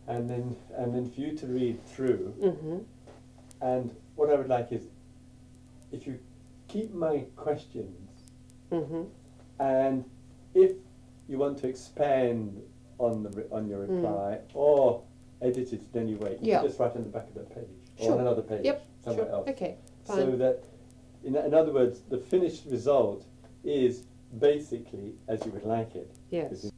And 0.09 0.29
then 0.29 0.57
and 0.77 0.95
then 0.95 1.09
for 1.11 1.21
you 1.21 1.37
to 1.37 1.47
read 1.47 1.85
through. 1.87 2.35
Mm-hmm. 2.43 2.79
And 3.61 3.95
what 4.17 4.31
I 4.31 4.37
would 4.37 4.49
like 4.49 4.73
is, 4.73 4.83
if 5.93 6.07
you 6.07 6.19
keep 6.69 6.93
my 6.95 7.25
questions, 7.37 7.95
Mm-hmm. 8.71 9.05
and 9.61 10.05
if 10.55 10.73
you 11.29 11.39
want 11.39 11.57
to 11.59 11.69
expand 11.69 12.61
on 12.99 13.23
the 13.23 13.47
on 13.51 13.67
your 13.69 13.87
Mm. 13.87 13.97
reply 13.97 14.39
or 14.55 15.03
edit 15.41 15.73
it 15.73 15.83
in 15.95 16.01
any 16.01 16.15
way, 16.17 16.33
you 16.41 16.49
Yeah. 16.51 16.59
can 16.61 16.69
just 16.69 16.79
write 16.81 16.95
on 16.97 17.03
the 17.05 17.09
back 17.09 17.29
of 17.29 17.35
the 17.35 17.41
page 17.55 17.69
or 18.01 18.13
on 18.15 18.21
another 18.21 18.43
page 18.43 18.65
Yep. 18.65 18.83
somewhere 19.05 19.25
Sure. 19.27 19.35
else. 19.35 19.49
Okay. 19.49 19.77
So 20.05 20.37
that, 20.37 20.65
in, 21.25 21.37
in 21.37 21.55
other 21.55 21.73
words, 21.73 22.01
the 22.11 22.19
finished 22.19 22.65
result 22.67 23.25
is 23.65 24.05
basically 24.39 25.15
as 25.29 25.45
you 25.47 25.53
would 25.53 25.65
like 25.65 25.95
it. 25.95 26.11
yes. 26.31 26.71